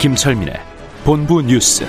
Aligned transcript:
김철민의 0.00 0.54
본부 1.04 1.42
뉴스. 1.42 1.84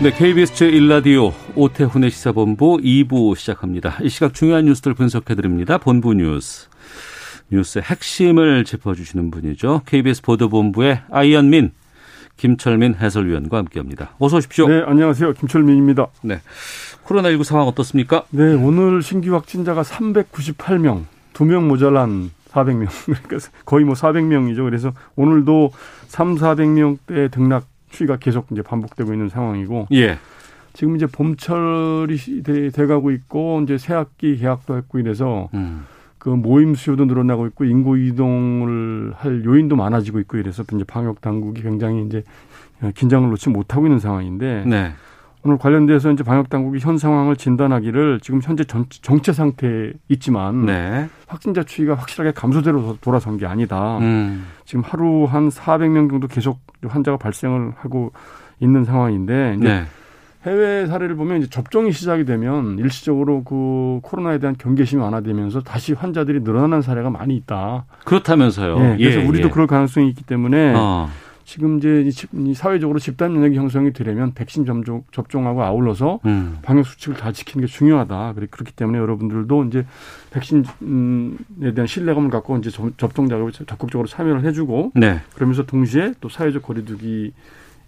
네, 0.00 0.12
KBS 0.12 0.52
제1라디오 0.52 1.32
오태훈의 1.56 2.12
시사본부 2.12 2.76
2부 2.76 3.34
시작합니다. 3.34 3.98
이 4.02 4.08
시각 4.08 4.34
중요한 4.34 4.66
뉴스들 4.66 4.94
분석해드립니다. 4.94 5.78
본부 5.78 6.14
뉴스. 6.14 6.68
뉴스의 7.50 7.82
핵심을 7.82 8.64
짚어주시는 8.64 9.32
분이죠. 9.32 9.82
KBS 9.84 10.22
보도본부의 10.22 11.02
아이언민, 11.10 11.72
김철민 12.36 12.94
해설위원과 13.00 13.58
함께합니다. 13.58 14.14
어서 14.20 14.36
오십시오. 14.36 14.68
네, 14.68 14.80
안녕하세요. 14.86 15.32
김철민입니다. 15.32 16.06
네. 16.22 16.40
코로나19 17.04 17.44
상황 17.44 17.66
어떻습니까? 17.66 18.24
네, 18.30 18.54
오늘 18.54 19.02
신규 19.02 19.34
확진자가 19.34 19.82
398명, 19.82 21.04
두명 21.32 21.68
모자란 21.68 22.30
400명. 22.50 22.88
그러니까 23.04 23.36
거의 23.64 23.84
뭐 23.84 23.94
400명이죠. 23.94 24.64
그래서 24.64 24.92
오늘도 25.16 25.72
3, 26.06 26.36
400명대 26.36 27.30
등락 27.30 27.66
추이가 27.90 28.16
계속 28.16 28.46
이제 28.52 28.62
반복되고 28.62 29.12
있는 29.12 29.28
상황이고. 29.28 29.88
예. 29.92 30.18
지금 30.72 30.96
이제 30.96 31.06
봄철이 31.06 32.42
돼, 32.42 32.70
돼 32.70 32.86
가고 32.86 33.12
있고 33.12 33.60
이제 33.62 33.78
새 33.78 33.94
학기 33.94 34.36
개학도 34.36 34.76
했고 34.76 34.98
이래서 34.98 35.48
음. 35.54 35.86
그 36.18 36.30
모임 36.30 36.74
수요도 36.74 37.04
늘어나고 37.04 37.46
있고 37.48 37.64
인구 37.64 37.96
이동을 37.96 39.12
할 39.14 39.44
요인도 39.44 39.76
많아지고 39.76 40.18
있고 40.20 40.38
이래서 40.38 40.64
이제 40.64 40.82
방역 40.84 41.20
당국이 41.20 41.62
굉장히 41.62 42.04
이제 42.06 42.24
긴장을 42.94 43.28
놓지 43.30 43.50
못하고 43.50 43.86
있는 43.86 44.00
상황인데 44.00 44.64
네. 44.66 44.94
오늘 45.44 45.58
관련돼서 45.58 46.10
이제 46.10 46.24
방역 46.24 46.48
당국이 46.48 46.78
현 46.80 46.96
상황을 46.96 47.36
진단하기를 47.36 48.20
지금 48.20 48.40
현재 48.42 48.64
전, 48.64 48.86
정체 48.88 49.34
상태에 49.34 49.92
있지만 50.08 50.64
네. 50.64 51.08
확진자 51.26 51.62
추이가 51.62 51.94
확실하게 51.94 52.32
감소대로 52.32 52.96
돌아선 53.02 53.36
게 53.36 53.44
아니다. 53.44 53.98
음. 53.98 54.46
지금 54.64 54.82
하루 54.82 55.26
한 55.26 55.50
400명 55.50 56.08
정도 56.08 56.28
계속 56.28 56.60
환자가 56.82 57.18
발생을 57.18 57.72
하고 57.76 58.12
있는 58.58 58.84
상황인데 58.84 59.56
이제 59.58 59.68
네. 59.68 59.84
해외 60.46 60.86
사례를 60.86 61.14
보면 61.14 61.38
이제 61.38 61.50
접종이 61.50 61.92
시작이 61.92 62.24
되면 62.24 62.78
일시적으로 62.78 63.44
그 63.44 64.00
코로나에 64.02 64.38
대한 64.38 64.56
경계심이 64.56 65.02
완화되면서 65.02 65.60
다시 65.60 65.92
환자들이 65.92 66.40
늘어나는 66.40 66.80
사례가 66.80 67.10
많이 67.10 67.36
있다. 67.36 67.84
그렇다면서요. 68.04 68.78
예, 68.78 68.96
그래서 68.96 69.20
예, 69.20 69.26
우리도 69.26 69.48
예. 69.48 69.50
그럴 69.50 69.66
가능성이 69.66 70.08
있기 70.08 70.24
때문에 70.24 70.72
어. 70.74 71.08
지금 71.44 71.78
이제 71.78 72.08
이 72.32 72.54
사회적으로 72.54 72.98
집단 72.98 73.32
면역이 73.34 73.56
형성이 73.56 73.92
되려면 73.92 74.32
백신 74.34 74.64
접종, 74.64 75.04
접종하고 75.12 75.62
아울러서 75.62 76.20
음. 76.24 76.58
방역 76.62 76.86
수칙을 76.86 77.16
잘 77.16 77.32
지키는 77.32 77.66
게 77.66 77.70
중요하다. 77.72 78.34
그렇기 78.50 78.72
때문에 78.72 78.98
여러분들도 78.98 79.64
이제 79.64 79.84
백신에 80.30 80.62
대한 81.74 81.86
신뢰감을 81.86 82.30
갖고 82.30 82.56
이제 82.58 82.70
접- 82.70 82.96
접종 82.98 83.28
작업에 83.28 83.52
적극적으로 83.52 84.08
참여를 84.08 84.44
해주고 84.44 84.92
네. 84.94 85.20
그러면서 85.34 85.64
동시에 85.66 86.14
또 86.20 86.28
사회적 86.28 86.62
거리두기 86.62 87.32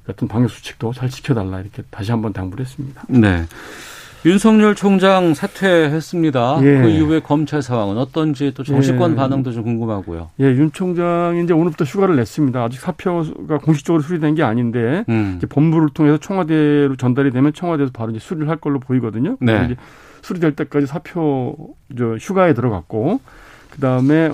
같은 0.07 0.29
방역 0.29 0.51
수칙도 0.51 0.93
잘 0.93 1.09
지켜달라 1.09 1.61
이렇게 1.61 1.83
다시 1.91 2.11
한번 2.13 2.33
당부를 2.33 2.65
했습니다. 2.65 3.03
네. 3.09 3.45
윤석열 4.27 4.75
총장 4.75 5.35
사퇴했습니다. 5.35 6.59
예. 6.63 6.83
그 6.83 6.89
이후에 6.89 7.21
검찰 7.21 7.63
상황은 7.63 7.97
어떤지 7.97 8.53
또 8.57 8.65
정치권 8.65 9.13
예. 9.13 9.15
반응도 9.15 9.53
좀 9.53 9.63
궁금하고요. 9.63 10.31
예, 10.41 10.47
윤 10.47 10.73
총장이 10.73 11.45
이제 11.45 11.53
오늘부터 11.53 11.85
휴가를 11.85 12.17
냈습니다. 12.17 12.61
아직 12.61 12.81
사표가 12.81 13.59
공식적으로 13.59 14.03
수리된 14.03 14.35
게 14.35 14.43
아닌데 14.43 15.05
음. 15.09 15.35
이제 15.37 15.47
본부를 15.47 15.91
통해서 15.95 16.19
청와대로 16.19 16.97
전달이 16.97 17.31
되면 17.31 17.53
청와대에서 17.53 17.93
바로 17.95 18.11
이제 18.11 18.19
수리를 18.19 18.49
할 18.49 18.57
걸로 18.57 18.81
보이거든요. 18.81 19.37
네. 19.41 19.67
이제 19.67 19.77
수리될 20.23 20.57
때까지 20.57 20.87
사표 20.87 21.77
저 21.97 22.17
휴가에 22.17 22.53
들어갔고 22.53 23.21
그 23.71 23.81
다음에 23.81 24.33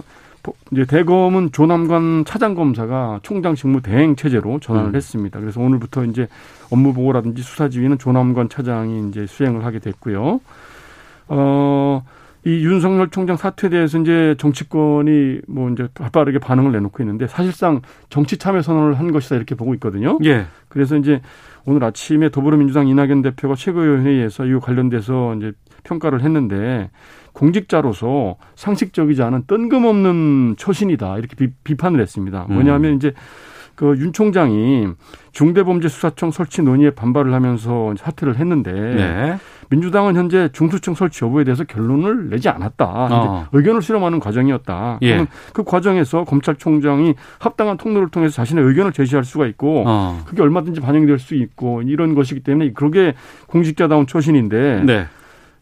이제 0.72 0.84
대검은 0.84 1.52
조남관 1.52 2.24
차장 2.24 2.54
검사가 2.54 3.20
총장 3.22 3.54
직무 3.54 3.80
대행 3.80 4.16
체제로 4.16 4.58
전환을 4.60 4.90
음. 4.90 4.94
했습니다. 4.94 5.38
그래서 5.40 5.60
오늘부터 5.60 6.04
이제 6.04 6.28
업무 6.70 6.92
보고라든지 6.92 7.42
수사 7.42 7.68
지휘는 7.68 7.98
조남관 7.98 8.48
차장이 8.48 9.08
이제 9.08 9.26
수행을 9.26 9.64
하게 9.64 9.78
됐고요. 9.78 10.40
어. 11.28 12.02
이 12.44 12.64
윤석열 12.64 13.08
총장 13.10 13.36
사퇴에 13.36 13.70
대해서 13.70 13.98
이제 13.98 14.34
정치권이 14.36 15.42
뭐 15.46 15.70
이제 15.70 15.86
빠르게 16.12 16.40
반응을 16.40 16.72
내놓고 16.72 17.00
있는데 17.04 17.28
사실상 17.28 17.82
정치 18.10 18.36
참여 18.36 18.62
선언을 18.62 18.98
한 18.98 19.12
것이다 19.12 19.36
이렇게 19.36 19.54
보고 19.54 19.74
있거든요. 19.74 20.18
예. 20.24 20.46
그래서 20.68 20.96
이제 20.96 21.20
오늘 21.64 21.84
아침에 21.84 22.30
더불어민주당 22.30 22.88
이낙연 22.88 23.22
대표가 23.22 23.54
최고위원회의에서 23.54 24.46
이거 24.46 24.58
관련돼서 24.58 25.36
이제 25.36 25.52
평가를 25.84 26.22
했는데 26.22 26.90
공직자로서 27.32 28.36
상식적이지 28.54 29.22
않은 29.22 29.44
뜬금없는 29.46 30.56
처신이다 30.58 31.18
이렇게 31.18 31.48
비, 31.64 31.76
판을 31.76 32.00
했습니다. 32.00 32.46
음. 32.48 32.54
뭐냐면 32.54 32.96
이제 32.96 33.12
그 33.74 33.96
윤 33.98 34.12
총장이 34.12 34.88
중대범죄수사청 35.32 36.30
설치 36.30 36.62
논의에 36.62 36.90
반발을 36.90 37.32
하면서 37.32 37.94
사퇴를 37.96 38.36
했는데 38.36 38.72
네. 38.72 39.38
민주당은 39.70 40.14
현재 40.14 40.50
중수청 40.52 40.94
설치 40.94 41.24
여부에 41.24 41.44
대해서 41.44 41.64
결론을 41.64 42.28
내지 42.28 42.48
않았다. 42.50 42.84
어. 42.86 43.46
의견을 43.52 43.80
수렴하는 43.80 44.20
과정이었다. 44.20 44.98
예. 45.02 45.06
그러면 45.08 45.26
그 45.54 45.64
과정에서 45.64 46.24
검찰총장이 46.24 47.14
합당한 47.38 47.78
통로를 47.78 48.10
통해서 48.10 48.34
자신의 48.34 48.62
의견을 48.64 48.92
제시할 48.92 49.24
수가 49.24 49.46
있고 49.46 49.84
어. 49.86 50.20
그게 50.26 50.42
얼마든지 50.42 50.80
반영될 50.80 51.18
수 51.18 51.34
있고 51.34 51.82
이런 51.82 52.14
것이기 52.14 52.40
때문에 52.40 52.72
그게 52.72 53.14
공직자다운 53.46 54.06
처신인데 54.06 54.82
네. 54.84 55.06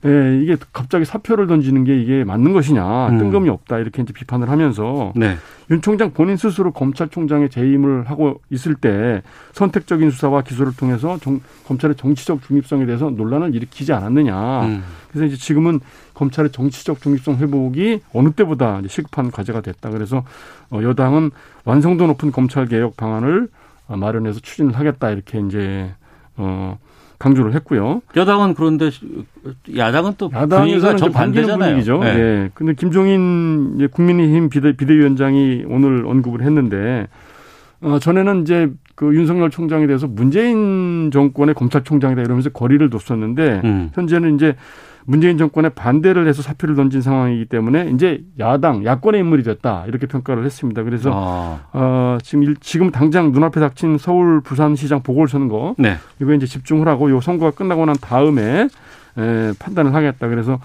예, 0.07 0.41
이게 0.43 0.57
갑자기 0.73 1.05
사표를 1.05 1.47
던지는 1.47 1.85
게 1.85 2.01
이게 2.01 2.25
맞는 2.25 2.55
것이냐 2.55 3.09
음. 3.09 3.19
뜬금이 3.19 3.51
없다 3.51 3.79
이렇게 3.79 4.01
이제 4.03 4.15
비판을 4.15 4.49
하면서 4.49 5.13
네. 5.15 5.37
윤 5.71 5.83
총장 5.83 6.13
본인 6.13 6.37
스스로 6.39 6.73
검찰총장에 6.73 7.49
재임을 7.49 8.09
하고 8.09 8.41
있을 8.51 8.75
때 8.75 9.23
선택적인 9.53 10.11
수사와 10.11 10.41
기소를 10.43 10.75
통해서 10.75 11.19
정- 11.19 11.41
검찰의 11.67 11.97
정치적 11.97 12.43
중립성에 12.43 12.87
대해서 12.87 13.11
논란을 13.11 13.55
일으키지 13.55 13.93
않았느냐. 13.93 14.63
음. 14.65 14.83
그래서 15.11 15.27
이제 15.27 15.37
지금은 15.37 15.81
검찰의 16.15 16.51
정치적 16.51 17.03
중립성 17.03 17.37
회복이 17.37 18.01
어느 18.15 18.31
때보다 18.31 18.79
이제 18.81 18.89
시급한 18.89 19.31
과제가 19.31 19.61
됐다. 19.61 19.91
그래서 19.91 20.25
어, 20.71 20.81
여당은 20.83 21.31
완성도 21.65 22.07
높은 22.07 22.33
검찰 22.33 22.67
개혁 22.67 22.97
방안을 22.97 23.49
어, 23.87 23.97
마련해서 23.99 24.41
추진을 24.41 24.79
하겠다 24.79 25.11
이렇게 25.11 25.41
이제 25.41 25.91
어 26.37 26.79
강조를 27.21 27.55
했고요. 27.55 28.01
여당은 28.17 28.55
그런데 28.55 28.91
야당은 29.77 30.15
또 30.19 30.31
분위기가 30.31 30.57
야당에서는 30.57 30.97
좀 30.97 31.13
반대잖아요. 31.13 31.59
분위기죠. 31.59 31.99
네. 31.99 32.15
네. 32.15 32.51
근데 32.55 32.73
김종인 32.73 33.89
국민의힘 33.89 34.49
비대, 34.49 34.73
비대위원장이 34.73 35.65
오늘 35.69 36.07
언급을 36.07 36.41
했는데 36.41 37.07
어, 37.83 37.99
전에는 37.99 38.43
이제 38.43 38.71
그 38.95 39.15
윤석열 39.15 39.51
총장에 39.51 39.87
대해서 39.87 40.07
문재인 40.07 41.11
정권의 41.13 41.55
검찰총장이다 41.55 42.23
이러면서 42.23 42.49
거리를 42.51 42.89
뒀었는데 42.91 43.61
음. 43.65 43.91
현재는 43.95 44.35
이제 44.35 44.57
문재인 45.07 45.39
정권에 45.39 45.71
반대를 45.71 46.29
해서 46.29 46.43
사표를 46.43 46.75
던진 46.75 47.01
상황이기 47.01 47.47
때문에 47.47 47.91
이제 47.95 48.23
야당 48.39 48.85
야권의 48.85 49.21
인물이 49.21 49.43
됐다 49.43 49.85
이렇게 49.87 50.07
평가를 50.07 50.45
했습니다. 50.45 50.83
그래서 50.83 51.11
어. 51.13 51.61
어, 51.73 52.19
지금 52.23 52.43
일, 52.45 52.57
지금 52.61 52.91
당장 52.91 53.33
눈앞에 53.33 53.61
닥친 53.61 53.99
서울 53.99 54.41
부산시장 54.41 55.03
보궐선거 55.03 55.75
네. 55.79 55.97
이거 56.21 56.35
이제 56.35 56.47
집중을 56.47 56.87
하고 56.89 57.11
요 57.11 57.21
선거가 57.21 57.53
끝나고 57.53 57.87
난 57.87 57.97
다음에 58.01 58.69
에, 59.19 59.53
판단을 59.59 59.95
하겠다. 59.95 60.29
그래서 60.29 60.59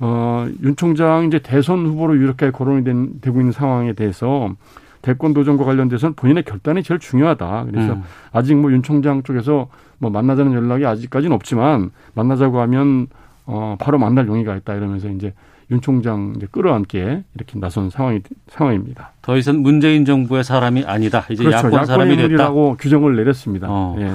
어, 0.00 0.46
윤 0.62 0.76
총장 0.76 1.24
이제 1.26 1.38
대선 1.38 1.86
후보로 1.86 2.16
이렇게 2.16 2.50
거론이 2.50 2.84
된, 2.84 3.20
되고 3.20 3.40
있는 3.40 3.52
상황에 3.52 3.94
대해서 3.94 4.50
대권 5.02 5.32
도전과 5.32 5.64
관련돼서는 5.64 6.14
본인의 6.14 6.42
결단이 6.42 6.82
제일 6.82 6.98
중요하다. 7.00 7.66
그래서 7.70 7.92
음. 7.94 8.02
아직 8.32 8.56
뭐 8.56 8.70
윤 8.70 8.82
총장 8.82 9.22
쪽에서 9.22 9.68
뭐 9.98 10.10
만나자는 10.10 10.52
연락이 10.52 10.84
아직까지는 10.84 11.34
없지만 11.34 11.90
만나자고 12.14 12.60
하면 12.60 13.06
어, 13.50 13.76
바로 13.78 13.98
만날 13.98 14.26
용의가 14.28 14.54
있다 14.56 14.74
이러면서 14.74 15.08
이제 15.08 15.32
윤 15.70 15.80
총장 15.80 16.34
이제 16.36 16.46
끌어안게 16.50 17.24
이렇게 17.34 17.58
나선 17.58 17.88
상황이 17.88 18.20
상황입니다. 18.48 19.12
더 19.22 19.36
이상 19.38 19.62
문재인 19.62 20.04
정부의 20.04 20.44
사람이 20.44 20.84
아니다. 20.84 21.24
이제 21.30 21.42
그렇죠. 21.42 21.56
야권 21.56 21.72
야권 21.72 21.86
사람이 21.86 22.10
됐다. 22.10 22.22
인물이라고 22.24 22.76
규정을 22.78 23.16
내렸습니다. 23.16 23.66
어. 23.70 23.96
예. 23.98 24.10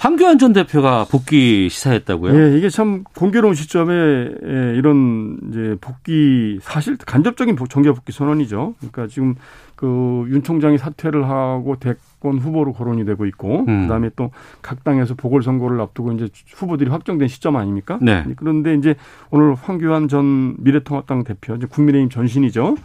황교안 0.00 0.38
전 0.38 0.54
대표가 0.54 1.04
복귀 1.10 1.68
시사했다고요? 1.68 2.34
예, 2.34 2.56
이게 2.56 2.70
참 2.70 3.04
공교로운 3.14 3.54
시점에 3.54 3.92
예, 3.92 4.74
이런 4.74 5.36
이제 5.50 5.76
복귀 5.78 6.58
사실 6.62 6.96
간접적인 6.96 7.54
정계 7.68 7.92
복귀 7.92 8.10
선언이죠. 8.10 8.76
그러니까 8.78 9.06
지금 9.08 9.34
그 9.76 10.24
윤 10.30 10.42
총장이 10.42 10.78
사퇴를 10.78 11.28
하고 11.28 11.76
대권 11.78 12.38
후보로 12.38 12.72
거론이 12.72 13.04
되고 13.04 13.26
있고 13.26 13.66
음. 13.68 13.82
그다음에 13.82 14.08
또 14.16 14.30
각 14.62 14.84
당에서 14.84 15.14
보궐 15.14 15.42
선거를 15.42 15.78
앞두고 15.82 16.12
이제 16.12 16.28
후보들이 16.54 16.90
확정된 16.90 17.28
시점 17.28 17.56
아닙니까? 17.56 17.98
네. 18.00 18.24
그런데 18.36 18.74
이제 18.74 18.94
오늘 19.30 19.54
황교안 19.54 20.08
전 20.08 20.54
미래통합당 20.58 21.24
대표, 21.24 21.54
이제 21.56 21.66
국민의힘 21.66 22.08
전신이죠. 22.08 22.76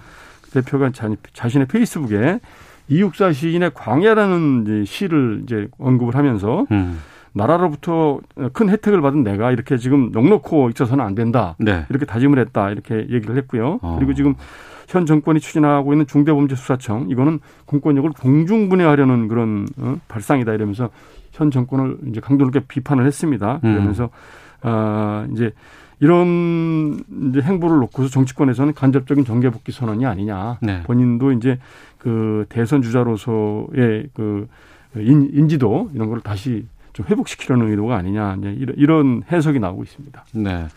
그 0.41 0.51
대표가 0.51 0.91
자, 0.91 1.47
신의 1.47 1.67
페이스북에 1.67 2.39
이육사 2.87 3.31
시인의 3.33 3.71
광야라는 3.73 4.83
시를 4.85 5.41
이제 5.43 5.67
언급을 5.77 6.15
하면서 6.15 6.65
음. 6.71 6.99
나라로부터 7.33 8.19
큰 8.53 8.69
혜택을 8.69 9.01
받은 9.01 9.23
내가 9.23 9.51
이렇게 9.51 9.77
지금 9.77 10.11
넉넉고 10.11 10.69
있어서는 10.69 11.03
안 11.03 11.15
된다. 11.15 11.55
네. 11.59 11.85
이렇게 11.89 12.05
다짐을 12.05 12.39
했다. 12.39 12.69
이렇게 12.71 13.07
얘기를 13.09 13.35
했고요. 13.37 13.79
어. 13.81 13.95
그리고 13.97 14.13
지금 14.13 14.35
현 14.87 15.05
정권이 15.05 15.39
추진하고 15.39 15.93
있는 15.93 16.07
중대범죄수사청 16.07 17.07
이거는 17.09 17.39
공권력을 17.65 18.09
공중분해하려는 18.11 19.27
그런 19.27 19.67
어? 19.77 19.97
발상이다 20.07 20.53
이러면서 20.53 20.89
현 21.31 21.51
정권을 21.51 21.97
이제 22.07 22.21
강도 22.21 22.45
높게 22.45 22.61
비판을 22.61 23.05
했습니다. 23.05 23.59
음. 23.63 23.73
그러면서 23.73 24.05
음. 24.05 24.09
아 24.61 25.27
이제 25.33 25.51
이런 25.99 27.03
행보를 27.35 27.77
놓고서 27.79 28.09
정치권에서는 28.09 28.73
간접적인 28.73 29.25
정계 29.25 29.49
복귀 29.49 29.71
선언이 29.71 30.05
아니냐. 30.05 30.57
네. 30.61 30.83
본인도 30.83 31.31
이제 31.31 31.59
그 31.97 32.45
대선 32.49 32.81
주자로서의 32.81 34.09
그 34.13 34.47
인, 34.97 35.29
인지도 35.33 35.89
이런 35.93 36.09
걸 36.09 36.21
다시 36.21 36.65
좀 36.93 37.05
회복시키려는 37.09 37.69
의도가 37.71 37.95
아니냐. 37.97 38.37
이제 38.39 38.55
이런, 38.57 38.75
이런 38.77 39.23
해석이 39.31 39.59
나오고 39.59 39.83
있습니다. 39.83 40.25
네. 40.33 40.67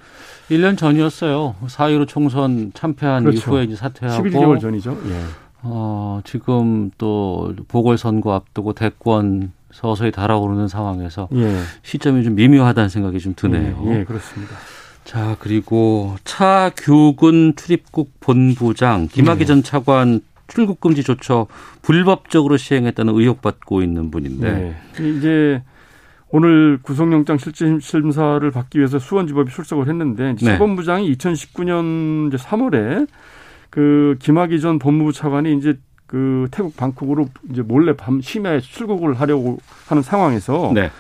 1년 0.51 0.77
전이었어요. 0.77 1.57
4.15 1.67 2.09
총선 2.09 2.73
참패한 2.75 3.25
그렇죠. 3.25 3.51
이후에 3.51 3.65
이제 3.65 3.77
사퇴하고 3.77 4.25
11개월 4.25 4.61
전이죠. 4.61 4.99
예. 5.07 5.23
어, 5.63 6.21
지금 6.25 6.91
또 6.99 7.55
보궐선거 7.69 8.35
앞두고 8.35 8.73
대권 8.73 9.53
서서히 9.71 10.11
달아오르는 10.11 10.69
상황에서 10.69 11.29
예. 11.35 11.61
시점이 11.83 12.25
좀 12.25 12.35
미묘하다는 12.37 12.89
생각이 12.89 13.19
좀 13.19 13.35
드네요. 13.37 13.83
예, 13.87 14.01
예 14.01 14.05
그렇습니다. 14.05 14.55
자, 15.09 15.37
그리고 15.39 16.17
차규근 16.25 17.55
출입국 17.57 18.21
본부장 18.21 19.09
김학의 19.09 19.39
네. 19.39 19.45
전 19.47 19.63
차관 19.63 20.21
출국 20.49 20.83
금지 20.83 21.03
조처 21.03 21.47
불법적으로 21.81 22.59
시행했다는 22.59 23.15
의혹 23.15 23.41
받고 23.41 23.81
있는 23.81 24.11
분인데 24.11 24.77
네. 25.01 25.17
이제 25.17 25.63
오늘 26.29 26.79
구속영장 26.83 27.39
실질심사를 27.39 28.51
받기 28.51 28.77
위해서 28.77 28.99
수원지법이 28.99 29.51
출석을 29.51 29.89
했는데 29.89 30.35
네. 30.35 30.45
차관부장이 30.45 31.11
2019년 31.17 32.29
이제 32.29 32.37
3월에 32.37 33.09
그 33.71 34.17
김학의 34.19 34.61
전 34.61 34.79
법무부 34.79 35.15
차관이 35.15 35.57
이제 35.57 35.79
그 36.07 36.49
태국 36.51 36.77
방콕으로 36.77 37.31
이제 37.51 37.63
몰래 37.63 37.97
밤 37.97 38.21
심야에 38.21 38.61
출국을 38.61 39.19
하려고 39.19 39.57
하는 39.87 40.03
상황에서 40.03 40.73
네. 40.75 40.91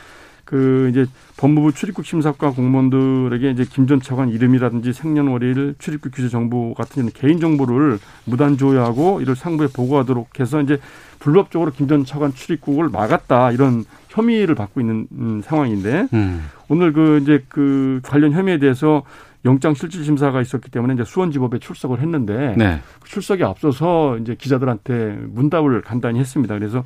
그 0.48 0.88
이제 0.90 1.04
법무부 1.36 1.72
출입국 1.74 2.06
심사과 2.06 2.52
공무원들에게 2.52 3.50
이제 3.50 3.66
김 3.68 3.86
전 3.86 4.00
차관 4.00 4.30
이름이라든지 4.30 4.94
생년월일, 4.94 5.74
출입국 5.78 6.10
규제 6.14 6.30
정보 6.30 6.72
같은 6.72 7.10
개인 7.12 7.38
정보를 7.38 7.98
무단 8.24 8.56
조회하고 8.56 9.20
이를 9.20 9.36
상부에 9.36 9.68
보고하도록 9.68 10.40
해서 10.40 10.62
이제 10.62 10.78
불법적으로 11.18 11.70
김 11.70 11.86
전 11.86 12.06
차관 12.06 12.32
출입국을 12.32 12.88
막았다 12.88 13.52
이런 13.52 13.84
혐의를 14.08 14.54
받고 14.54 14.80
있는 14.80 15.06
음, 15.12 15.42
상황인데 15.44 16.08
음. 16.14 16.46
오늘 16.68 16.94
그 16.94 17.18
이제 17.22 17.44
그 17.50 18.00
관련 18.02 18.32
혐의에 18.32 18.58
대해서 18.58 19.02
영장 19.44 19.74
실질 19.74 20.02
심사가 20.02 20.40
있었기 20.40 20.70
때문에 20.70 20.94
이제 20.94 21.04
수원지법에 21.04 21.58
출석을 21.58 22.00
했는데 22.00 22.54
네. 22.56 22.80
그 23.00 23.08
출석에 23.08 23.44
앞서서 23.44 24.16
이제 24.18 24.34
기자들한테 24.34 25.18
문답을 25.28 25.82
간단히 25.82 26.20
했습니다. 26.20 26.58
그래서 26.58 26.78
어, 26.78 26.84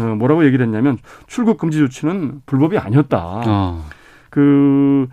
뭐라고 0.00 0.44
얘기를 0.44 0.64
했냐면 0.64 0.98
출국 1.26 1.58
금지 1.58 1.78
조치는 1.78 2.42
불법이 2.46 2.78
아니었다. 2.78 3.42
어. 3.46 3.84
그 4.30 5.08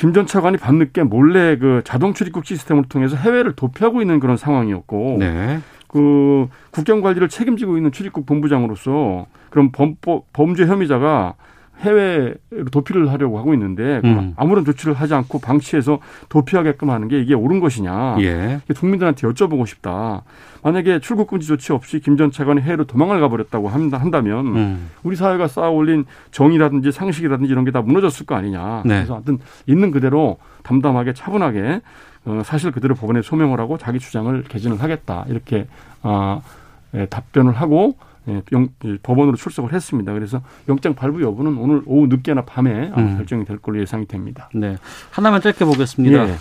김 0.00 0.14
전 0.14 0.26
차관이 0.26 0.56
밤늦게 0.56 1.02
몰래 1.02 1.58
그 1.58 1.82
자동 1.84 2.14
출입국 2.14 2.46
시스템을 2.46 2.84
통해서 2.84 3.16
해외를 3.16 3.52
도피하고 3.52 4.00
있는 4.00 4.18
그런 4.18 4.38
상황이었고 4.38 5.16
네. 5.18 5.60
그 5.88 6.48
국경 6.70 7.02
관리를 7.02 7.28
책임지고 7.28 7.76
있는 7.76 7.92
출입국 7.92 8.24
본부장으로서 8.24 9.26
그럼 9.50 9.70
범, 9.72 9.96
범죄 10.32 10.64
혐의자가 10.64 11.34
해외로 11.80 12.34
도피를 12.70 13.10
하려고 13.10 13.38
하고 13.38 13.54
있는데 13.54 14.00
음. 14.04 14.34
아무런 14.36 14.64
조치를 14.64 14.94
하지 14.94 15.14
않고 15.14 15.40
방치해서 15.40 15.98
도피하게끔 16.28 16.90
하는 16.90 17.08
게 17.08 17.20
이게 17.20 17.34
옳은 17.34 17.60
것이냐. 17.60 18.16
예. 18.20 18.60
국민들한테 18.76 19.26
여쭤보고 19.26 19.66
싶다. 19.66 20.22
만약에 20.62 21.00
출국 21.00 21.28
금지 21.28 21.46
조치 21.46 21.72
없이 21.72 22.00
김 22.00 22.16
전 22.18 22.30
차관이 22.30 22.60
해외로 22.60 22.84
도망을 22.84 23.18
가버렸다고 23.20 23.68
한다면 23.68 24.46
음. 24.56 24.90
우리 25.02 25.16
사회가 25.16 25.48
쌓아올린 25.48 26.04
정의라든지 26.32 26.92
상식이라든지 26.92 27.50
이런 27.50 27.64
게 27.64 27.70
다 27.70 27.80
무너졌을 27.80 28.26
거 28.26 28.34
아니냐. 28.34 28.82
네. 28.84 28.96
그래서 28.96 29.14
하여튼 29.14 29.38
있는 29.66 29.90
그대로 29.90 30.36
담담하게 30.64 31.14
차분하게 31.14 31.80
어, 32.26 32.42
사실 32.44 32.72
그대로 32.72 32.94
법원에 32.94 33.22
소명을 33.22 33.58
하고 33.58 33.78
자기 33.78 33.98
주장을 33.98 34.42
개진을 34.42 34.82
하겠다. 34.82 35.24
이렇게 35.28 35.66
아, 36.02 36.40
예, 36.94 37.06
답변을 37.06 37.54
하고 37.54 37.96
예, 38.30 38.42
영, 38.52 38.68
법원으로 39.02 39.36
출석을 39.36 39.72
했습니다. 39.72 40.12
그래서 40.12 40.40
영장 40.68 40.94
발부 40.94 41.22
여부는 41.22 41.56
오늘 41.56 41.82
오후 41.86 42.06
늦게나 42.06 42.44
밤에 42.44 42.92
음. 42.96 43.16
결정이 43.16 43.44
될 43.44 43.58
걸로 43.58 43.80
예상이 43.80 44.06
됩니다. 44.06 44.48
네. 44.54 44.76
하나만 45.10 45.40
짧게 45.40 45.64
보겠습니다. 45.64 46.28
예. 46.28 46.36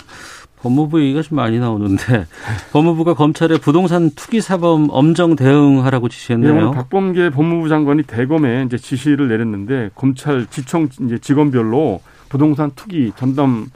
법무부 0.61 1.01
얘기가 1.01 1.21
좀 1.21 1.37
많이 1.37 1.57
나오는데 1.57 2.03
법무부가 2.73 3.13
검찰의 3.13 3.59
부동산 3.59 4.09
투기 4.11 4.41
사범 4.41 4.87
엄정 4.89 5.35
대응하라고 5.35 6.09
지시했네요. 6.09 6.53
네, 6.53 6.61
오늘 6.61 6.71
박범계 6.75 7.29
법무부 7.29 7.69
장관이 7.69 8.03
대검에 8.03 8.63
이제 8.65 8.77
지시를 8.77 9.29
내렸는데 9.29 9.89
검찰 9.95 10.45
지청 10.47 10.89
이제 11.01 11.17
직원별로 11.17 12.01
부동산 12.27 12.71
투기 12.75 13.11
전담 13.15 13.67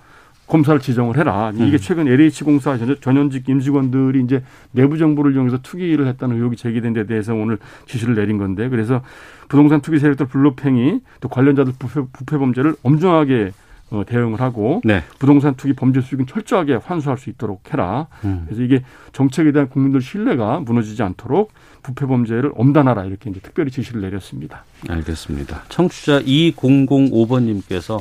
검사를 0.47 0.79
지정을 0.79 1.17
해라. 1.17 1.51
이게 1.55 1.63
음. 1.63 1.77
최근 1.77 2.07
LH공사 2.07 2.77
전현직 3.01 3.47
임직원들이 3.47 4.21
이제 4.23 4.43
내부 4.71 4.97
정보를 4.97 5.33
이용해서 5.33 5.59
투기를 5.61 6.05
했다는 6.07 6.35
의혹이 6.35 6.57
제기된 6.57 6.93
데 6.93 7.05
대해서 7.05 7.33
오늘 7.33 7.57
지시를 7.87 8.15
내린 8.15 8.37
건데 8.37 8.69
그래서 8.69 9.01
부동산 9.47 9.81
투기 9.81 9.99
세력들 9.99 10.27
불법행위 10.27 10.99
또 11.21 11.29
관련자들 11.29 11.73
부패, 11.79 12.01
부패 12.11 12.37
범죄를 12.37 12.75
엄중하게 12.83 13.51
어, 13.91 14.03
대응을 14.05 14.41
하고 14.41 14.81
네. 14.83 15.03
부동산 15.19 15.53
투기 15.53 15.73
범죄 15.73 16.01
수익은 16.01 16.25
철저하게 16.25 16.75
환수할 16.83 17.17
수 17.17 17.29
있도록 17.29 17.71
해라. 17.71 18.07
음. 18.25 18.45
그래서 18.45 18.63
이게 18.63 18.83
정책에 19.11 19.51
대한 19.51 19.69
국민들 19.69 20.01
신뢰가 20.01 20.61
무너지지 20.61 21.03
않도록 21.03 21.53
부패 21.83 22.07
범죄를 22.07 22.51
엄단하라 22.55 23.05
이렇게 23.05 23.29
이제 23.29 23.39
특별히 23.39 23.69
지시를 23.69 24.01
내렸습니다. 24.01 24.63
알겠습니다. 24.89 25.63
청취자 25.69 26.21
2005번님께서 26.21 27.99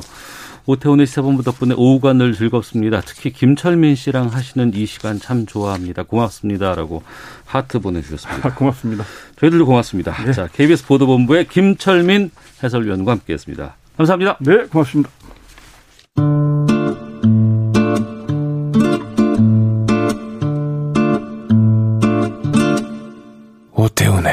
오태훈의 0.65 1.05
시사본부 1.07 1.43
덕분에 1.43 1.75
오후가 1.75 2.13
늘 2.13 2.33
즐겁습니다. 2.33 3.01
특히 3.01 3.31
김철민 3.31 3.95
씨랑 3.95 4.27
하시는 4.27 4.73
이 4.73 4.85
시간 4.85 5.19
참 5.19 5.45
좋아합니다. 5.45 6.03
고맙습니다라고 6.03 7.03
하트 7.45 7.79
보내주셨습니다. 7.79 8.55
고맙습니다. 8.55 9.03
저희들도 9.37 9.65
고맙습니다. 9.65 10.13
네. 10.23 10.31
자, 10.31 10.47
KBS 10.47 10.85
보도본부의 10.87 11.47
김철민 11.47 12.31
해설위원과 12.63 13.11
함께했습니다. 13.11 13.75
감사합니다. 13.97 14.37
네, 14.39 14.65
고맙습니다. 14.67 15.09
오태훈의 23.75 24.32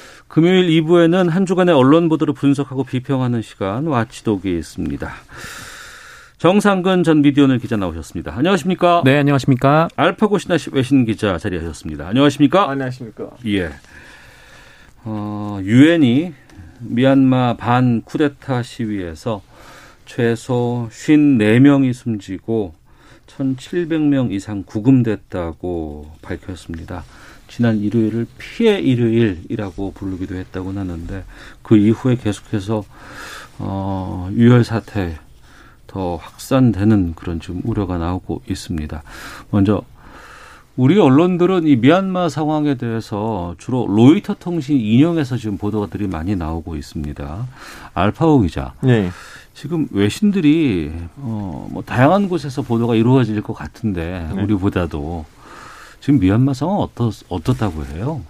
금요일 0.31 0.69
2부에는 0.81 1.29
한 1.29 1.45
주간의 1.45 1.75
언론 1.75 2.07
보도를 2.07 2.33
분석하고 2.33 2.85
비평하는 2.85 3.41
시간 3.41 3.85
와치독이 3.85 4.57
있습니다. 4.59 5.11
정상근 6.37 7.03
전 7.03 7.21
미디어널 7.21 7.59
기자 7.59 7.75
나오셨습니다. 7.75 8.33
안녕하십니까? 8.37 9.01
네, 9.03 9.17
안녕하십니까? 9.17 9.89
알파고 9.97 10.37
신하 10.37 10.57
외신 10.71 11.03
기자 11.03 11.37
자리하셨습니다. 11.37 12.07
안녕하십니까? 12.07 12.69
안녕하십니까? 12.69 13.29
예. 13.47 13.71
어, 15.03 15.59
유엔이 15.63 16.33
미얀마 16.79 17.57
반 17.57 18.01
쿠데타 18.01 18.63
시위에서 18.63 19.41
최소 20.05 20.87
54명이 20.91 21.91
숨지고 21.91 22.73
1,700명 23.27 24.31
이상 24.31 24.63
구금됐다고 24.65 26.09
밝혔습니다. 26.21 27.03
지난 27.51 27.79
일요일을 27.79 28.27
피해 28.37 28.79
일요일이라고 28.79 29.91
부르기도 29.91 30.35
했다고 30.35 30.71
하는데 30.71 31.23
그 31.61 31.75
이후에 31.75 32.15
계속해서 32.15 32.85
어, 33.59 34.29
유혈 34.31 34.63
사태 34.63 35.19
더 35.85 36.15
확산되는 36.15 37.13
그런 37.15 37.41
지금 37.41 37.59
우려가 37.65 37.97
나오고 37.97 38.43
있습니다. 38.49 39.03
먼저 39.51 39.81
우리 40.77 40.97
언론들은 40.97 41.67
이 41.67 41.75
미얀마 41.75 42.29
상황에 42.29 42.75
대해서 42.75 43.53
주로 43.57 43.85
로이터 43.85 44.35
통신 44.39 44.77
인용해서 44.79 45.35
지금 45.35 45.57
보도들이 45.57 46.07
많이 46.07 46.37
나오고 46.37 46.77
있습니다. 46.77 47.47
알파오 47.93 48.39
기자. 48.39 48.73
네. 48.81 49.09
지금 49.53 49.87
외신들이 49.91 50.93
어 51.21 51.67
뭐 51.69 51.83
다양한 51.83 52.29
곳에서 52.29 52.61
보도가 52.61 52.95
이루어질 52.95 53.41
것 53.41 53.53
같은데 53.53 54.29
네. 54.33 54.41
우리보다도 54.41 55.25
지금 56.01 56.19
미얀마 56.19 56.53
상황 56.53 56.77
어떻 56.79 57.23
어떻다고 57.29 57.85
해요? 57.85 58.21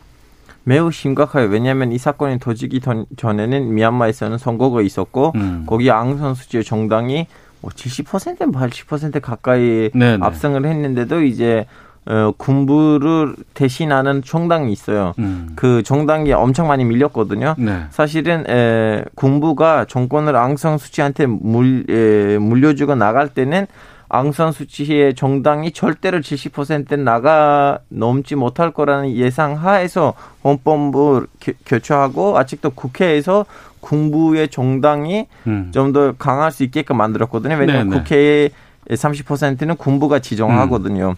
매우 0.63 0.91
심각해요. 0.91 1.49
왜냐하면 1.49 1.91
이 1.91 1.97
사건이 1.97 2.37
터지기 2.39 2.81
전- 2.81 3.05
전에는 3.17 3.73
미얀마에서는 3.73 4.37
선거가 4.37 4.81
있었고 4.81 5.31
음. 5.35 5.63
거기 5.65 5.89
앙산 5.89 6.35
수치의 6.35 6.63
정당이 6.63 7.25
뭐 7.61 7.71
70% 7.71 8.51
80% 8.51 9.21
가까이 9.21 9.89
네네. 9.93 10.17
압승을 10.21 10.65
했는데도 10.65 11.23
이제 11.23 11.65
어, 12.05 12.31
군부를 12.37 13.35
대신하는 13.53 14.21
정당이 14.23 14.71
있어요. 14.71 15.13
음. 15.19 15.51
그 15.55 15.83
정당이 15.83 16.33
엄청 16.33 16.67
많이 16.67 16.83
밀렸거든요. 16.83 17.55
네. 17.59 17.83
사실은 17.91 18.43
에, 18.49 19.03
군부가 19.15 19.85
정권을 19.85 20.35
앙상 20.35 20.77
수치한테 20.79 21.27
물, 21.27 21.85
에, 21.89 22.37
물려주고 22.39 22.95
나갈 22.95 23.29
때는 23.29 23.67
앙산 24.13 24.51
수치의 24.51 25.15
정당이 25.15 25.71
절대로 25.71 26.19
70% 26.19 26.99
나가 26.99 27.79
넘지 27.87 28.35
못할 28.35 28.71
거라는 28.71 29.13
예상 29.15 29.53
하에서 29.55 30.13
헌법부 30.43 31.27
교- 31.39 31.53
교체하고 31.65 32.37
아직도 32.37 32.71
국회에서 32.71 33.45
군부의 33.79 34.49
정당이 34.49 35.27
음. 35.47 35.71
좀더 35.73 36.13
강할 36.19 36.51
수 36.51 36.63
있게끔 36.63 36.97
만들었거든요. 36.97 37.55
왜냐하면 37.55 37.89
네네. 37.89 38.01
국회의 38.01 38.51
30%는 38.89 39.77
군부가 39.77 40.19
지정하거든요. 40.19 41.15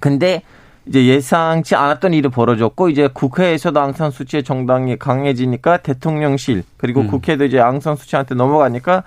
근데 0.00 0.42
이제 0.86 1.06
예상치 1.06 1.74
않았던 1.74 2.12
일이 2.12 2.28
벌어졌고 2.28 2.90
이제 2.90 3.08
국회에서도 3.12 3.80
앙산 3.80 4.10
수치의 4.10 4.44
정당이 4.44 4.98
강해지니까 4.98 5.78
대통령실 5.78 6.64
그리고 6.76 7.00
음. 7.00 7.06
국회도 7.08 7.46
이제 7.46 7.58
앙산 7.60 7.96
수치한테 7.96 8.34
넘어가니까 8.34 9.04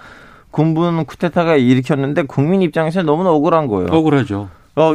군부는 0.58 1.06
쿠데타가 1.06 1.56
일으켰는데 1.56 2.24
국민 2.24 2.62
입장에서 2.62 3.02
너무나 3.02 3.32
억울한 3.32 3.68
거예요. 3.68 3.88
억울하죠. 3.92 4.50
어, 4.76 4.94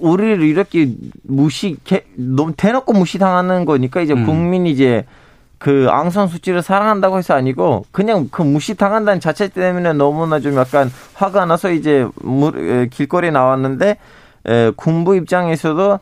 우리를 0.00 0.40
이렇게 0.42 0.88
무시, 1.24 1.76
개- 1.84 2.04
너무 2.16 2.52
대놓고 2.56 2.92
무시당하는 2.92 3.64
거니까 3.64 4.00
이제 4.00 4.12
음. 4.14 4.24
국민이 4.24 4.70
이제 4.70 5.04
그 5.58 5.88
앙산 5.90 6.26
수치를 6.28 6.62
사랑한다고 6.62 7.18
해서 7.18 7.34
아니고 7.34 7.84
그냥 7.90 8.28
그 8.30 8.42
무시당한다는 8.42 9.20
자체 9.20 9.48
때문에 9.48 9.92
너무나 9.94 10.38
좀 10.40 10.54
약간 10.56 10.90
화가 11.14 11.44
나서 11.44 11.70
이제 11.72 12.06
길거리에 12.90 13.30
나왔는데 13.30 13.96
에, 14.46 14.70
군부 14.76 15.16
입장에서도 15.16 15.98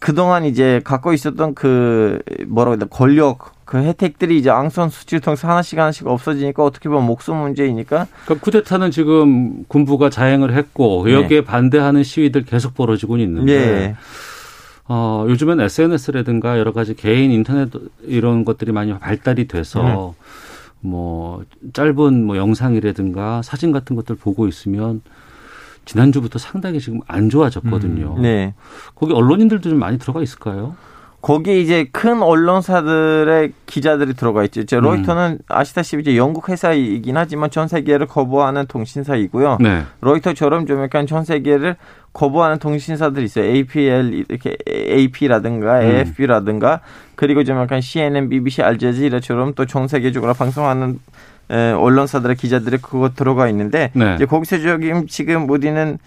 그동안 0.00 0.44
이제 0.44 0.80
갖고 0.84 1.12
있었던 1.12 1.54
그 1.54 2.20
뭐라고 2.46 2.74
해야 2.74 2.78
돼 2.78 2.86
권력 2.88 3.54
그 3.64 3.78
혜택들이 3.78 4.38
이제 4.38 4.48
앙산 4.48 4.88
수치를 4.88 5.20
통해서 5.20 5.48
하나씩 5.48 5.78
하나씩 5.78 6.06
없어지니까 6.06 6.64
어떻게 6.64 6.88
보면 6.88 7.04
목숨 7.04 7.36
문제이니까 7.36 8.06
그러니까 8.24 8.44
쿠데타는 8.44 8.90
지금 8.90 9.64
군부가 9.66 10.08
자행을 10.08 10.54
했고 10.54 11.02
네. 11.04 11.12
여기에 11.12 11.44
반대하는 11.44 12.04
시위들 12.04 12.44
계속 12.44 12.74
벌어지고 12.74 13.18
있는데 13.18 13.52
예. 13.52 13.96
어, 14.88 15.26
요즘엔 15.28 15.60
SNS라든가 15.60 16.58
여러 16.58 16.72
가지 16.72 16.94
개인 16.94 17.32
인터넷 17.32 17.70
이런 18.04 18.44
것들이 18.44 18.70
많이 18.70 18.96
발달이 18.96 19.48
돼서 19.48 20.14
뭐 20.80 21.44
짧은 21.72 22.24
뭐 22.24 22.36
영상이라든가 22.36 23.42
사진 23.42 23.72
같은 23.72 23.96
것들 23.96 24.14
보고 24.14 24.46
있으면 24.46 25.02
지난주부터 25.86 26.38
상당히 26.38 26.78
지금 26.80 27.00
안 27.06 27.30
좋아졌거든요. 27.30 28.18
네. 28.20 28.52
거기 28.94 29.14
언론인들도 29.14 29.70
좀 29.70 29.78
많이 29.78 29.98
들어가 29.98 30.20
있을까요? 30.20 30.76
거기 31.22 31.60
이제 31.60 31.88
큰 31.90 32.22
언론사들의 32.22 33.52
기자들이 33.66 34.14
들어가 34.14 34.44
있죠. 34.44 34.60
이제 34.60 34.76
음. 34.76 34.82
로이터는 34.82 35.38
아시다시피 35.48 36.02
이제 36.02 36.16
영국 36.16 36.48
회사이긴 36.48 37.16
하지만 37.16 37.50
전 37.50 37.66
세계를 37.66 38.06
거부하는 38.06 38.66
통신사이고요. 38.66 39.58
네. 39.60 39.82
로이터처럼 40.02 40.66
좀 40.66 40.82
약간 40.82 41.06
전 41.06 41.24
세계를 41.24 41.76
거부하는 42.12 42.58
통신사들이 42.58 43.24
있어요. 43.24 43.44
APL 43.44 44.12
이렇게 44.14 44.56
AP라든가 44.68 45.80
음. 45.80 45.86
AFP라든가 45.86 46.80
그리고 47.16 47.42
좀 47.44 47.58
약간 47.58 47.80
CNN, 47.80 48.28
BBC, 48.28 48.62
알제지라처럼 48.62 49.54
또 49.54 49.64
전 49.64 49.88
세계적으로 49.88 50.32
방송하는 50.34 50.90
에, 50.90 50.98
언론사들의 51.54 52.36
기자들이 52.36 52.78
그거 52.78 53.10
들어가 53.14 53.48
있는데 53.48 53.90
네. 53.94 54.14
이제 54.16 54.24
거기서 54.26 54.58
지금 54.58 55.06
지금 55.06 55.48
우리는 55.50 55.98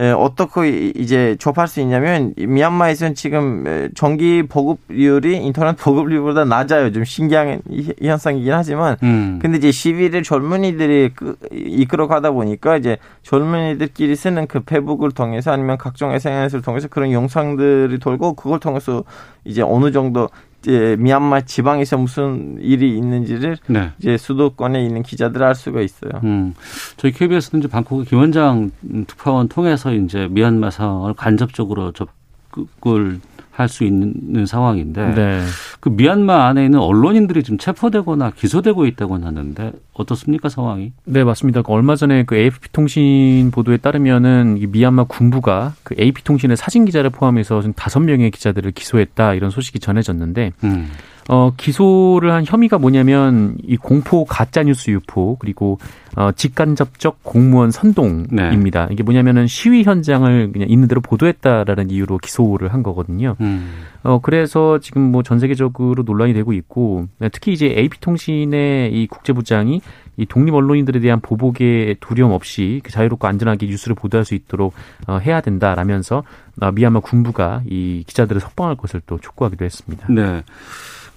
에, 0.00 0.12
어떻게 0.12 0.68
이제 0.94 1.34
접할 1.40 1.66
수 1.66 1.80
있냐면 1.80 2.32
이 2.36 2.46
미얀마에서는 2.46 3.16
지금 3.16 3.64
에, 3.66 3.88
전기 3.96 4.44
보급률이 4.44 5.38
인터넷 5.38 5.74
보급률보다 5.82 6.44
낮아요. 6.44 6.92
좀 6.92 7.02
신기한 7.04 7.60
현상이긴 8.00 8.52
하지만 8.52 8.96
음. 9.02 9.40
근데 9.42 9.58
이제 9.58 9.72
시위를 9.72 10.22
젊은이들이 10.22 11.10
그- 11.16 11.36
이끌어 11.50 12.06
가다 12.06 12.30
보니까 12.30 12.76
이제 12.76 12.96
젊은이들끼리 13.24 14.14
쓰는 14.14 14.46
그 14.46 14.60
페북을 14.60 15.10
통해서 15.10 15.50
아니면 15.50 15.78
각종 15.78 16.12
SNS를 16.12 16.62
통해서 16.62 16.86
그런 16.86 17.10
영상들이 17.10 17.98
돌고 17.98 18.34
그걸 18.34 18.60
통해서 18.60 19.02
이제 19.44 19.62
어느 19.62 19.90
정도 19.90 20.28
이제 20.60 20.96
미얀마 20.98 21.42
지방에서 21.42 21.96
무슨 21.96 22.58
일이 22.60 22.96
있는지를 22.96 23.58
네. 23.68 23.92
이제 23.98 24.16
수도권에 24.16 24.84
있는 24.84 25.02
기자들 25.02 25.42
알 25.42 25.54
수가 25.54 25.80
있어요. 25.82 26.20
음. 26.24 26.54
저희 26.96 27.12
KBS는 27.12 27.60
이제 27.60 27.68
방콕 27.68 28.04
김원장 28.06 28.70
특파원 29.06 29.48
통해서 29.48 29.92
이제 29.92 30.26
미얀마 30.30 30.70
상황을 30.70 31.14
간접적으로 31.14 31.92
접근을 31.92 33.20
할 33.58 33.68
수 33.68 33.84
있는 33.84 34.46
상황인데 34.46 35.14
네. 35.14 35.42
그 35.80 35.88
미얀마 35.88 36.46
안에 36.46 36.64
있는 36.64 36.78
언론인들이 36.78 37.42
지금 37.42 37.58
체포되거나 37.58 38.30
기소되고 38.30 38.86
있다고 38.86 39.16
하는데 39.16 39.72
어떻습니까 39.92 40.48
상황이? 40.48 40.92
네, 41.04 41.24
맞습니다. 41.24 41.62
그 41.62 41.72
얼마 41.72 41.96
전에 41.96 42.22
그 42.22 42.36
AFP 42.36 42.68
통신 42.72 43.50
보도에 43.50 43.76
따르면은 43.76 44.56
이 44.58 44.66
미얀마 44.66 45.04
군부가 45.04 45.74
그 45.82 45.94
AP 45.98 46.22
통신의 46.24 46.56
사진 46.56 46.84
기자를 46.84 47.10
포함해서 47.10 47.60
좀 47.62 47.72
다섯 47.74 48.00
명의 48.00 48.30
기자들을 48.30 48.70
기소했다 48.72 49.34
이런 49.34 49.50
소식이 49.50 49.80
전해졌는데 49.80 50.52
음. 50.64 50.88
어, 51.28 51.52
기소를 51.56 52.32
한 52.32 52.44
혐의가 52.46 52.78
뭐냐면 52.78 53.56
이 53.62 53.76
공포 53.76 54.24
가짜 54.24 54.62
뉴스 54.62 54.90
유포 54.90 55.36
그리고 55.36 55.78
어, 56.16 56.32
직간접적 56.32 57.22
공무원 57.22 57.70
선동입니다. 57.70 58.88
이게 58.90 59.02
뭐냐면은 59.02 59.46
시위 59.46 59.82
현장을 59.84 60.52
그냥 60.52 60.68
있는 60.68 60.88
대로 60.88 61.00
보도했다라는 61.02 61.90
이유로 61.90 62.18
기소를 62.18 62.72
한 62.72 62.82
거거든요. 62.82 63.36
음. 63.40 63.84
어, 64.02 64.20
그래서 64.20 64.78
지금 64.80 65.02
뭐 65.02 65.22
전 65.22 65.38
세계적으로 65.38 66.04
논란이 66.04 66.32
되고 66.32 66.54
있고, 66.54 67.06
특히 67.32 67.52
이제 67.52 67.66
AP통신의 67.66 68.94
이 68.94 69.06
국제부장이 69.08 69.82
이 70.16 70.26
독립 70.26 70.54
언론인들에 70.54 71.00
대한 71.00 71.20
보복에 71.20 71.96
두려움 72.00 72.32
없이 72.32 72.80
그 72.82 72.90
자유롭고 72.90 73.26
안전하게 73.26 73.66
뉴스를 73.66 73.94
보도할 73.94 74.24
수 74.24 74.34
있도록 74.34 74.72
어, 75.06 75.18
해야 75.18 75.42
된다라면서 75.42 76.24
어, 76.62 76.72
미얀마 76.72 77.00
군부가 77.00 77.60
이 77.68 78.04
기자들을 78.06 78.40
석방할 78.40 78.76
것을 78.76 79.02
또 79.06 79.18
촉구하기도 79.18 79.64
했습니다. 79.66 80.06
네. 80.10 80.42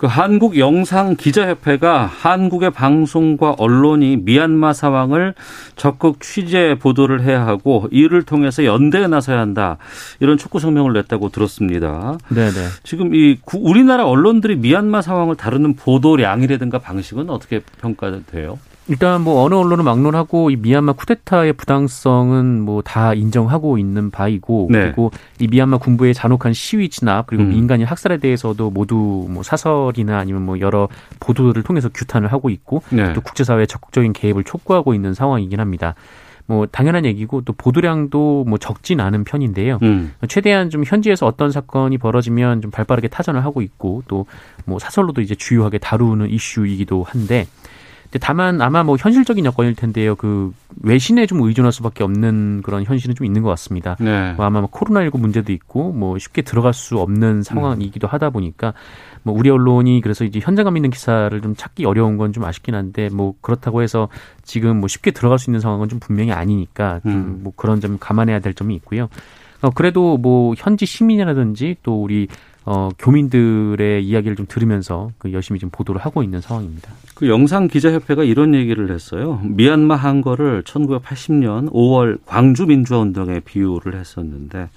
그 0.01 0.07
한국 0.07 0.57
영상 0.57 1.15
기자협회가 1.15 2.07
한국의 2.07 2.71
방송과 2.71 3.51
언론이 3.59 4.17
미얀마 4.23 4.73
상황을 4.73 5.35
적극 5.75 6.21
취재 6.21 6.75
보도를 6.79 7.21
해야 7.21 7.45
하고 7.45 7.87
이를 7.91 8.23
통해서 8.23 8.65
연대에 8.65 9.05
나서야 9.05 9.37
한다 9.37 9.77
이런 10.19 10.39
촉구 10.39 10.59
성명을 10.59 10.93
냈다고 10.93 11.29
들었습니다. 11.29 12.17
네네. 12.29 12.49
지금 12.81 13.13
이 13.13 13.37
구- 13.45 13.59
우리나라 13.61 14.07
언론들이 14.07 14.55
미얀마 14.55 15.03
상황을 15.03 15.35
다루는 15.35 15.75
보도량이라든가 15.75 16.79
방식은 16.79 17.29
어떻게 17.29 17.59
평가돼요? 17.79 18.57
일단 18.91 19.21
뭐 19.21 19.43
어느 19.43 19.55
언론은 19.55 19.85
막론하고 19.85 20.51
이 20.51 20.57
미얀마 20.57 20.93
쿠데타의 20.93 21.53
부당성은 21.53 22.61
뭐 22.61 22.81
다 22.81 23.13
인정하고 23.13 23.77
있는 23.77 24.11
바이고 24.11 24.67
네. 24.69 24.81
그리고 24.81 25.11
이 25.39 25.47
미얀마 25.47 25.77
군부의 25.77 26.13
잔혹한 26.13 26.51
시위 26.51 26.89
진압 26.89 27.27
그리고 27.27 27.43
음. 27.43 27.49
민간인 27.49 27.85
학살에 27.87 28.17
대해서도 28.17 28.69
모두 28.69 29.27
뭐 29.29 29.43
사설이나 29.43 30.17
아니면 30.17 30.41
뭐 30.41 30.59
여러 30.59 30.89
보도들을 31.19 31.63
통해서 31.63 31.89
규탄을 31.89 32.31
하고 32.33 32.49
있고 32.49 32.81
네. 32.89 33.13
또 33.13 33.21
국제사회의 33.21 33.67
적극적인 33.67 34.13
개입을 34.13 34.43
촉구하고 34.43 34.93
있는 34.93 35.13
상황이긴 35.13 35.59
합니다. 35.59 35.95
뭐 36.47 36.65
당연한 36.65 37.05
얘기고 37.05 37.41
또 37.41 37.53
보도량도 37.53 38.43
뭐 38.45 38.57
적진 38.57 38.99
않은 38.99 39.23
편인데요. 39.23 39.79
음. 39.83 40.11
최대한 40.27 40.69
좀 40.69 40.83
현지에서 40.85 41.25
어떤 41.25 41.51
사건이 41.51 41.97
벌어지면 41.97 42.61
좀 42.61 42.71
발빠르게 42.71 43.07
타전을 43.07 43.45
하고 43.45 43.61
있고 43.61 44.03
또 44.07 44.25
뭐 44.65 44.79
사설로도 44.79 45.21
이제 45.21 45.35
주요하게 45.35 45.79
다루는 45.79 46.29
이슈이기도 46.29 47.03
한데 47.03 47.47
다만 48.19 48.61
아마 48.61 48.83
뭐 48.83 48.97
현실적인 48.99 49.45
여건일 49.45 49.75
텐데요. 49.75 50.15
그 50.15 50.51
외신에 50.81 51.27
좀 51.27 51.41
의존할 51.41 51.71
수밖에 51.71 52.03
없는 52.03 52.61
그런 52.63 52.83
현실은 52.83 53.13
좀 53.13 53.25
있는 53.25 53.43
것 53.43 53.49
같습니다. 53.49 53.95
네. 53.99 54.33
뭐 54.33 54.45
아마 54.45 54.61
뭐 54.61 54.69
코로나19 54.71 55.19
문제도 55.19 55.51
있고 55.53 55.91
뭐 55.93 56.17
쉽게 56.17 56.41
들어갈 56.41 56.73
수 56.73 56.97
없는 56.99 57.43
상황이기도 57.43 58.07
하다 58.07 58.31
보니까 58.31 58.73
뭐 59.23 59.37
우리 59.37 59.51
언론이 59.51 60.01
그래서 60.01 60.25
이제 60.25 60.39
현장감 60.41 60.75
있는 60.77 60.89
기사를 60.89 61.39
좀 61.41 61.55
찾기 61.55 61.85
어려운 61.85 62.17
건 62.17 62.31
좀 62.31 62.45
아쉽긴 62.45 62.75
한데 62.75 63.09
뭐 63.11 63.33
그렇다고 63.41 63.81
해서 63.81 64.07
지금 64.43 64.79
뭐 64.79 64.87
쉽게 64.87 65.11
들어갈 65.11 65.37
수 65.37 65.49
있는 65.49 65.59
상황은 65.59 65.89
좀 65.89 65.99
분명히 65.99 66.31
아니니까 66.31 67.01
좀 67.03 67.11
음. 67.11 67.39
뭐 67.43 67.53
그런 67.55 67.81
점 67.81 67.97
감안해야 67.99 68.39
될 68.39 68.53
점이 68.53 68.73
있고요. 68.75 69.09
어 69.61 69.69
그래도 69.69 70.17
뭐 70.17 70.53
현지 70.57 70.85
시민이라든지 70.85 71.77
또 71.83 72.01
우리 72.01 72.27
어 72.65 72.89
교민들의 72.97 74.03
이야기를 74.05 74.35
좀 74.35 74.45
들으면서 74.47 75.11
그 75.17 75.31
열심히 75.33 75.59
좀 75.59 75.69
보도를 75.71 76.01
하고 76.01 76.23
있는 76.23 76.41
상황입니다. 76.41 76.91
그 77.15 77.27
영상 77.27 77.67
기자협회가 77.67 78.23
이런 78.23 78.53
얘기를 78.53 78.91
했어요. 78.91 79.39
미얀마 79.43 79.95
한 79.95 80.21
거를 80.21 80.63
1980년 80.63 81.71
5월 81.71 82.19
광주 82.25 82.65
민주화 82.65 82.99
운동에 82.99 83.39
비유를 83.39 83.99
했었는데 83.99 84.69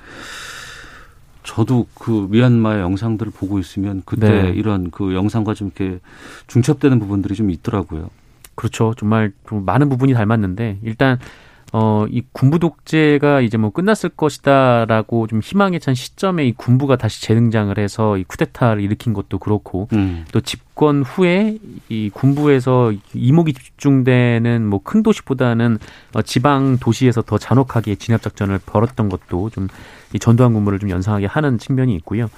저도 1.43 1.87
그 1.95 2.27
미얀마의 2.31 2.81
영상들을 2.81 3.31
보고 3.33 3.59
있으면 3.59 4.03
그때 4.05 4.43
네. 4.45 4.49
이런 4.51 4.91
그 4.91 5.15
영상과 5.15 5.55
좀 5.55 5.71
이렇게 5.75 6.01
중첩되는 6.47 6.99
부분들이 6.99 7.35
좀 7.35 7.51
있더라고요. 7.51 8.11
그렇죠. 8.55 8.95
정말 8.97 9.33
좀 9.49 9.65
많은 9.65 9.89
부분이 9.89 10.15
닮았는데 10.15 10.79
일단 10.83 11.19
어, 11.77 12.07
이 12.09 12.23
군부 12.31 12.61
독재가 12.61 13.41
이제 13.41 13.57
뭐 13.57 13.71
끝났을 13.71 14.11
것이다라고 14.11 15.27
좀 15.27 15.41
희망에 15.43 15.81
찬 15.81 15.95
시점에 15.95 16.47
이 16.47 16.53
군부가 16.53 16.95
다시 16.95 17.21
재등장을 17.21 17.77
해서 17.77 18.17
이 18.17 18.23
쿠데타를 18.23 18.81
일으킨 18.81 19.13
것도 19.13 19.41
그렇고 19.41 19.89
음. 19.93 20.25
또 20.31 20.41
집권 20.41 21.03
후에 21.03 21.59
이 21.89 22.11
군부에서 22.15 22.93
이목이 23.15 23.55
집중되는 23.55 24.65
뭐 24.67 24.81
큰 24.85 25.03
도시보다는 25.03 25.79
어, 26.13 26.23
지방 26.23 26.79
도시에서 26.79 27.23
더 27.23 27.39
잔혹하게 27.39 27.97
진압 27.97 28.23
작전을 28.23 28.61
벌였던 28.65 29.09
것도 29.09 29.51
좀 29.51 29.69
이 30.15 30.19
전두환 30.19 30.55
군부를 30.55 30.79
좀 30.79 30.89
연상하게 30.91 31.27
하는 31.27 31.59
측면이 31.59 31.95
있고요. 31.97 32.31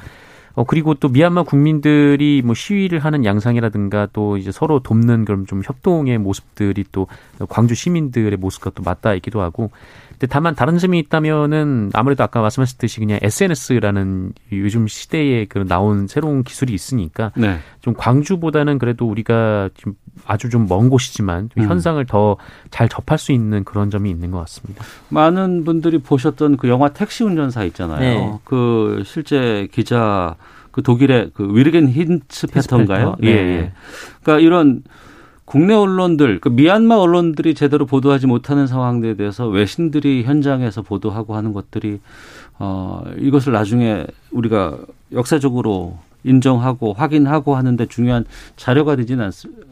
어 0.57 0.65
그리고 0.65 0.95
또 0.95 1.09
미얀마 1.09 1.43
국민들이 1.43 2.41
뭐 2.43 2.55
시위를 2.55 3.01
하는 3.01 3.27
양상이라든가 3.27 4.09
또 4.15 4.39
이제 4.39 4.51
서로 4.51 4.81
돕는 4.81 5.27
그런 5.27 5.47
좀 5.47 5.61
협동의 5.63 6.17
모습들이 6.17 6.83
또 6.93 7.09
광주 7.51 7.75
시민들의 7.75 8.39
모습과 8.39 8.71
또 8.71 8.83
맞닿아 8.83 9.15
있기도 9.17 9.43
하고 9.43 9.71
근데 10.19 10.27
다만 10.29 10.55
다른 10.55 10.79
점이 10.79 10.99
있다면은 11.01 11.91
아무래도 11.93 12.25
아까 12.25 12.41
말씀하셨듯이 12.41 13.01
그냥 13.01 13.19
SNS라는 13.23 14.33
요즘 14.53 14.87
시대에 14.87 15.45
그 15.45 15.59
나온 15.67 16.07
새로운 16.07 16.43
기술이 16.43 16.73
있으니까 16.73 17.33
네. 17.37 17.59
좀 17.81 17.95
광주보다는 17.95 18.79
그래도 18.79 19.07
우리가 19.07 19.71
좀 19.75 19.95
아주 20.27 20.49
좀 20.49 20.67
먼 20.67 20.89
곳이지만 20.89 21.51
좀 21.55 21.65
음. 21.65 21.69
현상을 21.69 22.05
더 22.07 22.37
잘 22.71 22.89
접할 22.89 23.19
수 23.19 23.33
있는 23.33 23.65
그런 23.65 23.91
점이 23.91 24.11
있는 24.11 24.31
것 24.31 24.39
같습니다. 24.41 24.85
많은 25.11 25.65
분들이 25.65 25.99
보셨던 25.99 26.57
그 26.57 26.69
영화 26.69 26.89
택시 26.89 27.23
운전사 27.25 27.65
있잖아요. 27.65 28.01
네. 28.01 28.39
그 28.45 29.03
실제 29.05 29.69
기자 29.73 30.35
그 30.73 30.83
독일의 30.83 31.31
그 31.35 31.49
위르겐 31.55 31.89
힌츠 31.89 32.49
페터인가요? 32.49 33.17
페터? 33.17 33.29
예, 33.29 33.35
네. 33.35 33.41
예. 33.41 33.73
그러니까 34.23 34.45
이런 34.45 34.83
국내 35.57 35.73
언론들, 35.73 36.41
그 36.41 36.51
미얀마 36.51 36.97
언론들이 36.97 37.55
제대로 37.55 37.87
보도하지 37.87 38.27
못하는 38.27 38.67
상황들에 38.67 39.15
대해서 39.15 39.49
외신들이 39.49 40.25
현장에서 40.25 40.83
보도하고 40.83 41.35
하는 41.35 41.55
것들이 41.55 41.99
어 42.59 43.03
이것을 43.17 43.55
나중에 43.55 44.05
우리가 44.33 44.77
역사적으로 45.13 45.97
인정하고 46.25 46.93
확인하고 46.93 47.57
하는데 47.57 47.87
중요한 47.87 48.27
자료가 48.57 48.97
되지는 48.97 49.25
않습니다. 49.25 49.63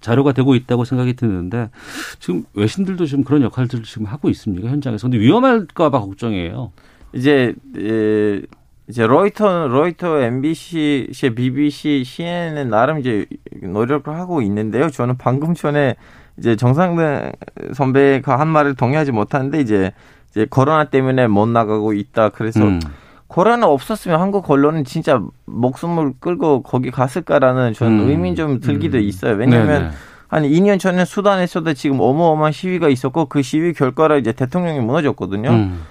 자료가 0.00 0.32
되고 0.32 0.56
있다고 0.56 0.84
생각이 0.84 1.14
드는데 1.14 1.70
지금 2.18 2.42
외신들도 2.54 3.06
지금 3.06 3.22
그런 3.22 3.42
역할들을 3.42 3.84
지금 3.84 4.06
하고 4.06 4.30
있습니까 4.30 4.68
현장에서? 4.68 5.08
근데 5.08 5.20
위험할까봐 5.24 6.00
걱정이에요. 6.00 6.72
이제 7.12 7.54
에, 7.76 8.42
이제 8.88 9.06
로이터, 9.06 9.68
로이터, 9.68 10.18
MBC, 10.20 11.10
BBC, 11.36 12.04
CNN은 12.04 12.70
나름 12.70 12.98
이제 12.98 13.26
노력을 13.62 14.12
하고 14.14 14.40
있는데요. 14.40 14.88
저는 14.88 15.18
방금 15.18 15.54
전에 15.54 15.94
이제 16.38 16.56
정상근 16.56 17.32
선배가 17.74 18.38
한 18.40 18.48
말을 18.48 18.74
동의하지 18.76 19.12
못하는데 19.12 19.60
이제 19.60 19.92
이제 20.30 20.46
코로나 20.48 20.84
때문에 20.84 21.26
못 21.26 21.46
나가고 21.48 21.92
있다. 21.92 22.30
그래서 22.30 22.60
음. 22.64 22.80
코로나 23.26 23.66
없었으면 23.66 24.20
한국 24.20 24.50
언론은 24.50 24.84
진짜 24.84 25.22
목숨을 25.44 26.14
끌고 26.18 26.62
거기 26.62 26.90
갔을까라는 26.90 27.74
저는 27.74 28.00
음. 28.00 28.08
의미 28.08 28.34
좀 28.34 28.60
들기도 28.60 28.96
음. 28.96 29.02
있어요. 29.02 29.34
왜냐하면 29.34 29.82
네네. 29.82 29.90
한 30.28 30.42
2년 30.44 30.78
전에 30.78 31.04
수단에서도 31.04 31.74
지금 31.74 32.00
어마어마한 32.00 32.52
시위가 32.52 32.88
있었고 32.88 33.26
그 33.26 33.42
시위 33.42 33.74
결과로 33.74 34.16
이제 34.16 34.32
대통령이 34.32 34.80
무너졌거든요. 34.80 35.50
음. 35.50 35.82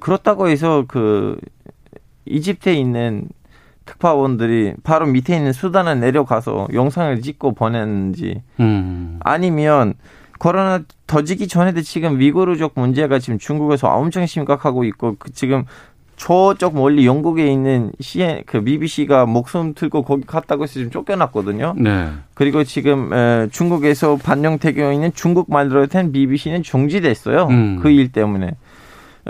그렇다고 0.00 0.48
해서 0.48 0.84
그 0.86 1.36
이집트에 2.26 2.74
있는 2.74 3.28
특파원들이 3.86 4.74
바로 4.82 5.06
밑에 5.06 5.36
있는 5.36 5.52
수단에 5.52 5.94
내려가서 5.94 6.68
영상을 6.72 7.20
찍고 7.20 7.52
보냈는지 7.52 8.42
음. 8.60 9.18
아니면 9.20 9.94
코로나 10.38 10.80
터지기 11.06 11.48
전에도 11.48 11.82
지금 11.82 12.18
위구르족 12.18 12.72
문제가 12.76 13.18
지금 13.18 13.38
중국에서 13.38 13.88
엄청 13.88 14.26
심각하고 14.26 14.84
있고 14.84 15.16
그 15.18 15.32
지금 15.32 15.64
저쪽 16.16 16.74
멀리 16.74 17.06
영국에 17.06 17.46
있는 17.50 17.90
CN 18.00 18.42
그 18.46 18.62
BBC가 18.62 19.26
목숨 19.26 19.74
들고 19.74 20.02
거기 20.02 20.24
갔다고 20.24 20.62
해서 20.62 20.74
지금 20.74 20.90
쫓겨났거든요. 20.90 21.74
네. 21.76 22.08
그리고 22.34 22.62
지금 22.64 23.12
에, 23.12 23.48
중국에서 23.50 24.16
반영되어 24.16 24.92
있는 24.92 25.12
중국 25.14 25.50
말로 25.50 25.86
된 25.86 26.12
BBC는 26.12 26.62
중지됐어요. 26.62 27.46
음. 27.48 27.80
그일 27.82 28.12
때문에. 28.12 28.52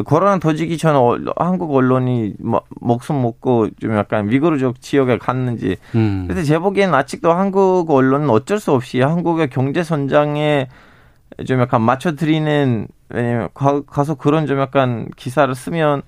코로나 0.03 0.39
터지기 0.39 0.77
어, 0.89 1.17
한국 1.37 1.75
언론이 1.75 2.35
뭐, 2.41 2.63
목숨 2.81 3.23
먹고 3.23 3.69
좀 3.81 3.97
약간 3.97 4.29
위구르족 4.29 4.81
지역에 4.81 5.19
갔는지. 5.19 5.77
음. 5.95 6.25
근데 6.27 6.43
제 6.43 6.59
보기에는 6.59 6.95
아직도 6.95 7.33
한국 7.33 7.91
언론은 7.91 8.29
어쩔 8.31 8.59
수 8.59 8.73
없이 8.73 9.01
한국의 9.01 9.51
경제 9.51 9.83
선장에 9.85 10.69
좀 11.47 11.61
약간 11.61 11.83
맞춰드리는 11.83 12.89
왜냐면 13.09 13.49
가, 13.55 13.83
가서 13.83 14.15
그런 14.15 14.47
좀 14.47 14.59
약간 14.59 15.09
기사를 15.17 15.55
쓰면 15.55 16.03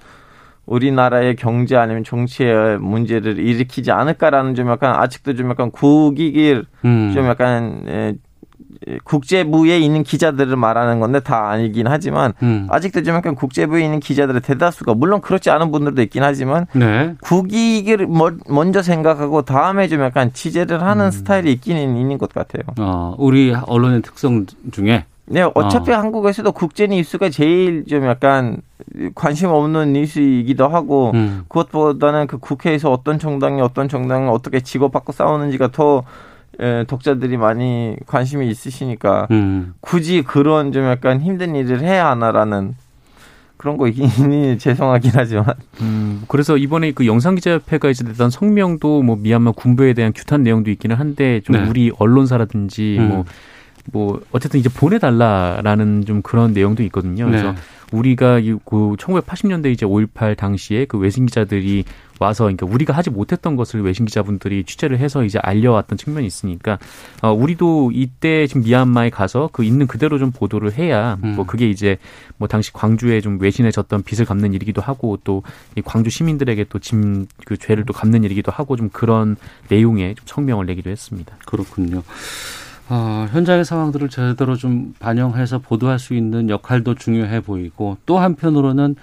우리나라의 0.66 1.36
경제 1.36 1.76
아니면 1.76 2.02
정치의 2.02 2.78
문제를 2.78 3.38
일으키지 3.38 3.92
않을까라는 3.92 4.56
좀 4.56 4.68
약간 4.68 4.96
아직도 4.96 5.34
좀 5.36 5.48
약간 5.50 5.70
국익을 5.70 6.66
음. 6.84 7.12
좀 7.14 7.26
약간 7.26 7.84
에, 7.86 8.08
에, 8.08 8.14
국제부에 9.04 9.78
있는 9.78 10.02
기자들을 10.02 10.56
말하는 10.56 11.00
건데 11.00 11.20
다 11.20 11.48
아니긴 11.50 11.86
하지만 11.88 12.32
음. 12.42 12.66
아직도 12.70 13.02
좀 13.02 13.14
약간 13.16 13.34
국제부에 13.34 13.82
있는 13.84 14.00
기자들의 14.00 14.40
대다수가 14.42 14.94
물론 14.94 15.20
그렇지 15.20 15.50
않은 15.50 15.70
분들도 15.70 16.02
있긴 16.02 16.22
하지만 16.22 16.66
네. 16.74 17.14
국익을 17.22 18.06
먼- 18.06 18.40
먼저 18.48 18.82
생각하고 18.82 19.42
다음에 19.42 19.88
좀 19.88 20.00
약간 20.02 20.32
취재를 20.32 20.78
음. 20.78 20.82
하는 20.82 21.10
스타일이 21.10 21.52
있기는 21.52 21.96
있는 21.96 22.18
것 22.18 22.32
같아요. 22.32 22.62
어, 22.78 23.14
우리 23.18 23.54
언론의 23.66 24.02
특성 24.02 24.46
중에 24.72 25.04
네, 25.28 25.42
어차피 25.54 25.90
어. 25.92 25.98
한국에서도 25.98 26.52
국제 26.52 26.86
뉴스가 26.86 27.30
제일 27.30 27.84
좀 27.86 28.04
약간 28.06 28.58
관심 29.16 29.48
없는 29.50 29.92
뉴스이기도 29.94 30.68
하고 30.68 31.10
음. 31.14 31.42
그것보다는 31.48 32.28
그 32.28 32.38
국회에서 32.38 32.92
어떤 32.92 33.18
정당이 33.18 33.60
어떤 33.60 33.88
정당을 33.88 34.28
어떻게 34.28 34.60
직업받고 34.60 35.10
싸우는지가 35.12 35.72
더 35.72 35.98
에, 35.98 36.02
독자들이 36.86 37.36
많이 37.36 37.96
관심이 38.06 38.48
있으시니까 38.48 39.28
음. 39.30 39.74
굳이 39.80 40.22
그런 40.22 40.72
좀 40.72 40.84
약간 40.84 41.20
힘든 41.20 41.54
일을 41.54 41.80
해야 41.80 42.08
하나라는 42.10 42.74
그런 43.56 43.76
거 43.76 43.88
있긴 43.88 44.58
죄송하긴 44.58 45.12
하지만 45.14 45.54
음, 45.80 46.22
그래서 46.28 46.56
이번에 46.56 46.92
그 46.92 47.06
영상기자협회가 47.06 47.90
이제 47.90 48.04
냈던 48.04 48.30
성명도 48.30 49.02
뭐 49.02 49.16
미얀마 49.16 49.52
군부에 49.52 49.92
대한 49.92 50.12
규탄 50.12 50.42
내용도 50.42 50.70
있기는 50.70 50.96
한데 50.96 51.40
좀 51.40 51.56
네. 51.56 51.68
우리 51.68 51.92
언론사라든지 51.98 52.96
음. 52.98 53.08
뭐, 53.08 53.24
뭐, 53.92 54.20
어쨌든 54.32 54.60
이제 54.60 54.68
보내달라라는 54.68 56.04
좀 56.06 56.22
그런 56.22 56.52
내용도 56.52 56.82
있거든요. 56.84 57.26
그래서 57.26 57.52
네. 57.52 57.58
우리가 57.92 58.40
이- 58.40 58.56
그 58.64 58.96
1980년대 58.98 59.66
이제 59.72 59.86
5.18 59.86 60.36
당시에 60.36 60.86
그 60.86 60.98
외신 60.98 61.24
기자들이 61.26 61.84
와서 62.18 62.44
그러니까 62.44 62.66
우리가 62.66 62.92
하지 62.94 63.10
못했던 63.10 63.54
것을 63.56 63.82
외신 63.82 64.06
기자분들이 64.06 64.64
취재를 64.64 64.98
해서 64.98 65.22
이제 65.22 65.38
알려왔던 65.40 65.96
측면이 65.98 66.26
있으니까 66.26 66.78
어 67.22 67.30
우리도 67.32 67.92
이때 67.94 68.46
지금 68.48 68.62
미얀마에 68.62 69.10
가서 69.10 69.50
그 69.52 69.62
있는 69.64 69.86
그대로 69.86 70.18
좀 70.18 70.32
보도를 70.32 70.72
해야 70.78 71.18
음. 71.22 71.36
뭐 71.36 71.44
그게 71.46 71.68
이제 71.68 71.98
뭐 72.38 72.48
당시 72.48 72.72
광주에 72.72 73.20
좀 73.20 73.38
외신에 73.40 73.70
졌던 73.70 74.02
빚을 74.02 74.24
갚는 74.24 74.52
일이기도 74.54 74.80
하고 74.82 75.18
또 75.22 75.42
이 75.76 75.82
광주 75.84 76.10
시민들에게 76.10 76.64
또 76.64 76.78
짐 76.80 77.26
그 77.44 77.56
죄를 77.56 77.84
또 77.84 77.92
갚는 77.92 78.24
일이기도 78.24 78.50
하고 78.50 78.76
좀 78.76 78.88
그런 78.88 79.36
내용의 79.68 80.14
좀 80.16 80.24
성명을 80.26 80.66
내기도 80.66 80.90
했습니다. 80.90 81.36
그렇군요. 81.46 82.02
어, 82.88 83.26
현장의 83.32 83.64
상황들을 83.64 84.08
제대로 84.08 84.56
좀 84.56 84.94
반영해서 84.98 85.58
보도할 85.58 85.98
수 85.98 86.14
있는 86.14 86.48
역할도 86.48 86.94
중요해 86.94 87.40
보이고 87.40 87.96
또 88.06 88.18
한편으로는 88.18 88.96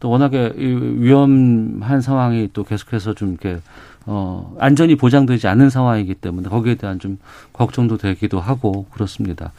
또 0.00 0.10
워낙에 0.10 0.52
위험한 0.56 2.00
상황이 2.00 2.48
또 2.52 2.62
계속해서 2.62 3.14
좀 3.14 3.30
이렇게 3.30 3.60
어, 4.06 4.56
안전이 4.58 4.94
보장되지 4.94 5.48
않은 5.48 5.70
상황이기 5.70 6.14
때문에 6.14 6.48
거기에 6.48 6.76
대한 6.76 6.98
좀 6.98 7.18
걱정도 7.52 7.98
되기도 7.98 8.40
하고 8.40 8.86
그렇습니다. 8.90 9.52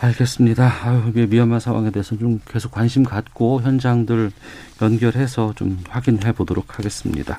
알겠습니다. 0.00 0.72
아유, 0.84 1.12
위험한 1.14 1.60
상황에 1.60 1.90
대해서 1.90 2.16
좀 2.16 2.40
계속 2.48 2.72
관심 2.72 3.04
갖고 3.04 3.60
현장들 3.62 4.32
연결해서 4.80 5.52
좀 5.54 5.78
확인해 5.88 6.32
보도록 6.32 6.78
하겠습니다. 6.78 7.38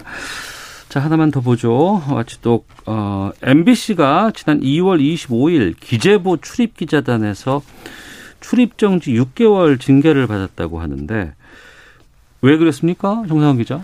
자, 0.93 0.99
하나만 0.99 1.31
더 1.31 1.41
보죠. 1.41 2.03
마치 2.07 2.39
또, 2.43 2.65
어, 2.85 3.31
MBC가 3.41 4.31
지난 4.35 4.59
2월 4.59 5.01
25일 5.01 5.73
기재부 5.79 6.37
출입기자단에서 6.39 7.63
출입정지 8.39 9.11
6개월 9.13 9.79
징계를 9.79 10.27
받았다고 10.27 10.79
하는데 10.79 11.33
왜 12.43 12.57
그랬습니까? 12.57 13.23
정상훈 13.27 13.57
기자. 13.57 13.83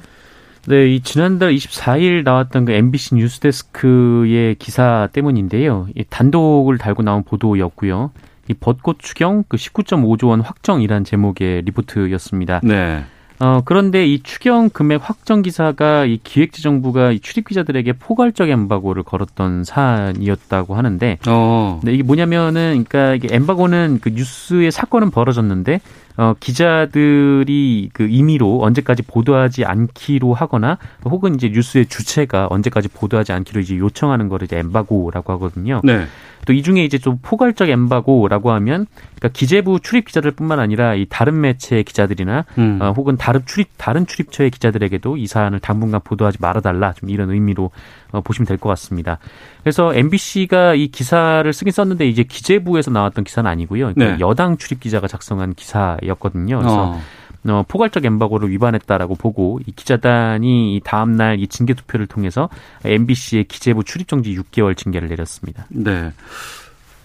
네, 0.67 0.93
이 0.93 1.00
지난달 1.00 1.52
24일 1.56 2.24
나왔던 2.24 2.65
그 2.65 2.74
MBC 2.74 3.15
뉴스데스크의 3.15 4.54
기사 4.60 5.10
때문인데요. 5.12 5.88
이 5.95 6.04
단독을 6.08 6.78
달고 6.78 7.02
나온 7.02 7.24
보도였고요. 7.24 8.12
이 8.50 8.54
벚꽃 8.54 9.00
추경 9.00 9.45
그 9.48 9.58
19.5조 9.58 10.28
원 10.28 10.41
확정이란 10.41 11.06
제목의 11.06 11.63
리포트였습니다. 11.63 12.62
네. 12.63 13.04
어, 13.41 13.62
그런데 13.63 14.06
이 14.06 14.21
추경 14.21 14.69
금액 14.69 15.02
확정 15.02 15.41
기사가 15.41 16.06
이 16.06 16.19
기획재정부가 16.23 17.12
이 17.12 17.19
출입 17.19 17.47
기자들에게 17.47 17.93
포괄적 17.93 18.49
엠바고를 18.49 19.04
걸었던 19.04 19.63
사안이었다고 19.63 20.75
하는데, 20.75 21.17
어. 21.28 21.80
네, 21.84 21.93
이게 21.93 22.04
뭐냐면은, 22.04 22.84
그러니까 22.88 23.15
이게 23.15 23.34
엠바고는 23.34 23.99
그 24.02 24.10
뉴스의 24.10 24.71
사건은 24.71 25.10
벌어졌는데, 25.10 25.80
어, 26.17 26.34
기자들이 26.38 27.91
그 27.93 28.08
임의로 28.10 28.62
언제까지 28.62 29.04
보도하지 29.04 29.63
않기로 29.63 30.34
하거나 30.34 30.78
혹은 31.06 31.36
이제 31.36 31.47
뉴스의 31.47 31.86
주체가 31.86 32.47
언제까지 32.49 32.89
보도하지 32.89 33.32
않기로 33.32 33.62
이제 33.62 33.78
요청하는 33.78 34.28
거를 34.28 34.43
이제 34.43 34.58
엠바고라고 34.58 35.32
하거든요. 35.34 35.80
네. 35.86 36.08
또 36.50 36.54
이 36.54 36.64
중에 36.64 36.84
이제 36.84 36.98
좀 36.98 37.20
포괄적 37.22 37.70
엠바고라고 37.70 38.50
하면 38.50 38.88
그러니까 39.16 39.30
기재부 39.30 39.82
출입 39.82 40.06
기자들뿐만 40.06 40.60
아니라 40.60 40.96
이 40.96 41.06
다른 41.08 41.40
매체의 41.42 41.84
기자들이나 41.84 42.46
음. 42.58 42.80
어, 42.82 42.92
혹은 42.98 43.18
다른 43.18 43.42
출입 43.46 43.70
다른 43.78 44.08
출입처의 44.08 44.50
기자들에게도 44.50 45.18
이 45.18 45.28
사안을 45.28 45.60
당분간 45.60 46.02
보도하지 46.04 46.40
말아달라 46.42 46.94
좀 46.94 47.12
이런 47.12 47.30
의미로 47.30 47.70
어, 48.12 48.22
보시면 48.22 48.48
될 48.48 48.58
것 48.58 48.68
같습니다. 48.70 49.20
그래서 49.62 49.94
MBC가 49.94 50.74
이 50.74 50.88
기사를 50.88 51.54
쓰긴 51.54 51.72
썼는데 51.72 52.08
이제 52.08 52.24
기재부에서 52.24 52.90
나왔던 52.90 53.26
기사는 53.26 53.48
아니고요. 53.48 53.94
그러니까 53.94 54.18
네. 54.18 54.20
여당 54.20 54.58
출입 54.58 54.80
기자가 54.80 55.08
작성한 55.08 55.54
기사였거든요. 55.54 56.58
그래서 56.58 56.84
어. 56.94 57.02
어, 57.47 57.63
포괄적 57.67 58.04
엠바고를 58.06 58.49
위반했다라고 58.49 59.15
보고 59.15 59.60
이 59.65 59.71
기자단이 59.71 60.75
이 60.75 60.82
다음 60.84 61.13
날 61.13 61.39
이 61.39 61.47
징계 61.47 61.73
투표를 61.73 62.06
통해서 62.08 62.49
MBC의 62.84 63.45
기재부 63.45 63.84
출입 63.84 64.08
정지 64.08 64.36
6개월 64.36 64.75
징계를 64.75 65.08
내렸습니다. 65.08 65.65
네. 65.69 66.12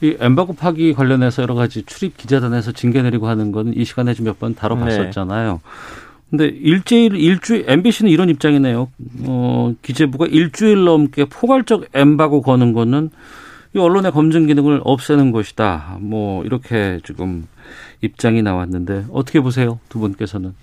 이 0.01 0.17
엠바고 0.19 0.55
파기 0.55 0.93
관련해서 0.93 1.43
여러 1.43 1.55
가지 1.55 1.83
출입 1.85 2.17
기자단에서 2.17 2.73
징계 2.73 3.01
내리고 3.03 3.29
하는 3.29 3.53
거는 3.53 3.77
이 3.77 3.85
시간에 3.85 4.13
좀 4.15 4.27
몇 4.27 4.39
번 4.41 4.55
다뤄봤었잖아요. 4.55 5.61
근데 6.31 6.47
일주일 6.47 7.15
일주일 7.15 7.65
MBC는 7.69 8.11
이런 8.11 8.29
입장이네요. 8.29 8.89
어, 9.27 9.73
기재부가 9.83 10.27
일주일 10.27 10.85
넘게 10.85 11.27
포괄적 11.27 11.87
엠바고 11.95 12.43
거는 12.43 12.73
거는 12.73 13.11
이 13.75 13.79
언론의 13.79 14.11
검증 14.13 14.47
기능을 14.47 14.81
없애는 14.85 15.31
것이다. 15.31 15.99
뭐 16.01 16.45
이렇게 16.45 16.99
지금 17.05 17.47
입장이 18.05 18.43
나왔는데 18.43 19.07
어떻게 19.13 19.41
보세요, 19.41 19.79
두 19.89 19.99
분께서는? 19.99 20.55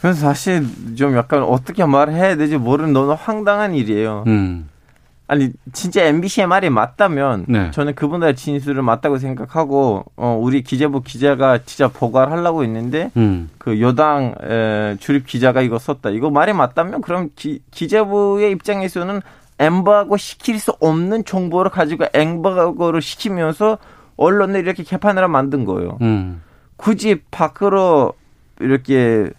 그래서 0.00 0.20
사실 0.20 0.64
좀 0.96 1.16
약간 1.16 1.42
어떻게 1.42 1.84
말해야 1.84 2.36
되지 2.36 2.58
모르는 2.58 2.92
너무 2.92 3.16
황당한 3.18 3.74
일이에요. 3.74 4.24
음, 4.26 4.68
아니 5.26 5.50
진짜 5.72 6.04
MBC의 6.04 6.46
말이 6.46 6.70
맞다면 6.70 7.46
네. 7.48 7.70
저는 7.72 7.94
그분들의 7.94 8.36
진술을 8.36 8.82
맞다고 8.82 9.18
생각하고 9.18 10.04
어, 10.16 10.38
우리 10.40 10.62
기재부 10.62 11.02
기자가 11.02 11.58
진짜 11.64 11.88
보고하려고 11.88 12.62
했는데 12.62 13.10
음, 13.16 13.50
그 13.58 13.80
여당 13.80 14.34
에, 14.42 14.96
출입 15.00 15.26
기자가 15.26 15.62
이거 15.62 15.78
썼다. 15.78 16.10
이거 16.10 16.30
말이 16.30 16.52
맞다면 16.52 17.00
그럼 17.00 17.30
기, 17.34 17.60
기재부의 17.72 18.52
입장에서는 18.52 19.20
엠바고 19.58 20.16
시킬 20.18 20.60
수 20.60 20.72
없는 20.80 21.24
정보를 21.24 21.70
가지고 21.70 22.04
엠바고를 22.12 23.00
시키면서 23.02 23.78
언론을 24.16 24.60
이렇게 24.60 24.82
개판으로 24.82 25.28
만든 25.28 25.64
거예요. 25.64 25.98
음, 26.00 26.42
굳이 26.76 27.20
밖으로 27.30 28.12
이렇게 28.60 29.30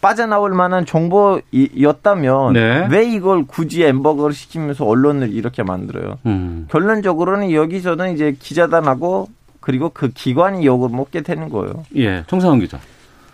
빠져나올 0.00 0.52
만한 0.52 0.84
정보였다면 0.84 2.52
네. 2.52 2.86
왜 2.90 3.04
이걸 3.04 3.46
굳이 3.46 3.84
엠버거를 3.84 4.34
시키면서 4.34 4.84
언론을 4.84 5.32
이렇게 5.32 5.62
만들어요? 5.62 6.18
음. 6.26 6.66
결론적으로는 6.70 7.52
여기서는 7.52 8.12
이제 8.12 8.36
기자단하고 8.38 9.28
그리고 9.60 9.88
그 9.88 10.10
기관이 10.10 10.66
욕을 10.66 10.90
먹게 10.90 11.22
되는 11.22 11.48
거예요. 11.48 11.84
예, 11.96 12.22
정상훈 12.26 12.60
기자. 12.60 12.78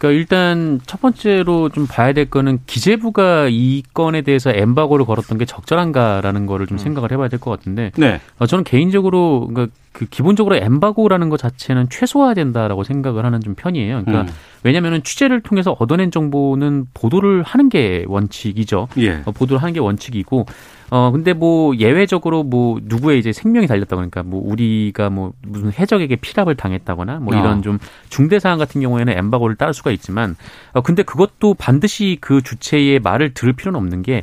그러니까 0.00 0.18
일단 0.18 0.80
첫 0.86 1.02
번째로 1.02 1.68
좀 1.68 1.86
봐야 1.86 2.14
될 2.14 2.24
거는 2.30 2.60
기재부가 2.66 3.48
이 3.50 3.82
건에 3.92 4.22
대해서 4.22 4.50
엠바고를 4.50 5.04
걸었던 5.04 5.36
게 5.36 5.44
적절한가라는 5.44 6.46
거를 6.46 6.66
좀 6.66 6.78
생각을 6.78 7.12
해봐야 7.12 7.28
될 7.28 7.38
것 7.38 7.50
같은데 7.50 7.90
네, 7.96 8.18
어, 8.38 8.46
저는 8.46 8.64
개인적으로 8.64 9.46
그러니까 9.48 9.74
그 9.92 10.06
기본적으로 10.06 10.56
엠바고라는 10.56 11.28
것 11.28 11.38
자체는 11.38 11.88
최소화된다라고 11.90 12.82
생각을 12.84 13.24
하는 13.26 13.40
좀 13.40 13.54
편이에요. 13.54 14.04
그러니까 14.04 14.32
음. 14.32 14.36
왜냐하면은 14.62 15.02
취재를 15.02 15.40
통해서 15.42 15.76
얻어낸 15.78 16.10
정보는 16.10 16.86
보도를 16.94 17.42
하는 17.42 17.68
게 17.68 18.04
원칙이죠. 18.06 18.88
예, 18.98 19.22
어, 19.26 19.32
보도를 19.32 19.60
하는 19.62 19.74
게 19.74 19.80
원칙이고 19.80 20.46
어 20.90 21.11
근데 21.12 21.33
뭐 21.33 21.76
예외적으로 21.76 22.42
뭐 22.42 22.81
누구의 22.83 23.20
이제 23.20 23.33
생명이 23.33 23.66
달렸다 23.68 23.96
그러니까 23.96 24.22
뭐 24.22 24.42
우리가 24.44 25.09
뭐 25.09 25.33
무슨 25.46 25.72
해적에게 25.72 26.16
피랍을 26.16 26.57
당했다거나 26.57 27.20
뭐 27.20 27.35
이런 27.35 27.59
어. 27.59 27.61
좀 27.61 27.79
중대 28.09 28.40
사안 28.40 28.59
같은 28.59 28.81
경우에는 28.81 29.16
엠바고를 29.16 29.57
따를 29.57 29.72
수가 29.72 29.92
있지만 29.92 30.37
어 30.72 30.81
근데 30.81 31.03
그것도 31.05 31.55
반드시 31.55 32.18
그 32.20 32.42
주체의 32.42 32.98
말을 33.00 33.35
들을 33.35 33.53
필요는 33.53 33.79
없는 33.79 34.03
게 34.03 34.18
어, 34.18 34.22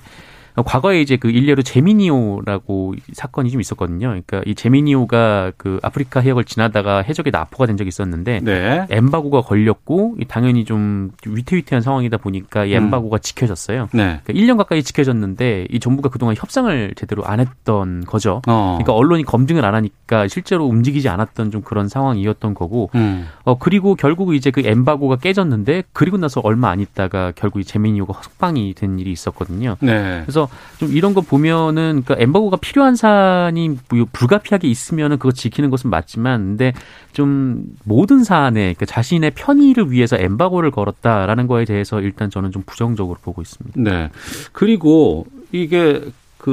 과거에 0.64 1.02
이제 1.02 1.18
그 1.18 1.30
일례로 1.30 1.62
제미니오라고 1.62 2.96
사건이 3.14 3.52
좀 3.52 3.62
있었거든요. 3.62 4.08
그러니까 4.08 4.42
이 4.46 4.56
제미니오가 4.56 5.52
그 5.56 5.80
아프리카 5.84 6.20
해역을 6.20 6.46
지나다가 6.46 7.04
해적에 7.04 7.30
납포가 7.30 7.68
된 7.68 7.78
적이 7.78 7.90
있었는데 7.90 8.40
네, 8.42 8.88
엠바고가 8.90 9.42
걸렸고 9.42 10.16
이 10.20 10.26
당연히 10.26 10.66
좀 10.66 11.12
위태위태한 11.26 11.82
상황이다 11.82 12.18
보니까 12.18 12.66
이 12.66 12.76
음. 12.76 12.86
엠바고가 12.86 13.20
지켜졌어요. 13.20 13.90
네, 13.94 14.20
그러니까 14.24 14.34
1년 14.34 14.58
가까이 14.58 14.82
지켜졌는데 14.82 15.68
이 15.70 15.80
정부가 15.80 16.10
그동안 16.10 16.36
협상을 16.36 16.94
제대로 16.96 17.24
안 17.26 17.40
했던 17.40 18.04
거죠. 18.06 18.42
어, 18.48 18.78
그러니까 18.80 18.94
언론이 18.94 19.24
검증을 19.24 19.64
안 19.64 19.76
하니까 19.76 20.28
실제로 20.28 20.66
움직이지 20.66 21.08
않았던 21.08 21.52
좀 21.52 21.62
그런 21.62 21.88
상황이었던 21.88 22.56
거고 22.56 22.90
음, 22.96 23.28
어 23.44 23.60
그리고 23.60 23.94
결국 23.94 24.34
이제 24.34 24.50
그 24.50 24.62
엠바고가 24.66 25.18
깨졌는데 25.18 25.84
그리고 25.94 26.18
나서 26.18 26.42
얼마 26.44 26.70
안 26.70 26.80
있다가 26.80 27.32
결국 27.36 27.60
이 27.60 27.64
제미니오가 27.64 28.22
석방이 28.24 28.74
된 28.74 28.98
일이 28.98 29.12
있었거든요. 29.12 29.76
네, 29.82 30.22
그래서 30.24 30.47
좀 30.78 30.92
이런 30.92 31.14
거 31.14 31.22
보면은 31.22 32.04
그러니까 32.04 32.16
엠바고가 32.20 32.58
필요한 32.58 32.96
사안이 32.96 33.78
뭐 33.90 34.06
불가피하게 34.12 34.68
있으면은 34.68 35.18
그거 35.18 35.32
지키는 35.32 35.70
것은 35.70 35.90
맞지만 35.90 36.42
근데 36.42 36.74
좀 37.14 37.64
모든 37.84 38.24
사안에 38.24 38.62
그러니까 38.62 38.86
자신의 38.86 39.32
편의를 39.32 39.92
위해서 39.92 40.18
엠바고를 40.18 40.72
걸었다라는 40.72 41.48
거에 41.48 41.66
대해서 41.66 42.02
일단 42.02 42.30
저는 42.30 42.52
좀 42.52 42.64
부정적으로 42.66 43.18
보고 43.22 43.42
있습니다. 43.42 43.80
네. 43.82 44.10
그리고 44.52 45.26
이게 45.52 46.02
그 46.38 46.52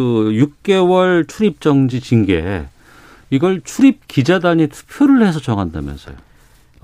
6개월 0.64 1.28
출입 1.28 1.60
정지 1.60 2.00
징계 2.00 2.66
이걸 3.30 3.60
출입 3.62 4.06
기자단이 4.08 4.68
투표를 4.68 5.26
해서 5.26 5.40
정한다면서요. 5.40 6.14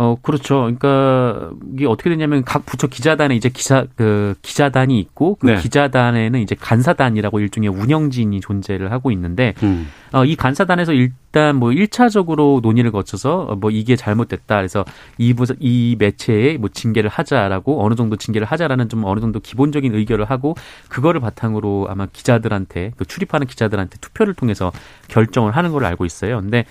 어, 0.03 0.17
그렇죠. 0.23 0.61
그러니까 0.61 1.51
이게 1.75 1.85
어떻게 1.85 2.09
되냐면 2.09 2.43
각 2.43 2.65
부처 2.65 2.87
기자단에 2.87 3.37
이제 3.37 3.51
기사 3.51 3.85
그 3.97 4.35
기자단이 4.41 4.99
있고 4.99 5.35
그 5.35 5.49
네. 5.49 5.57
기자단에는 5.57 6.41
이제 6.41 6.57
간사단이라고 6.59 7.39
일종의 7.39 7.69
운영진이 7.69 8.41
존재를 8.41 8.93
하고 8.93 9.11
있는데 9.11 9.53
음. 9.63 9.89
어, 10.13 10.25
이 10.25 10.37
간사단에서 10.37 10.95
일단 10.95 11.57
뭐 11.57 11.69
1차적으로 11.69 12.63
논의를 12.63 12.93
거쳐서 12.93 13.41
어, 13.51 13.57
뭐 13.57 13.71
이게 13.71 13.95
잘못됐다. 13.95 14.57
그래서 14.57 14.87
이, 15.19 15.35
부, 15.35 15.45
이 15.59 15.97
매체에 15.99 16.57
뭐 16.57 16.71
징계를 16.73 17.11
하자라고 17.11 17.85
어느 17.85 17.95
정도 17.95 18.17
징계를 18.17 18.47
하자라는 18.47 18.89
좀 18.89 19.05
어느 19.05 19.21
정도 19.21 19.39
기본적인 19.39 19.95
의결을 19.95 20.25
하고 20.25 20.55
그거를 20.89 21.21
바탕으로 21.21 21.89
아마 21.91 22.07
기자들한테 22.07 22.93
그 22.97 23.05
출입하는 23.05 23.47
기자들한테 23.47 23.99
투표를 24.01 24.33
통해서 24.33 24.73
결정을 25.09 25.55
하는 25.55 25.73
걸로 25.73 25.85
알고 25.85 26.07
있어요. 26.07 26.41
근데 26.41 26.65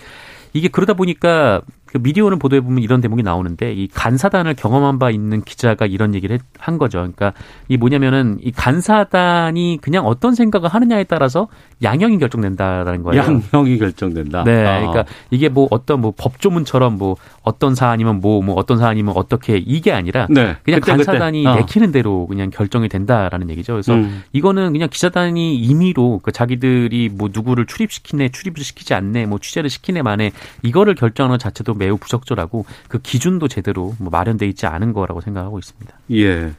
이게 0.52 0.68
그러다 0.68 0.94
보니까 0.94 1.62
그 1.92 1.98
미디어는 1.98 2.38
보도해 2.38 2.60
보면 2.60 2.82
이런 2.82 3.00
대목이 3.00 3.22
나오는데 3.22 3.72
이 3.72 3.88
간사단을 3.88 4.54
경험한 4.54 4.98
바 4.98 5.10
있는 5.10 5.42
기자가 5.42 5.86
이런 5.86 6.14
얘기를 6.14 6.38
한 6.58 6.78
거죠. 6.78 6.98
그러니까 6.98 7.32
이 7.68 7.76
뭐냐면은 7.76 8.38
이 8.42 8.52
간사단이 8.52 9.78
그냥 9.82 10.06
어떤 10.06 10.34
생각을 10.34 10.68
하느냐에 10.68 11.04
따라서 11.04 11.48
양형이 11.82 12.18
결정된다라는 12.18 13.02
거예요. 13.02 13.22
양형이 13.22 13.78
결정된다. 13.78 14.44
네, 14.44 14.66
아. 14.66 14.78
그러니까 14.78 15.04
이게 15.30 15.48
뭐 15.48 15.66
어떤 15.70 16.00
뭐 16.00 16.12
법조문처럼 16.16 16.96
뭐 16.96 17.16
어떤 17.42 17.74
사안이면 17.74 18.20
뭐, 18.20 18.42
뭐 18.42 18.54
어떤 18.54 18.78
사안이면 18.78 19.14
어떻게 19.16 19.56
이게 19.56 19.92
아니라 19.92 20.26
네. 20.30 20.56
그냥 20.62 20.80
그때, 20.80 20.92
간사단이 20.92 21.42
그때. 21.42 21.50
어. 21.50 21.56
내키는 21.56 21.90
대로 21.90 22.26
그냥 22.26 22.50
결정이 22.50 22.88
된다라는 22.88 23.50
얘기죠. 23.50 23.72
그래서 23.72 23.94
음. 23.94 24.22
이거는 24.32 24.72
그냥 24.72 24.88
기자단이 24.90 25.56
임의로 25.56 26.20
그 26.22 26.30
자기들이 26.32 27.08
뭐 27.12 27.30
누구를 27.32 27.66
출입시키네, 27.66 28.28
출입을 28.28 28.62
시키지 28.62 28.94
않네, 28.94 29.26
뭐 29.26 29.38
취재를 29.40 29.70
시키네 29.70 30.02
만에 30.02 30.30
이거를 30.62 30.94
결정하는 30.94 31.34
것 31.34 31.40
자체도 31.40 31.74
매우 31.80 31.96
부적절하고 31.96 32.66
그 32.88 33.00
기준도 33.00 33.48
제대로 33.48 33.94
뭐 33.98 34.10
마련돼 34.10 34.46
있지 34.46 34.66
않은 34.66 34.92
거라고 34.92 35.20
생각하고 35.20 35.58
있습니다. 35.58 35.92
예. 36.12 36.52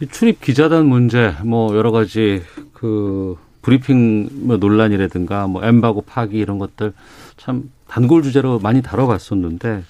이 0.00 0.06
출입 0.06 0.40
기자단 0.40 0.86
문제, 0.86 1.34
뭐 1.44 1.76
여러 1.76 1.90
가지 1.90 2.42
그 2.72 3.36
브리핑 3.60 4.30
뭐 4.46 4.56
논란이라든가 4.56 5.46
뭐 5.48 5.62
엠바고 5.62 6.02
파기 6.02 6.38
이런 6.38 6.58
것들 6.58 6.94
참 7.36 7.70
단골 7.86 8.22
주제로 8.22 8.58
많이 8.58 8.80
다뤄봤었는데 8.80 9.82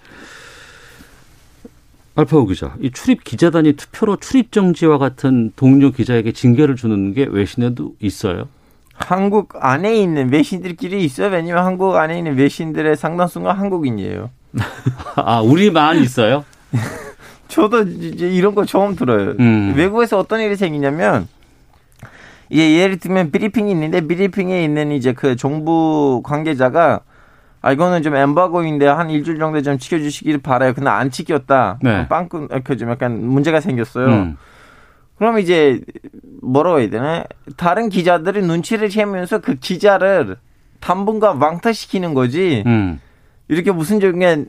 알파고 2.17 2.47
기자, 2.47 2.75
이 2.81 2.91
출입 2.91 3.23
기자단이 3.23 3.75
투표로 3.75 4.17
출입 4.17 4.51
정지와 4.51 4.99
같은 4.99 5.53
동료 5.55 5.93
기자에게 5.93 6.33
징계를 6.33 6.75
주는 6.75 7.15
게 7.15 7.25
외신에도 7.31 7.95
있어요. 8.01 8.49
한국 9.11 9.55
안에 9.61 9.97
있는 9.97 10.33
외신들끼리 10.33 11.03
있어요. 11.05 11.29
왜냐면 11.29 11.65
한국 11.65 11.97
안에 11.97 12.19
있는 12.19 12.37
외신들의 12.37 12.97
상당수가 12.97 13.53
한국인이에요. 13.53 14.31
아, 15.17 15.41
우리만 15.41 15.99
있어요? 15.99 16.45
저도 17.49 17.83
이제 17.83 18.29
이런 18.29 18.55
거 18.55 18.65
처음 18.65 18.95
들어요. 18.95 19.35
음. 19.41 19.75
외국에서 19.77 20.19
어떤 20.19 20.41
일이 20.41 20.55
생기냐면 20.57 21.27
이제 22.49 22.77
예를 22.79 22.99
들면 22.99 23.31
브리핑이 23.33 23.71
있는데 23.73 24.01
브리핑에 24.03 24.63
있는 24.63 24.93
이제 24.93 25.13
그 25.13 25.35
정부 25.37 26.21
관계자가 26.25 27.01
아 27.63 27.73
이거는 27.73 28.03
좀 28.03 28.15
엠바고인데 28.17 28.87
한 28.87 29.11
일주일 29.11 29.39
정도 29.39 29.61
좀 29.63 29.79
지켜주시길 29.79 30.39
바라요. 30.39 30.73
근데 30.75 30.89
안 30.91 31.11
지켰다. 31.11 31.79
네. 31.83 32.07
빵꾸 32.09 32.49
그 32.65 32.77
좀 32.77 32.91
약간 32.91 33.23
문제가 33.25 33.61
생겼어요. 33.61 34.07
음. 34.07 34.37
그럼 35.21 35.39
이제 35.39 35.83
뭐라고 36.41 36.81
해야 36.81 36.89
되나? 36.89 37.25
다른 37.59 37.91
기자들이 37.91 38.41
눈치를 38.41 38.89
채면서 38.89 39.39
그 39.39 39.57
기자를 39.57 40.39
당분간 40.81 41.37
왕따시키는 41.37 42.15
거지. 42.15 42.63
음. 42.65 42.99
이렇게 43.51 43.73
무슨 43.73 43.99
적인 44.01 44.47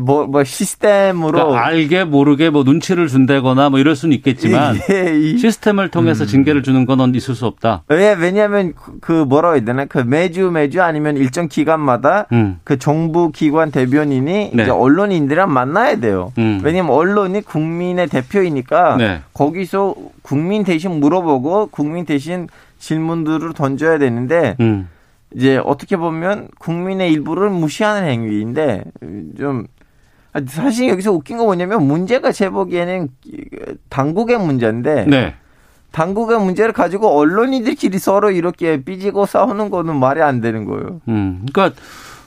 뭐, 0.00 0.26
뭐 0.26 0.44
시스템으로 0.44 1.32
그러니까 1.32 1.66
알게 1.66 2.04
모르게 2.04 2.50
뭐 2.50 2.62
눈치를 2.62 3.08
준다거나 3.08 3.70
뭐 3.70 3.78
이럴 3.78 3.96
수는 3.96 4.14
있겠지만 4.16 4.76
이- 5.20 5.38
시스템을 5.38 5.88
통해서 5.88 6.26
징계를 6.26 6.62
주는 6.62 6.84
건 6.86 7.14
있을 7.14 7.34
수 7.34 7.46
없다. 7.46 7.84
왜 7.88 8.14
왜냐하면 8.14 8.74
그- 8.74 8.98
그 9.00 9.12
뭐라고 9.12 9.54
해야 9.56 9.64
되나 9.64 9.86
그 9.86 9.98
매주 9.98 10.50
매주 10.50 10.82
아니면 10.82 11.16
일정 11.16 11.48
기간마다 11.48 12.26
음. 12.32 12.58
그 12.64 12.78
정부 12.78 13.30
기관 13.32 13.70
대변인이 13.70 14.50
네. 14.52 14.62
이제 14.62 14.70
언론인들이랑 14.70 15.52
만나야 15.52 15.96
돼요. 15.96 16.32
음. 16.38 16.60
왜냐면 16.62 16.92
언론이 16.92 17.42
국민의 17.42 18.08
대표이니까 18.08 18.96
네. 18.96 19.20
거기서 19.32 19.94
국민 20.22 20.64
대신 20.64 21.00
물어보고 21.00 21.68
국민 21.70 22.04
대신 22.04 22.48
질문들을 22.78 23.54
던져야 23.54 23.98
되는데 23.98 24.56
음. 24.60 24.88
이제 25.34 25.58
어떻게 25.64 25.96
보면 25.96 26.48
국민의 26.58 27.12
일부를 27.12 27.50
무시하는 27.50 28.08
행위인데 28.08 28.84
좀 29.38 29.66
아, 30.32 30.40
사실 30.46 30.88
여기서 30.88 31.12
웃긴 31.12 31.38
거 31.38 31.44
뭐냐면 31.44 31.86
문제가 31.86 32.32
제 32.32 32.50
보기에는 32.50 33.08
당국의 33.88 34.38
문제인데 34.38 35.06
네. 35.06 35.34
당국의 35.90 36.38
문제를 36.40 36.72
가지고 36.72 37.18
언론인들끼리 37.18 37.98
서로 37.98 38.30
이렇게 38.30 38.82
삐지고 38.82 39.26
싸우는 39.26 39.70
거는 39.70 39.96
말이 39.96 40.20
안 40.20 40.40
되는 40.40 40.64
거예요. 40.64 41.00
음. 41.08 41.46
그러니까 41.50 41.80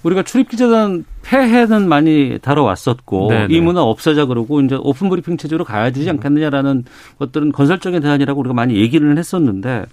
우리가 0.03 0.23
출입 0.23 0.49
기자단 0.49 1.05
폐해는 1.21 1.87
많이 1.87 2.39
다뤄왔었고 2.41 3.29
네네. 3.29 3.53
이 3.53 3.61
문화 3.61 3.83
없애자 3.83 4.25
그러고 4.25 4.59
이제 4.61 4.75
오픈 4.79 5.09
브리핑 5.09 5.37
체제로 5.37 5.63
가야 5.63 5.91
되지 5.91 6.09
않겠느냐라는 6.09 6.85
것들은 7.19 7.51
건설적인 7.51 8.01
대안이라고 8.01 8.39
우리가 8.39 8.53
많이 8.55 8.75
얘기를 8.75 9.15
했었는데 9.15 9.85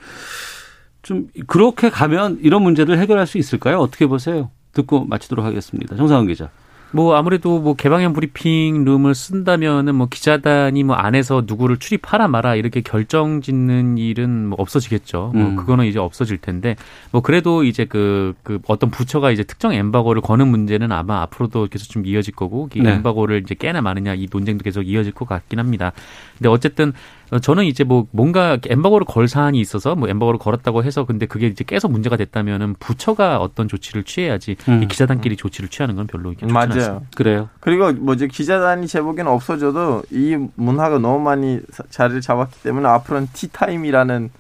좀 1.08 1.28
그렇게 1.46 1.88
가면 1.88 2.40
이런 2.42 2.62
문제를 2.62 2.98
해결할 2.98 3.26
수 3.26 3.38
있을까요? 3.38 3.78
어떻게 3.78 4.06
보세요? 4.06 4.50
듣고 4.74 5.06
마치도록 5.06 5.42
하겠습니다. 5.42 5.96
정상훈 5.96 6.26
기자. 6.26 6.50
뭐 6.90 7.16
아무래도 7.16 7.60
뭐 7.60 7.74
개방형 7.74 8.12
브리핑 8.12 8.84
룸을 8.84 9.14
쓴다면은 9.14 9.94
뭐 9.94 10.08
기자단이 10.08 10.84
뭐 10.84 10.96
안에서 10.96 11.44
누구를 11.46 11.78
출입하라 11.78 12.28
마라 12.28 12.56
이렇게 12.56 12.82
결정 12.82 13.40
짓는 13.40 13.96
일은 13.96 14.48
뭐 14.48 14.56
없어지겠죠. 14.58 15.32
음. 15.34 15.40
뭐 15.40 15.54
그거는 15.56 15.86
이제 15.86 15.98
없어질 15.98 16.38
텐데 16.38 16.76
뭐 17.10 17.22
그래도 17.22 17.64
이제 17.64 17.86
그, 17.86 18.34
그 18.42 18.58
어떤 18.68 18.90
부처가 18.90 19.30
이제 19.30 19.44
특정 19.44 19.72
엠바고를 19.72 20.20
거는 20.20 20.48
문제는 20.48 20.92
아마 20.92 21.22
앞으로도 21.22 21.68
계속 21.70 21.90
좀 21.90 22.04
이어질 22.04 22.34
거고 22.34 22.68
이 22.74 22.80
네. 22.80 22.92
엠바고를 22.92 23.42
이제 23.44 23.54
깨나 23.54 23.80
마느냐 23.80 24.14
이 24.14 24.26
논쟁도 24.30 24.62
계속 24.62 24.82
이어질 24.82 25.12
것 25.12 25.26
같긴 25.26 25.58
합니다. 25.58 25.92
근데 26.36 26.48
어쨌든 26.48 26.88
어, 26.90 27.17
저는 27.42 27.64
이제 27.64 27.84
뭐 27.84 28.06
뭔가 28.10 28.56
엠바고를 28.66 29.04
걸 29.06 29.28
사안이 29.28 29.60
있어서 29.60 29.94
뭐 29.94 30.08
엠바고를 30.08 30.38
걸었다고 30.38 30.82
해서 30.82 31.04
근데 31.04 31.26
그게 31.26 31.46
이제 31.46 31.62
깨서 31.62 31.88
문제가 31.88 32.16
됐다면은 32.16 32.74
부처가 32.78 33.38
어떤 33.38 33.68
조치를 33.68 34.04
취해야지 34.04 34.56
음. 34.68 34.82
이 34.82 34.88
기자단끼리 34.88 35.36
조치를 35.36 35.68
취하는 35.68 35.94
건 35.96 36.06
별로 36.06 36.30
이렇게 36.30 36.46
좋지 36.46 36.56
않습니다. 36.56 36.88
맞아요. 36.88 37.02
그래요. 37.14 37.48
그리고 37.60 37.92
뭐지 37.92 38.28
기자단이 38.28 38.86
제 38.86 39.02
보기에는 39.02 39.30
없어져도 39.30 40.02
이 40.10 40.36
문화가 40.54 40.98
너무 40.98 41.20
많이 41.22 41.60
사- 41.70 41.84
자리를 41.90 42.20
잡았기 42.22 42.62
때문에 42.62 42.88
앞으로는 42.88 43.28
티타임이라는 43.34 44.30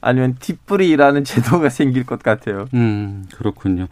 아니면 0.00 0.36
팁브리라는 0.40 1.24
제도가 1.24 1.68
생길 1.68 2.04
것 2.06 2.22
같아요. 2.22 2.66
음, 2.74 3.26
그렇군요. 3.34 3.88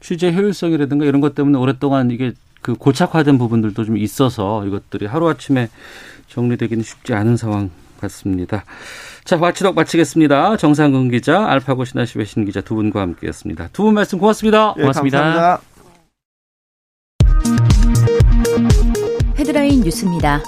취재 0.00 0.32
효율성이라든가 0.32 1.04
이런 1.04 1.20
것 1.20 1.34
때문에 1.34 1.58
오랫동안 1.58 2.10
이게 2.10 2.32
그 2.62 2.74
고착화된 2.74 3.38
부분들도 3.38 3.84
좀 3.84 3.96
있어서 3.96 4.64
이것들이 4.66 5.06
하루아침에 5.06 5.68
정리되기는 6.28 6.82
쉽지 6.82 7.14
않은 7.14 7.36
상황 7.36 7.70
같습니다. 8.00 8.64
자, 9.24 9.36
마치도록 9.36 9.74
마치겠습니다. 9.74 10.56
정상근 10.56 11.10
기자, 11.10 11.46
알파고 11.46 11.84
신하시 11.84 12.18
외신 12.18 12.44
기자 12.44 12.60
두 12.60 12.74
분과 12.74 13.00
함께 13.00 13.26
했습니다. 13.28 13.68
두 13.72 13.84
분 13.84 13.94
말씀 13.94 14.18
고맙습니다. 14.18 14.74
예, 14.76 14.82
고맙습니다. 14.82 15.18
감사합니다. 15.22 15.60
헤드라인 19.38 19.80
뉴스입니다. 19.82 20.40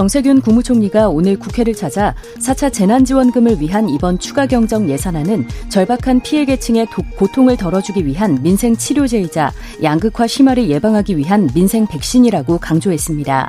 정세균 0.00 0.42
국무총리가 0.42 1.08
오늘 1.08 1.38
국회를 1.38 1.72
찾아 1.72 2.14
4차 2.38 2.70
재난지원금을 2.70 3.62
위한 3.62 3.88
이번 3.88 4.18
추가 4.18 4.44
경정 4.44 4.90
예산안은 4.90 5.48
절박한 5.70 6.20
피해 6.20 6.44
계층의 6.44 6.88
도- 6.90 7.02
고통을 7.16 7.56
덜어주기 7.56 8.04
위한 8.04 8.38
민생 8.42 8.76
치료제이자 8.76 9.54
양극화 9.82 10.26
심화를 10.26 10.68
예방하기 10.68 11.16
위한 11.16 11.48
민생 11.54 11.86
백신이라고 11.86 12.58
강조했습니다. 12.58 13.48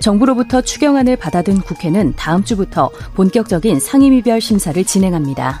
정부로부터 0.00 0.60
추경안을 0.62 1.16
받아든 1.16 1.62
국회는 1.62 2.14
다음 2.14 2.44
주부터 2.44 2.90
본격적인 3.16 3.80
상임위별 3.80 4.40
심사를 4.40 4.84
진행합니다. 4.84 5.60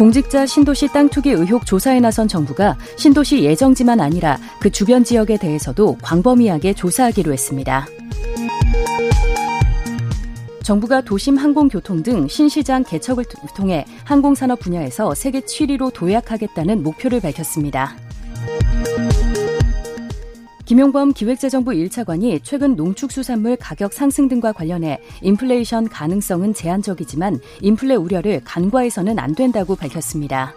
공직자 0.00 0.46
신도시 0.46 0.88
땅 0.94 1.10
투기 1.10 1.28
의혹 1.28 1.66
조사에 1.66 2.00
나선 2.00 2.26
정부가 2.26 2.78
신도시 2.96 3.44
예정지만 3.44 4.00
아니라 4.00 4.38
그 4.58 4.70
주변 4.70 5.04
지역에 5.04 5.36
대해서도 5.36 5.98
광범위하게 6.00 6.72
조사하기로 6.72 7.34
했습니다. 7.34 7.86
정부가 10.62 11.02
도심 11.02 11.36
항공교통 11.36 12.02
등 12.02 12.28
신시장 12.28 12.82
개척을 12.82 13.26
통해 13.54 13.84
항공산업 14.04 14.60
분야에서 14.60 15.14
세계 15.14 15.40
7위로 15.40 15.92
도약하겠다는 15.92 16.82
목표를 16.82 17.20
밝혔습니다. 17.20 17.94
김용범 20.70 21.14
기획재정부 21.14 21.72
1차관이 21.72 22.38
최근 22.44 22.76
농축수산물 22.76 23.56
가격 23.56 23.92
상승 23.92 24.28
등과 24.28 24.52
관련해 24.52 25.00
인플레이션 25.20 25.88
가능성은 25.88 26.54
제한적이지만 26.54 27.40
인플레 27.60 27.96
우려를 27.96 28.40
간과해서는 28.44 29.18
안 29.18 29.34
된다고 29.34 29.74
밝혔습니다. 29.74 30.54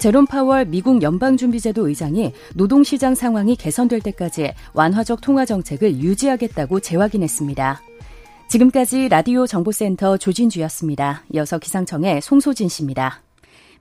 제롬 0.00 0.26
파월 0.26 0.64
미국 0.64 1.02
연방준비제도 1.02 1.86
의장이 1.86 2.32
노동시장 2.56 3.14
상황이 3.14 3.54
개선될 3.54 4.00
때까지 4.00 4.54
완화적 4.72 5.20
통화 5.20 5.44
정책을 5.44 6.00
유지하겠다고 6.00 6.80
재확인했습니다. 6.80 7.80
지금까지 8.48 9.08
라디오 9.08 9.46
정보센터 9.46 10.16
조진주였습니다. 10.16 11.22
이어서 11.32 11.60
기상청의 11.60 12.22
송소진 12.22 12.68
씨입니다. 12.68 13.22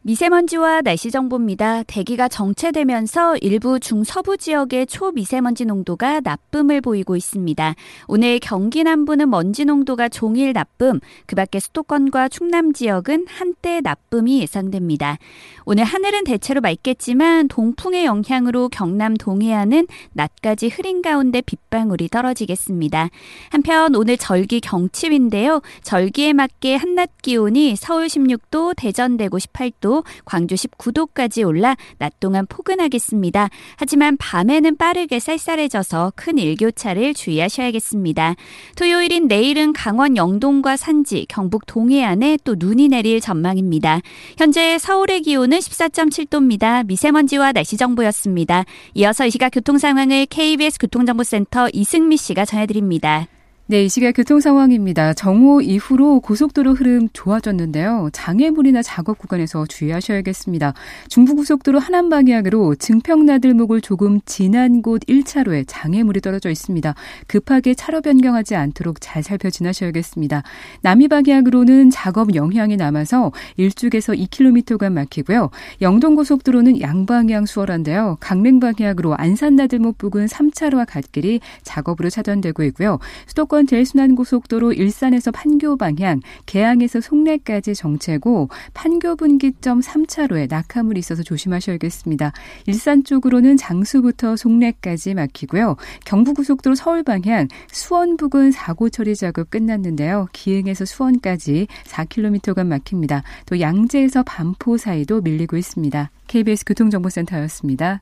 미세먼지와 0.03 0.81
날씨 0.81 1.11
정보입니다. 1.11 1.83
대기가 1.83 2.27
정체되면서 2.27 3.37
일부 3.37 3.79
중서부 3.79 4.35
지역의 4.35 4.87
초미세먼지 4.87 5.65
농도가 5.65 6.19
나쁨을 6.21 6.81
보이고 6.81 7.15
있습니다. 7.15 7.75
오늘 8.07 8.39
경기 8.39 8.83
남부는 8.83 9.29
먼지 9.29 9.63
농도가 9.63 10.09
종일 10.09 10.53
나쁨, 10.53 10.99
그 11.27 11.35
밖에 11.35 11.59
수도권과 11.59 12.29
충남 12.29 12.73
지역은 12.73 13.27
한때 13.29 13.79
나쁨이 13.81 14.41
예상됩니다. 14.41 15.19
오늘 15.65 15.83
하늘은 15.83 16.23
대체로 16.23 16.61
맑겠지만 16.61 17.47
동풍의 17.47 18.05
영향으로 18.05 18.69
경남 18.69 19.15
동해안은 19.15 19.85
낮까지 20.13 20.69
흐린 20.69 21.03
가운데 21.03 21.41
빗방울이 21.41 22.07
떨어지겠습니다. 22.07 23.09
한편 23.51 23.93
오늘 23.93 24.17
절기 24.17 24.61
경칩인데요. 24.61 25.61
절기에 25.83 26.33
맞게 26.33 26.75
한낮 26.75 27.21
기온이 27.21 27.75
서울 27.75 28.07
16도, 28.07 28.73
대전 28.75 29.17
대구 29.17 29.37
18도, 29.37 29.90
광주 30.25 30.55
19도까지 30.55 31.45
올라 31.45 31.75
낮 31.97 32.19
동안 32.19 32.45
포근하겠습니다. 32.47 33.49
하지만 33.75 34.17
밤에는 34.17 34.77
빠르게 34.77 35.19
쌀쌀해져서 35.19 36.13
큰 36.15 36.37
일교차를 36.37 37.13
주의하셔야겠습니다. 37.13 38.35
토요일인 38.75 39.27
내일은 39.27 39.73
강원 39.73 40.17
영동과 40.17 40.77
산지, 40.77 41.25
경북 41.27 41.65
동해안에 41.65 42.39
또 42.43 42.55
눈이 42.57 42.89
내릴 42.89 43.19
전망입니다. 43.19 44.01
현재 44.37 44.77
서울의 44.77 45.21
기온은 45.21 45.59
14.7도입니다. 45.59 46.85
미세먼지와 46.85 47.51
날씨 47.51 47.77
정보였습니다. 47.77 48.65
이어서 48.95 49.25
이 49.25 49.31
시각 49.31 49.49
교통 49.49 49.77
상황을 49.77 50.25
KBS 50.27 50.79
교통정보센터 50.79 51.69
이승미 51.73 52.17
씨가 52.17 52.45
전해드립니다. 52.45 53.27
네, 53.71 53.85
이 53.85 53.87
시각 53.87 54.11
교통 54.11 54.41
상황입니다. 54.41 55.13
정오 55.13 55.61
이후로 55.61 56.19
고속도로 56.19 56.73
흐름 56.73 57.07
좋아졌는데요. 57.13 58.09
장애물이나 58.11 58.81
작업 58.81 59.17
구간에서 59.17 59.65
주의하셔야겠습니다. 59.65 60.73
중부고속도로 61.07 61.79
하남 61.79 62.09
방향으로 62.09 62.75
증평나들목을 62.75 63.79
조금 63.79 64.19
지난 64.25 64.81
곳 64.81 65.03
1차로에 65.03 65.63
장애물이 65.67 66.19
떨어져 66.19 66.49
있습니다. 66.49 66.95
급하게 67.27 67.73
차로 67.73 68.01
변경하지 68.01 68.55
않도록 68.55 68.97
잘 68.99 69.23
살펴 69.23 69.49
지나셔야겠습니다. 69.49 70.43
남이 70.81 71.07
방향으로는 71.07 71.91
작업 71.91 72.35
영향이 72.35 72.75
남아서 72.75 73.31
1쪽에서 73.57 74.19
2km간 74.19 74.91
막히고요. 74.91 75.49
영동고속도로는 75.81 76.81
양방향 76.81 77.45
수월한데요. 77.45 78.17
강릉 78.19 78.59
방향으로 78.59 79.15
안산나들목 79.15 79.97
부근 79.97 80.25
3차로와 80.25 80.85
갓길이 80.85 81.39
작업으로 81.63 82.09
차단되고 82.09 82.63
있고요. 82.63 82.99
수도권 83.27 83.60
수도권 83.61 83.67
제일순환고속도로 83.67 84.73
일산에서 84.73 85.31
판교 85.31 85.77
방향, 85.77 86.19
개항에서 86.45 87.01
송내까지 87.01 87.75
정체고 87.75 88.49
판교 88.73 89.15
분기점 89.15 89.81
3차로에 89.81 90.49
낙하물이 90.49 90.99
있어서 90.99 91.23
조심하셔야겠습니다. 91.23 92.31
일산 92.67 93.03
쪽으로는 93.03 93.57
장수부터 93.57 94.35
송내까지 94.35 95.13
막히고요. 95.13 95.75
경부고속도로 96.05 96.75
서울 96.75 97.03
방향 97.03 97.47
수원 97.71 98.17
부근 98.17 98.51
사고 98.51 98.89
처리 98.89 99.15
작업 99.15 99.49
끝났는데요. 99.49 100.27
기흥에서 100.33 100.85
수원까지 100.85 101.67
4km간 101.85 102.67
막힙니다. 102.67 103.23
또 103.45 103.59
양재에서 103.59 104.23
반포 104.23 104.77
사이도 104.77 105.21
밀리고 105.21 105.57
있습니다. 105.57 106.11
KBS 106.27 106.65
교통정보센터였습니다. 106.65 108.01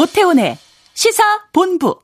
오태훈의 0.00 0.56
시사 0.94 1.22
본부. 1.52 2.00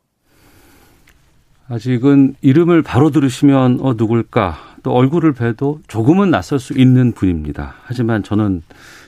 아직은 1.69 2.37
이름을 2.43 2.83
바로 2.83 3.11
들으시면 3.11 3.79
어 3.81 3.95
누굴까 3.95 4.59
또 4.83 4.93
얼굴을 4.93 5.33
봬도 5.33 5.81
조금은 5.89 6.31
낯설 6.31 6.59
수 6.59 6.75
있는 6.75 7.13
분입니다. 7.13 7.77
하지만 7.85 8.23
저는 8.23 8.63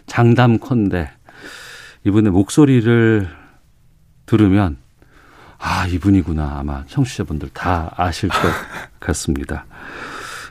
장담컨대 0.06 1.10
이분의 2.04 2.32
목소리를 2.32 3.28
들으면 4.24 4.78
아 5.58 5.86
이분이구나 5.86 6.58
아마 6.58 6.84
청취자분들 6.86 7.50
다 7.52 7.92
아실 7.94 8.30
것 8.30 8.38
같습니다. 9.00 9.66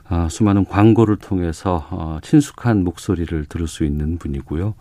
아, 0.10 0.30
수많은 0.30 0.64
광고를 0.66 1.18
통해서 1.18 1.88
어, 1.90 2.20
친숙한 2.22 2.84
목소리를 2.84 3.46
들을 3.46 3.68
수 3.68 3.84
있는 3.84 4.18
분이고요. 4.18 4.76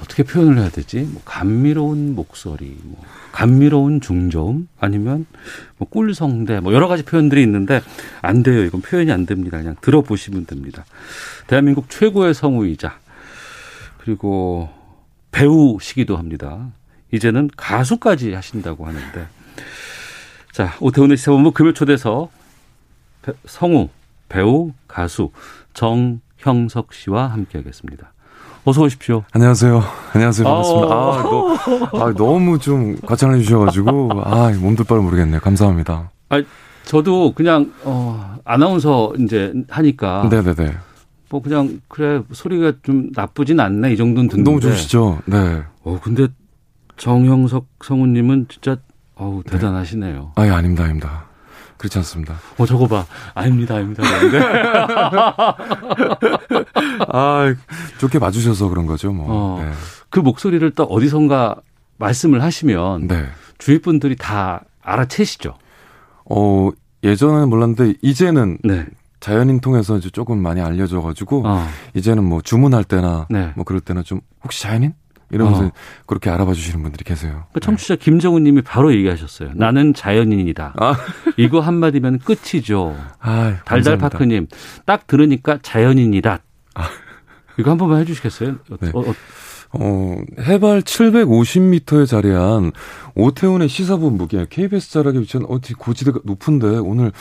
어떻게 0.00 0.22
표현을 0.22 0.58
해야 0.58 0.68
되지? 0.68 1.00
뭐 1.00 1.20
감미로운 1.24 2.14
목소리, 2.14 2.76
뭐 2.84 3.04
감미로운 3.32 4.00
중저음 4.00 4.68
아니면 4.78 5.26
뭐 5.76 5.88
꿀성대 5.88 6.60
뭐 6.60 6.72
여러 6.72 6.88
가지 6.88 7.04
표현들이 7.04 7.42
있는데 7.42 7.80
안 8.22 8.42
돼요. 8.42 8.64
이건 8.64 8.80
표현이 8.80 9.10
안 9.10 9.26
됩니다. 9.26 9.58
그냥 9.58 9.76
들어보시면 9.80 10.46
됩니다. 10.46 10.84
대한민국 11.46 11.90
최고의 11.90 12.34
성우이자 12.34 12.98
그리고 13.98 14.68
배우시기도 15.32 16.16
합니다. 16.16 16.70
이제는 17.12 17.50
가수까지 17.56 18.34
하신다고 18.34 18.86
하는데 18.86 19.26
자 20.52 20.76
오태훈의 20.80 21.16
시사본부 21.16 21.52
금요 21.52 21.72
초대서 21.72 22.30
성우, 23.46 23.88
배우, 24.28 24.72
가수 24.86 25.30
정형석 25.74 26.94
씨와 26.94 27.28
함께하겠습니다. 27.28 28.12
어서 28.68 28.82
오십시오. 28.82 29.24
안녕하세요. 29.32 29.82
안녕하세요. 30.12 30.46
반갑습니다. 30.46 30.94
아, 30.94 31.22
너, 31.22 32.04
아 32.04 32.12
너무 32.12 32.58
좀 32.58 32.98
과찬해 33.00 33.40
주셔가지고, 33.40 34.10
아, 34.22 34.52
몸둘 34.60 34.84
바를 34.84 35.02
모르겠네요. 35.02 35.40
감사합니다. 35.40 36.10
아, 36.28 36.42
저도 36.84 37.32
그냥, 37.32 37.72
어, 37.84 38.36
아나운서 38.44 39.14
이제 39.20 39.54
하니까. 39.70 40.28
네네네. 40.30 40.76
뭐 41.30 41.40
그냥, 41.40 41.80
그래, 41.88 42.20
소리가 42.30 42.74
좀 42.82 43.08
나쁘진 43.14 43.58
않네. 43.58 43.94
이 43.94 43.96
정도는 43.96 44.28
듣는데. 44.28 44.50
너무 44.50 44.60
좋으시죠? 44.60 45.20
네. 45.24 45.62
어, 45.84 45.98
근데 46.02 46.28
정형석 46.98 47.68
성우님은 47.82 48.48
진짜, 48.50 48.76
어우, 49.14 49.44
대단하시네요. 49.44 50.32
네. 50.36 50.42
아, 50.42 50.46
예, 50.46 50.50
아닙니다, 50.50 50.84
아닙니다. 50.84 51.24
그렇지 51.78 51.96
않습니다. 51.98 52.34
어, 52.58 52.66
저거 52.66 52.86
봐. 52.86 53.06
아닙니다, 53.34 53.76
아닙니다. 53.76 54.02
아, 57.08 57.54
좋게 57.98 58.18
봐주셔서 58.18 58.68
그런 58.68 58.86
거죠, 58.86 59.12
뭐. 59.12 59.26
어, 59.28 59.62
네. 59.62 59.70
그 60.10 60.18
목소리를 60.20 60.68
또 60.72 60.84
어디선가 60.84 61.56
말씀을 61.98 62.42
하시면 62.42 63.06
네. 63.06 63.26
주위 63.58 63.80
분들이 63.80 64.16
다 64.16 64.64
알아채시죠. 64.82 65.54
어, 66.30 66.70
예전에는 67.04 67.48
몰랐는데 67.48 67.94
이제는 68.02 68.58
네. 68.64 68.86
자연인 69.20 69.60
통해서 69.60 69.96
이제 69.96 70.10
조금 70.10 70.38
많이 70.38 70.60
알려져 70.60 71.00
가지고 71.00 71.42
어. 71.46 71.66
이제는 71.94 72.24
뭐 72.24 72.40
주문할 72.40 72.84
때나 72.84 73.26
네. 73.30 73.52
뭐 73.56 73.64
그럴 73.64 73.80
때는 73.80 74.04
좀 74.04 74.20
혹시 74.42 74.62
자연인? 74.62 74.94
이러면서 75.30 75.66
어. 75.66 75.70
그렇게 76.06 76.30
알아봐 76.30 76.54
주시는 76.54 76.82
분들이 76.82 77.04
계세요. 77.04 77.44
그 77.52 77.60
청취자 77.60 77.96
네. 77.96 78.04
김정은 78.04 78.44
님이 78.44 78.62
바로 78.62 78.92
얘기하셨어요. 78.92 79.50
나는 79.54 79.94
자연인이다. 79.94 80.74
아. 80.78 80.94
이거 81.36 81.60
한마디면 81.60 82.20
끝이죠. 82.20 82.96
아, 83.20 83.58
달달파크 83.64 84.24
님, 84.24 84.46
딱 84.86 85.06
들으니까 85.06 85.58
자연인이다. 85.62 86.38
아. 86.74 86.88
이거 87.58 87.70
한 87.70 87.78
번만 87.78 88.00
해 88.00 88.04
주시겠어요? 88.04 88.56
네. 88.80 88.90
어, 88.94 89.00
어. 89.00 89.14
어, 89.72 90.16
해발 90.40 90.80
750m에 90.80 92.06
자리한 92.06 92.72
오태훈의 93.14 93.68
시사본부기 93.68 94.46
KBS 94.48 94.92
자락에 94.92 95.18
위치한 95.18 95.44
어디 95.48 95.74
고지대가 95.74 96.20
높은데 96.24 96.66
오늘 96.78 97.12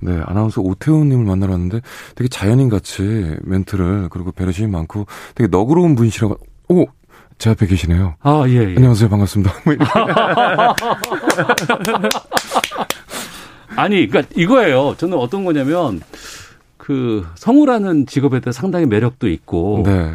네 0.00 0.20
아나운서 0.26 0.60
오태훈님을 0.60 1.24
만나러 1.24 1.52
왔는데 1.52 1.80
되게 2.14 2.28
자연인 2.28 2.68
같이 2.68 3.36
멘트를 3.42 4.08
그리고 4.10 4.32
배려심이 4.32 4.70
많고 4.70 5.06
되게 5.34 5.48
너그러운 5.48 5.94
분이시라고 5.94 6.36
오 6.68 6.86
제 7.38 7.50
앞에 7.50 7.66
계시네요. 7.66 8.14
아, 8.20 8.44
예, 8.48 8.54
예. 8.54 8.74
안녕하세요. 8.76 9.08
반갑습니다. 9.10 9.52
뭐 9.64 9.74
아니, 13.76 14.06
그러니까 14.06 14.32
이거예요. 14.36 14.94
저는 14.96 15.18
어떤 15.18 15.44
거냐면 15.44 16.00
그 16.76 17.26
성우라는 17.34 18.06
직업에 18.06 18.40
대해 18.40 18.52
상당히 18.52 18.86
매력도 18.86 19.28
있고 19.28 19.82
네. 19.84 20.14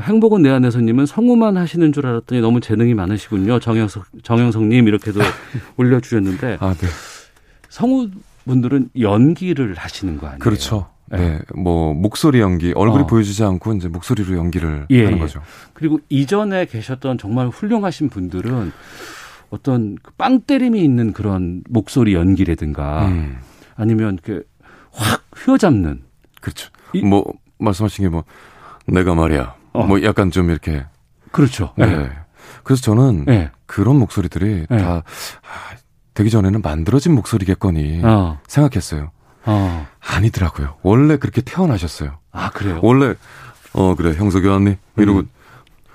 행복은 0.00 0.42
내 0.42 0.50
안에서님은 0.50 1.06
성우만 1.06 1.56
하시는 1.56 1.92
줄 1.92 2.06
알았더니 2.06 2.40
너무 2.40 2.60
재능이 2.60 2.94
많으시군요. 2.94 3.58
정영석 3.58 4.06
정영석님 4.22 4.88
이렇게도 4.88 5.20
올려주셨는데 5.76 6.58
아, 6.60 6.74
네. 6.74 6.86
성우 7.68 8.08
분들은 8.46 8.90
연기를 9.00 9.74
하시는 9.74 10.16
거 10.16 10.28
아니에요? 10.28 10.38
그렇죠. 10.38 10.88
네. 11.10 11.18
네. 11.18 11.40
뭐 11.54 11.94
목소리 11.94 12.40
연기, 12.40 12.72
얼굴이 12.74 13.04
어. 13.04 13.06
보여주지 13.06 13.44
않고 13.44 13.74
이제 13.74 13.88
목소리로 13.88 14.36
연기를 14.36 14.86
예, 14.90 15.04
하는 15.04 15.18
예. 15.18 15.20
거죠. 15.22 15.40
그리고 15.72 16.00
이전에 16.08 16.66
계셨던 16.66 17.18
정말 17.18 17.48
훌륭하신 17.48 18.08
분들은 18.08 18.72
어떤 19.50 19.96
그빵 20.02 20.42
때림이 20.42 20.82
있는 20.82 21.12
그런 21.12 21.62
목소리 21.68 22.14
연기라든가 22.14 23.06
음. 23.06 23.38
아니면 23.76 24.18
그확 24.22 25.22
휘어잡는 25.36 26.02
그렇죠. 26.40 26.70
이, 26.92 27.02
뭐 27.02 27.24
말씀하신 27.58 28.04
게 28.04 28.08
뭐 28.10 28.24
내가 28.86 29.14
말이야. 29.14 29.54
어. 29.72 29.84
뭐 29.84 30.02
약간 30.02 30.30
좀 30.30 30.50
이렇게 30.50 30.84
그렇죠. 31.30 31.72
네. 31.76 31.86
네. 31.86 32.10
그래서 32.64 32.82
저는 32.82 33.24
네. 33.26 33.50
그런 33.66 33.98
목소리들이 33.98 34.66
다 34.66 34.76
아, 34.96 35.76
되기 36.14 36.30
전에는 36.30 36.62
만들어진 36.62 37.14
목소리겠거니 37.14 38.00
어. 38.02 38.40
생각했어요. 38.46 39.10
어. 39.44 39.86
아니더라고요. 40.00 40.76
원래 40.82 41.16
그렇게 41.16 41.40
태어나셨어요. 41.42 42.18
아, 42.32 42.50
그래요? 42.50 42.80
원래 42.82 43.14
어 43.72 43.94
그래 43.94 44.14
형석이 44.14 44.46
왔니? 44.46 44.76
이러고 44.96 45.20
음. 45.20 45.28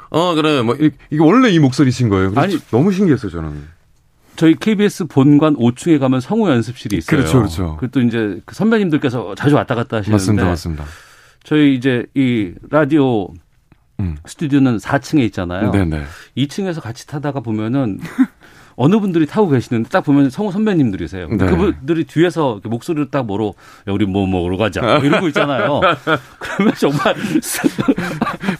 어 0.10 0.36
그래 0.36 0.62
뭐 0.62 0.76
이- 0.76 0.92
이게 1.10 1.22
원래 1.22 1.50
이 1.50 1.60
목소리신 1.60 2.10
거예요. 2.10 2.32
아니, 2.36 2.58
너무 2.72 2.92
신기했어요 2.92 3.32
저는. 3.32 3.68
저희 4.36 4.56
KBS 4.56 5.06
본관 5.06 5.56
5층에 5.58 6.00
가면 6.00 6.20
성우 6.20 6.50
연습실이 6.50 6.98
있어요. 6.98 7.18
그렇죠, 7.18 7.38
그렇죠. 7.40 7.78
그또 7.78 8.02
이제 8.02 8.40
그 8.46 8.56
선배님들께서 8.56 9.36
자주 9.36 9.56
왔다 9.56 9.76
갔다 9.76 9.98
하시는데 9.98 10.12
맞습니다, 10.14 10.46
맞습니다. 10.46 10.86
저희 11.44 11.76
이제 11.76 12.06
이 12.16 12.52
라디오 12.72 13.28
음. 14.00 14.18
스튜디오는 14.26 14.78
4층에 14.78 15.20
있잖아요. 15.26 15.72
네네. 15.72 16.04
2층에서 16.38 16.82
같이 16.82 17.06
타다가 17.06 17.42
보면은 17.42 18.00
어느 18.76 19.00
분들이 19.00 19.26
타고 19.26 19.50
계시는데 19.50 19.90
딱 19.90 20.02
보면 20.02 20.30
성우 20.30 20.52
선배님들이세요. 20.52 21.28
네. 21.28 21.46
그분들이 21.46 22.06
뒤에서 22.06 22.60
목소리를 22.64 23.12
딱 23.12 23.26
뭐로 23.26 23.54
야, 23.88 23.92
우리 23.92 24.06
뭐 24.06 24.26
먹으러 24.28 24.58
가자 24.58 24.82
뭐 24.82 24.98
이러고 25.00 25.28
있잖아요. 25.28 25.82
그러면 26.40 26.74
정말 26.80 27.16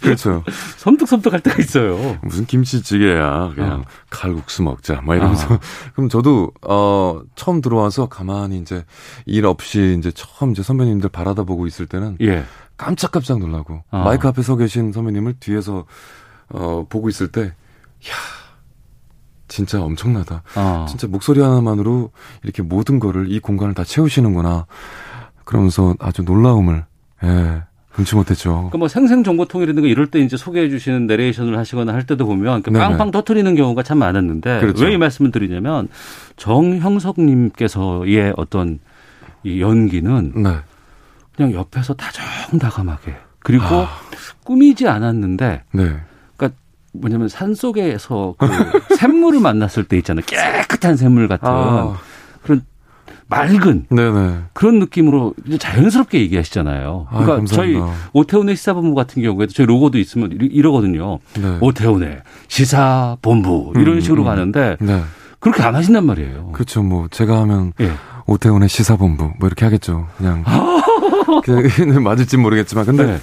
그렇죠. 0.02 0.44
섬뜩섬뜩할 0.78 1.40
때가 1.42 1.62
있어요. 1.62 2.18
무슨 2.22 2.46
김치찌개야. 2.46 3.54
그냥 3.56 3.86
칼국수 4.10 4.64
먹자. 4.64 5.02
막 5.04 5.16
이러면서. 5.16 5.60
그럼 5.96 6.10
저도, 6.10 6.52
어, 6.62 7.22
처음 7.36 7.62
들어와서 7.62 8.08
가만히 8.08 8.60
이제 8.60 8.86
일 9.26 9.46
없이 9.46 9.96
이제 9.98 10.12
처음 10.12 10.52
이제 10.52 10.64
선배님들 10.64 11.10
바라다 11.10 11.44
보고 11.44 11.68
있을 11.68 11.86
때는 11.86 12.18
예. 12.22 12.44
깜짝깜짝 12.78 13.40
놀라고 13.40 13.84
아. 13.92 14.04
마이크 14.04 14.28
앞에 14.28 14.42
서 14.42 14.56
계신 14.56 14.92
선배님을 14.92 15.36
뒤에서 15.40 15.86
어, 16.50 16.86
보고 16.90 17.10
있을 17.10 17.30
때, 17.30 17.42
야 17.46 17.54
진짜 19.54 19.80
엄청나다. 19.84 20.42
어. 20.56 20.88
진짜 20.90 21.06
목소리 21.06 21.40
하나만으로 21.40 22.10
이렇게 22.42 22.64
모든 22.64 23.00
거를 23.00 23.32
이 23.32 23.40
공간을 23.40 23.76
다 23.76 23.84
채우시는구나. 23.84 24.66
그러면서 25.46 25.94
아주 26.00 26.24
놀라움을, 26.24 26.86
예, 27.24 27.62
금치 27.92 28.16
못했죠. 28.16 28.50
그러니까 28.54 28.80
뭐 28.80 28.88
생생정보통이라든가 28.88 29.88
이럴 29.88 30.08
때 30.08 30.20
이제 30.22 30.38
소개해 30.38 30.70
주시는 30.70 31.06
내레이션을 31.06 31.56
하시거나 31.56 31.94
할 31.94 32.08
때도 32.08 32.26
보면. 32.26 32.64
빵빵 32.64 33.12
터트리는 33.12 33.54
경우가 33.54 33.84
참 33.84 34.00
많았는데 34.00 34.60
그렇죠. 34.60 34.86
왜이 34.86 34.98
말씀을 34.98 35.30
드리냐면 35.30 35.88
정형석님께서의 36.38 38.34
어떤 38.36 38.80
이 39.44 39.62
연기는 39.62 40.32
네. 40.36 40.56
그냥 41.36 41.54
옆에서 41.54 41.94
다정다감하게 41.94 43.18
그리고 43.38 43.66
아. 43.66 43.88
꾸미지 44.44 44.88
않았는데 44.88 45.64
네. 45.74 46.00
뭐냐면 46.94 47.28
산 47.28 47.54
속에서 47.56 48.36
그 48.38 48.48
샘물을 48.98 49.40
만났을 49.40 49.84
때 49.84 49.98
있잖아요 49.98 50.24
깨끗한 50.26 50.96
샘물 50.96 51.28
같은 51.28 51.48
아. 51.50 51.96
그런 52.44 52.62
맑은 53.28 53.86
네네. 53.90 54.36
그런 54.54 54.80
느낌으로 54.80 55.34
자연스럽게 55.58 56.20
얘기하시잖아요. 56.22 57.08
아, 57.10 57.18
그러니까 57.18 57.36
감사합니다. 57.38 57.56
저희 57.56 57.96
오태훈의 58.14 58.56
시사본부 58.56 58.94
같은 58.96 59.24
경우에도 59.24 59.52
저희 59.54 59.66
로고도 59.66 59.98
있으면 59.98 60.32
이러- 60.34 60.46
이러거든요. 60.46 61.20
네. 61.40 61.58
오태훈의 61.62 62.22
시사본부 62.48 63.74
이런 63.76 63.96
음, 63.96 64.02
식으로 64.02 64.22
음. 64.24 64.26
가는데 64.26 64.78
네. 64.80 65.02
그렇게 65.40 65.64
안 65.64 65.74
하신단 65.76 66.06
말이에요. 66.06 66.52
그렇죠. 66.54 66.84
뭐 66.84 67.08
제가 67.10 67.40
하면 67.42 67.74
예. 67.82 67.92
오태훈의 68.28 68.70
시사본부 68.70 69.24
뭐 69.40 69.48
이렇게 69.48 69.66
하겠죠. 69.66 70.08
그냥 70.18 70.44
그냥 71.44 72.04
맞을지 72.04 72.38
모르겠지만 72.38 72.86
근데 72.86 73.06
네. 73.06 73.18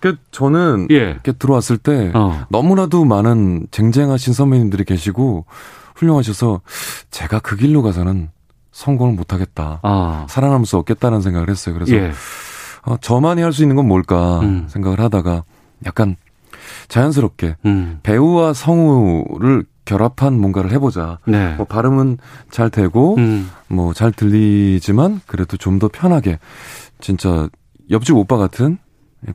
그 0.00 0.16
저는 0.30 0.88
예. 0.90 0.96
이렇게 1.10 1.32
들어왔을 1.32 1.78
때 1.78 2.10
어. 2.14 2.46
너무나도 2.50 3.04
많은 3.04 3.66
쟁쟁하신 3.70 4.32
선배님들이 4.32 4.84
계시고 4.84 5.44
훌륭하셔서 5.96 6.60
제가 7.10 7.40
그 7.40 7.56
길로 7.56 7.82
가서는 7.82 8.30
성공을 8.72 9.14
못 9.14 9.32
하겠다. 9.32 9.80
아. 9.82 10.26
살아남을 10.28 10.66
수 10.66 10.76
없겠다는 10.76 11.20
생각을 11.20 11.50
했어요. 11.50 11.74
그래서 11.74 11.96
예. 11.96 12.12
어, 12.84 12.96
저만이 13.00 13.42
할 13.42 13.52
수 13.52 13.62
있는 13.62 13.74
건 13.76 13.88
뭘까 13.88 14.38
음. 14.40 14.66
생각을 14.68 15.00
하다가 15.00 15.42
약간 15.86 16.16
자연스럽게 16.88 17.56
음. 17.66 17.98
배우와 18.02 18.52
성우를 18.52 19.64
결합한 19.84 20.38
뭔가를 20.38 20.70
해보자. 20.72 21.18
네. 21.26 21.54
뭐 21.56 21.64
발음은 21.66 22.18
잘 22.50 22.70
되고 22.70 23.16
음. 23.16 23.50
뭐잘 23.68 24.12
들리지만 24.12 25.20
그래도 25.26 25.56
좀 25.56 25.78
더 25.78 25.88
편하게 25.88 26.38
진짜 27.00 27.48
옆집 27.90 28.16
오빠 28.16 28.36
같은 28.36 28.78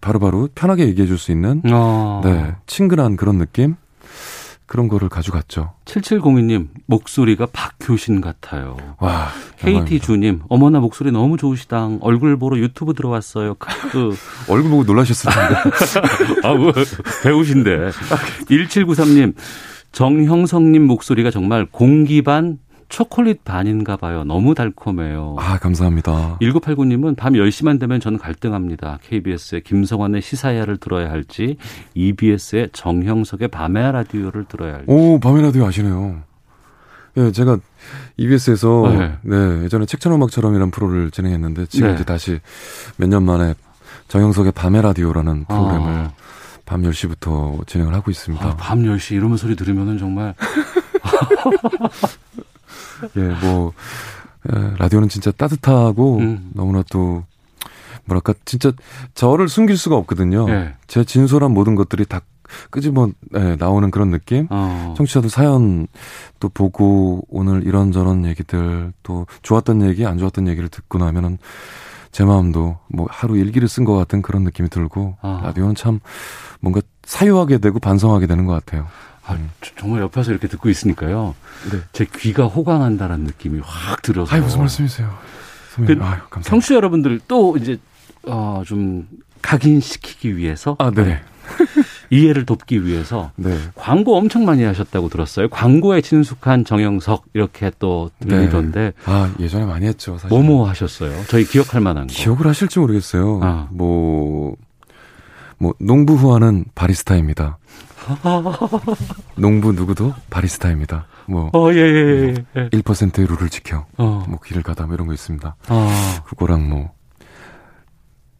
바로바로 0.02 0.50
편하게 0.56 0.88
얘기해 0.88 1.08
줄 1.08 1.18
수 1.18 1.32
있는 1.32 1.62
어. 1.72 2.22
네 2.24 2.56
친근한 2.68 3.16
그런 3.18 3.38
느낌 3.38 3.76
그런 4.66 4.88
거를 4.88 5.08
가져갔죠. 5.10 5.74
7702님 5.86 6.70
목소리가 6.88 7.48
박효신 7.54 8.22
같아요. 8.22 8.78
와 8.98 9.28
KT 9.58 10.00
주님 10.00 10.42
어머나 10.50 10.80
목소리 10.80 11.12
너무 11.12 11.38
좋으시당 11.38 12.00
얼굴 12.02 12.38
보러 12.38 12.58
유튜브 12.58 12.94
들어왔어요. 12.94 13.56
그 13.56 14.16
얼굴 14.50 14.72
보고 14.72 14.84
놀라셨을 14.84 15.32
텐데. 15.32 15.56
아, 16.48 16.54
뭐, 16.56 16.72
배우신데. 17.24 17.92
1793님, 18.50 19.36
정형성님 19.92 20.82
목소리가 20.88 21.30
정말 21.30 21.68
공기 21.70 22.22
반, 22.24 22.58
초콜릿 22.98 23.44
반인가 23.44 23.98
봐요. 23.98 24.24
너무 24.24 24.54
달콤해요. 24.54 25.38
아 25.40 25.58
감사합니다. 25.58 26.38
1989님은 26.40 27.18
밤 27.18 27.34
10시만 27.34 27.80
되면 27.80 28.00
저는 28.00 28.20
갈등합니다. 28.20 29.00
KBS의 29.02 29.64
김성환의 29.64 30.22
시사야를 30.22 30.78
들어야 30.78 31.10
할지, 31.10 31.58
EBS의 31.96 32.70
정형석의 32.72 33.48
밤의 33.48 33.94
라디오를 33.94 34.46
들어야 34.46 34.74
할지. 34.76 34.86
오 34.90 35.20
밤의 35.20 35.42
라디오 35.42 35.66
아시네요. 35.66 36.22
예, 37.18 37.32
제가 37.32 37.58
EBS에서 38.18 38.84
네. 38.96 39.18
네. 39.24 39.64
예전에 39.64 39.88
책천음악처럼이라는 39.88 40.70
프로를 40.70 41.10
진행했는데 41.10 41.66
지금 41.68 41.88
네. 41.88 41.96
이제 41.96 42.04
다시 42.04 42.40
몇 42.98 43.10
년 43.10 43.24
만에 43.24 43.56
정영석의 44.08 44.52
밤의 44.52 44.84
라디오라는 44.84 45.46
프로그램을 45.46 45.90
아. 45.90 46.12
밤 46.68 46.84
10시부터 46.84 47.66
진행을 47.66 47.96
하고 47.96 48.12
있습니다. 48.12 48.46
아, 48.46 48.56
밤 48.56 48.84
10시 48.84 49.16
이러면 49.16 49.38
소리 49.38 49.56
들으면은 49.56 49.98
정말. 49.98 50.36
예, 53.16 53.22
뭐 53.46 53.74
예, 54.52 54.74
라디오는 54.78 55.10
진짜 55.10 55.32
따뜻하고 55.32 56.18
음. 56.18 56.52
너무나 56.54 56.84
또 56.90 57.24
뭐랄까 58.06 58.34
진짜 58.46 58.72
저를 59.16 59.48
숨길 59.48 59.78
수가 59.78 59.96
없거든요. 59.96 60.50
예. 60.50 60.74
제 60.88 61.04
진솔한 61.04 61.52
모든 61.52 61.76
것들이 61.76 62.06
다 62.06 62.22
끄집어 62.70 63.10
예, 63.36 63.56
나오는 63.58 63.90
그런 63.92 64.12
느낌. 64.12 64.48
어. 64.50 64.94
청취자들 64.98 65.30
사연 65.30 65.88
또 66.40 66.50
보고 66.50 67.24
오늘 67.30 67.66
이런저런 67.66 68.26
얘기들 68.26 68.92
또 69.04 69.26
좋았던 69.42 69.88
얘기 69.88 70.06
안 70.06 70.18
좋았던 70.18 70.48
얘기를 70.48 70.70
듣고 70.70 70.98
나면은 71.00 71.38
제 72.12 72.24
마음도 72.24 72.78
뭐 72.90 73.08
하루 73.10 73.38
일기를 73.38 73.68
쓴 73.68 73.86
것 73.86 73.96
같은 73.96 74.22
그런 74.22 74.44
느낌이 74.44 74.70
들고 74.70 75.18
아. 75.22 75.42
라디오는 75.44 75.74
참 75.76 76.00
뭔가 76.60 76.82
사유하게 77.06 77.58
되고 77.58 77.80
반성하게 77.80 78.28
되는 78.28 78.46
것 78.46 78.54
같아요. 78.54 78.88
아, 79.26 79.38
저- 79.62 79.72
정말 79.78 80.02
옆에서 80.02 80.32
이렇게 80.32 80.48
듣고 80.48 80.70
있으니까요. 80.70 81.34
제 81.94 82.06
귀가 82.18 82.46
호강한다는 82.46 83.22
느낌이 83.22 83.62
확 83.64 84.02
들어서. 84.02 84.30
네. 84.32 84.36
아이 84.38 84.42
무슨 84.44 84.60
말씀이세요? 84.60 85.10
그 85.70 85.76
선배님, 85.76 86.02
아유, 86.04 86.12
감사합니다. 86.30 86.50
청취자 86.50 86.76
여러분들 86.76 87.20
또 87.28 87.58
이제 87.58 87.78
어, 88.28 88.64
좀 88.66 89.08
각인시키기 89.42 90.38
위해서 90.38 90.76
아, 90.80 90.92
네. 90.92 91.22
이해를 92.10 92.46
돕기 92.46 92.86
위해서 92.86 93.32
네. 93.36 93.58
광고 93.76 94.16
엄청 94.18 94.46
많이 94.46 94.64
하셨다고 94.64 95.10
들었어요. 95.10 95.50
광고에 95.50 96.02
친숙한 96.02 96.64
정영석 96.64 97.26
이렇게 97.34 97.72
또 97.80 98.12
들리던데 98.20 98.94
아 99.06 99.34
예전에 99.40 99.66
많이 99.66 99.86
했죠. 99.88 100.18
사실. 100.18 100.30
뭐뭐 100.30 100.70
하셨어요? 100.70 101.24
저희 101.28 101.44
기억할 101.44 101.82
만한 101.82 102.08
거. 102.08 102.14
기억을 102.14 102.46
하실지 102.48 102.80
모르겠어요. 102.80 103.40
아. 103.44 103.68
뭐, 103.72 104.56
뭐, 105.58 105.74
농부 105.80 106.14
후안은 106.16 106.66
바리스타입니다. 106.76 107.58
농부 109.36 109.72
누구도 109.72 110.14
바리스타입니다. 110.30 111.08
뭐, 111.28 111.50
어, 111.54 111.72
예, 111.74 111.78
예, 111.78 112.34
예. 112.56 112.70
1%의 112.70 113.28
룰을 113.28 113.50
지켜. 113.50 113.86
어. 113.98 114.26
뭐, 114.28 114.40
길을 114.40 114.64
가다 114.64 114.86
뭐 114.86 114.96
이런 114.96 115.08
거 115.08 115.14
있습니다. 115.14 115.56
아, 115.68 116.22
그거랑 116.26 116.70
뭐, 116.70 116.94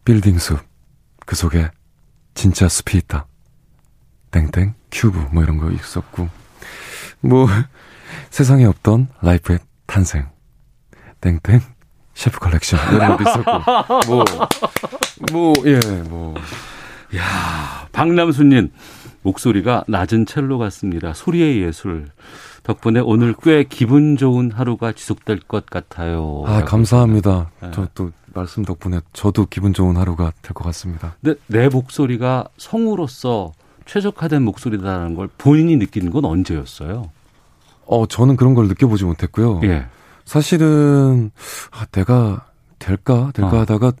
빌딩 0.04 0.38
숲. 0.38 0.60
그 1.26 1.36
속에 1.36 1.70
진짜 2.34 2.68
숲이 2.68 2.98
있다. 2.98 3.26
땡땡, 4.30 4.74
큐브, 4.90 5.18
뭐 5.32 5.42
이런 5.42 5.58
거 5.58 5.70
있었고. 5.70 6.28
뭐, 7.20 7.46
세상에 8.30 8.64
없던 8.66 9.08
life의 9.22 9.60
탄생. 9.86 10.28
땡땡, 11.20 11.60
셰프 12.14 12.38
컬렉션. 12.38 12.94
이런 12.94 13.16
것도 13.16 13.30
있었고. 13.30 14.04
뭐, 14.06 14.24
뭐, 15.32 15.54
예, 15.64 15.78
뭐. 16.08 16.34
야, 17.16 17.88
박남수님 17.92 18.70
목소리가 19.24 19.84
낮은 19.88 20.26
첼로 20.26 20.58
같습니다. 20.58 21.12
소리의 21.12 21.62
예술. 21.62 22.06
덕분에 22.62 23.00
오늘 23.00 23.34
꽤 23.42 23.64
기분 23.64 24.16
좋은 24.16 24.50
하루가 24.52 24.92
지속될 24.92 25.40
것 25.40 25.66
같아요. 25.66 26.44
아, 26.46 26.62
감사합니다. 26.64 27.50
네. 27.60 27.70
저또 27.72 28.10
말씀 28.32 28.64
덕분에 28.64 29.00
저도 29.12 29.46
기분 29.46 29.72
좋은 29.72 29.96
하루가 29.96 30.32
될 30.42 30.52
것 30.52 30.64
같습니다. 30.64 31.16
근데 31.22 31.38
내 31.46 31.68
목소리가 31.68 32.46
성우로서 32.58 33.52
최적화된 33.86 34.42
목소리다라는 34.42 35.14
걸 35.14 35.28
본인이 35.36 35.78
느낀 35.78 36.10
건 36.10 36.24
언제였어요? 36.24 37.10
어, 37.86 38.06
저는 38.06 38.36
그런 38.36 38.54
걸 38.54 38.66
느껴보지 38.68 39.04
못했고요. 39.04 39.60
예. 39.64 39.86
사실은, 40.24 41.30
아, 41.70 41.84
내가 41.86 42.46
될까? 42.78 43.30
될까 43.34 43.56
어. 43.56 43.60
하다가, 43.60 43.92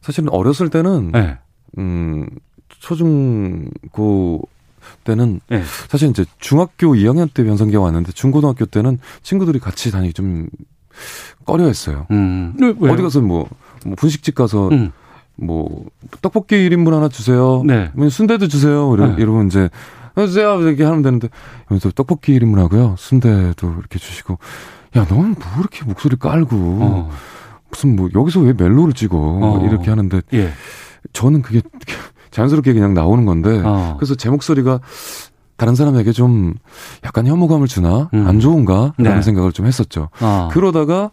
사실은 0.00 0.28
어렸을 0.30 0.70
때는, 0.70 1.12
예. 1.14 1.38
음, 1.78 2.26
초중고 2.78 4.48
때는, 5.04 5.40
예. 5.50 5.62
사실 5.88 6.10
이제 6.10 6.24
중학교 6.38 6.94
2학년 6.94 7.32
때 7.32 7.44
변성기가 7.44 7.80
왔는데, 7.80 8.12
중고등학교 8.12 8.66
때는 8.66 8.98
친구들이 9.22 9.58
같이 9.58 9.90
다니기 9.90 10.12
좀 10.12 10.48
꺼려 11.44 11.66
했어요. 11.66 12.06
음. 12.10 12.54
어디 12.80 13.02
가서 13.02 13.20
뭐, 13.20 13.48
뭐 13.84 13.94
분식집 13.96 14.34
가서, 14.34 14.68
음. 14.68 14.92
뭐, 15.36 15.86
떡볶이 16.20 16.56
1인분 16.56 16.92
하나 16.92 17.08
주세요. 17.08 17.62
네. 17.66 17.90
뭐 17.94 18.08
순대도 18.08 18.48
주세요. 18.48 18.92
이러, 18.94 19.08
네. 19.08 19.22
이러면 19.22 19.46
이제, 19.46 19.68
어, 20.14 20.26
주세요. 20.26 20.60
이렇게 20.60 20.84
하면 20.84 21.02
되는데, 21.02 21.28
여기서 21.70 21.90
떡볶이 21.90 22.38
1인분 22.38 22.56
하고요. 22.56 22.96
순대도 22.98 23.74
이렇게 23.78 23.98
주시고, 23.98 24.38
야, 24.96 25.06
너는 25.08 25.34
뭐 25.38 25.48
이렇게 25.58 25.84
목소리 25.84 26.16
깔고, 26.16 26.56
어. 26.56 27.10
무슨 27.70 27.96
뭐, 27.96 28.08
여기서 28.14 28.40
왜 28.40 28.52
멜로를 28.52 28.92
찍어. 28.92 29.16
어. 29.16 29.66
이렇게 29.66 29.88
하는데, 29.88 30.20
예. 30.34 30.52
저는 31.12 31.42
그게 31.42 31.62
자연스럽게 32.32 32.72
그냥 32.72 32.94
나오는 32.94 33.24
건데, 33.24 33.62
어. 33.64 33.94
그래서 33.98 34.16
제 34.16 34.28
목소리가 34.28 34.80
다른 35.56 35.76
사람에게 35.76 36.10
좀 36.10 36.54
약간 37.04 37.26
혐오감을 37.26 37.68
주나? 37.68 38.10
음. 38.14 38.26
안 38.26 38.40
좋은가? 38.40 38.94
라는 38.98 39.18
네. 39.18 39.22
생각을 39.22 39.52
좀 39.52 39.66
했었죠. 39.66 40.08
어. 40.20 40.48
그러다가 40.50 41.12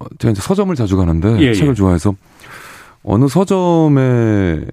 어, 0.00 0.06
제가 0.18 0.32
이제 0.32 0.42
서점을 0.42 0.74
자주 0.74 0.96
가는데 0.96 1.38
예, 1.40 1.54
책을 1.54 1.70
예. 1.70 1.74
좋아해서 1.74 2.14
어느 3.04 3.28
서점에 3.28 4.64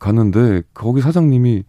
갔는데 0.00 0.62
거기 0.74 1.00
사장님이 1.00 1.62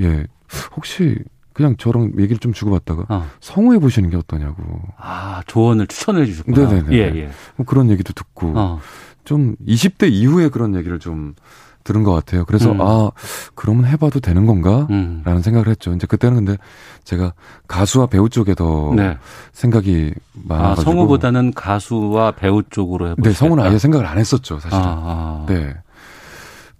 예 0.00 0.26
혹시 0.74 1.16
그냥 1.52 1.76
저랑 1.76 2.12
얘기를 2.18 2.38
좀 2.38 2.52
주고받다가 2.52 3.06
어. 3.08 3.26
성우해 3.40 3.78
보시는 3.78 4.10
게 4.10 4.16
어떠냐고 4.16 4.62
아, 4.98 5.42
조언을 5.46 5.86
추천해 5.86 6.26
주셨구나. 6.26 6.68
네네네. 6.68 6.96
예, 6.96 7.20
예. 7.22 7.30
뭐 7.56 7.64
그런 7.66 7.90
얘기도 7.90 8.12
듣고 8.12 8.52
어. 8.56 8.80
좀 9.24 9.54
20대 9.66 10.10
이후에 10.10 10.48
그런 10.48 10.74
얘기를 10.74 10.98
좀 10.98 11.34
들은 11.86 12.02
것 12.02 12.12
같아요. 12.12 12.44
그래서 12.44 12.72
음. 12.72 12.80
아 12.80 13.10
그러면 13.54 13.86
해봐도 13.86 14.18
되는 14.18 14.44
건가? 14.44 14.88
음. 14.90 15.22
라는 15.24 15.40
생각을 15.40 15.68
했죠. 15.68 15.92
이제 15.94 16.06
그때는 16.06 16.44
근데 16.44 16.56
제가 17.04 17.32
가수와 17.68 18.06
배우 18.06 18.28
쪽에 18.28 18.54
더 18.54 18.92
네. 18.94 19.16
생각이 19.52 20.12
아, 20.16 20.40
많아가지고 20.48 20.90
성우보다는 20.90 21.52
가수와 21.54 22.32
배우 22.32 22.62
쪽으로 22.68 23.10
해보시겠다. 23.10 23.28
네 23.30 23.34
성우는 23.34 23.64
아예 23.64 23.78
생각을 23.78 24.04
안 24.04 24.18
했었죠 24.18 24.58
사실은. 24.58 24.84
아, 24.84 24.88
아. 24.88 25.46
네. 25.48 25.74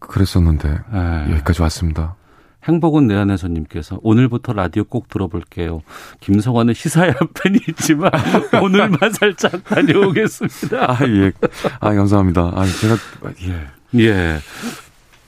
그랬었는데 0.00 0.68
예. 0.68 1.32
여기까지 1.32 1.62
왔습니다. 1.62 2.16
행복은 2.64 3.06
내 3.06 3.14
안에 3.14 3.36
손님께서 3.36 3.98
오늘부터 4.02 4.52
라디오 4.52 4.82
꼭 4.84 5.08
들어볼게요. 5.08 5.82
김성환은 6.20 6.74
시사야 6.74 7.12
팬이 7.42 7.60
있지만 7.68 8.10
오늘만 8.60 9.12
살짝 9.12 9.62
다녀오겠습니다. 9.64 10.90
아 10.90 10.98
예. 11.06 11.32
아 11.80 11.94
감사합니다. 11.94 12.52
아 12.54 12.66
제가 12.66 12.96
예. 13.42 14.00
예. 14.00 14.38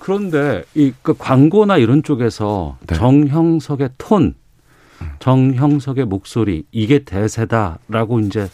그런데 0.08 0.64
이 0.74 0.92
그 1.02 1.12
광고나 1.18 1.76
이런 1.76 2.02
쪽에서 2.02 2.78
네. 2.86 2.94
정형석의 2.96 3.90
톤, 3.98 4.34
정형석의 5.18 6.06
목소리 6.06 6.64
이게 6.72 7.04
대세다라고 7.04 8.20
이제 8.20 8.48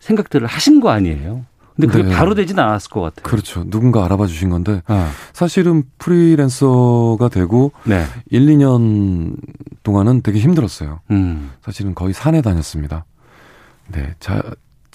생각들을 0.00 0.46
하신 0.46 0.80
거 0.80 0.88
아니에요? 0.88 1.44
근데 1.74 1.88
그게 1.88 2.04
네. 2.04 2.14
바로 2.14 2.34
되진 2.34 2.58
않았을 2.58 2.90
것 2.90 3.02
같아요. 3.02 3.22
그렇죠. 3.24 3.64
누군가 3.68 4.06
알아봐 4.06 4.26
주신 4.26 4.48
건데 4.48 4.80
아, 4.86 5.10
사실은 5.34 5.82
프리랜서가 5.98 7.28
되고 7.28 7.72
네. 7.84 8.04
1, 8.30 8.46
2년 8.46 9.36
동안은 9.82 10.22
되게 10.22 10.38
힘들었어요. 10.38 11.00
음. 11.10 11.50
사실은 11.60 11.94
거의 11.94 12.14
산에 12.14 12.40
다녔습니다. 12.40 13.04
네. 13.92 14.14
자, 14.18 14.42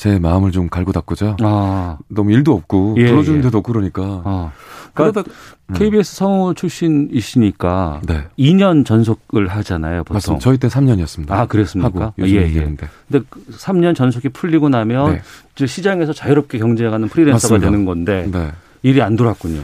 제 0.02 0.18
마음을 0.18 0.52
좀 0.52 0.68
갈고 0.68 0.91
닦고자 0.91 1.38
아, 1.41 1.99
너무 2.08 2.32
일도 2.32 2.56
없고 2.56 2.95
예, 2.97 3.06
불러주는 3.06 3.38
예. 3.38 3.43
데도 3.43 3.60
없고 3.60 3.72
그러니까 3.72 4.02
어. 4.26 4.52
그러다 4.95 5.22
음. 5.22 5.74
KBS 5.76 6.16
성우 6.16 6.56
출신이시니까 6.56 8.02
네. 8.08 8.26
2년 8.39 8.84
전속을 8.84 9.47
하잖아요, 9.49 9.99
보통. 10.04 10.16
맞습니다. 10.16 10.43
저희 10.43 10.58
때 10.58 10.70
3년이었습니다. 10.70 11.30
아, 11.30 11.45
그랬습니까? 11.45 12.14
예, 12.18 12.24
예, 12.24 12.30
예. 12.32 12.56
예. 12.56 12.76
데 12.76 12.89
근데 13.12 13.26
3년 13.52 13.95
전속이 13.95 14.30
풀리고 14.30 14.70
나면 14.70 15.22
네. 15.58 15.68
시장에서 15.68 16.14
자유롭게 16.14 16.58
경쟁하는 16.58 17.08
프리랜서가 17.08 17.54
맞습니다. 17.54 17.70
되는 17.70 17.86
건데 17.86 18.28
네. 18.32 18.52
일이 18.82 19.04
안 19.04 19.16
돌았군요. 19.16 19.62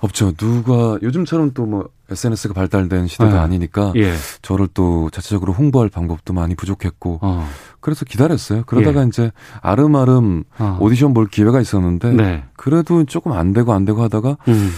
없죠. 0.00 0.32
누가 0.32 0.98
요즘처럼 1.02 1.52
또 1.54 1.64
뭐 1.64 1.88
SNS가 2.10 2.52
발달된 2.52 3.06
시대가 3.06 3.30
네. 3.30 3.38
아니니까 3.38 3.92
예. 3.96 4.12
저를 4.42 4.68
또 4.74 5.08
자체적으로 5.10 5.52
홍보할 5.54 5.88
방법도 5.88 6.34
많이 6.34 6.54
부족했고 6.54 7.20
어. 7.22 7.48
그래서 7.82 8.04
기다렸어요. 8.06 8.62
그러다가 8.64 9.02
이제 9.04 9.32
아름아름 9.60 10.44
어. 10.58 10.78
오디션 10.80 11.12
볼 11.12 11.26
기회가 11.26 11.60
있었는데 11.60 12.12
네. 12.12 12.44
그래도 12.56 13.04
조금 13.04 13.32
안 13.32 13.52
되고 13.52 13.72
안 13.74 13.84
되고 13.84 14.02
하다가 14.02 14.38
음. 14.48 14.70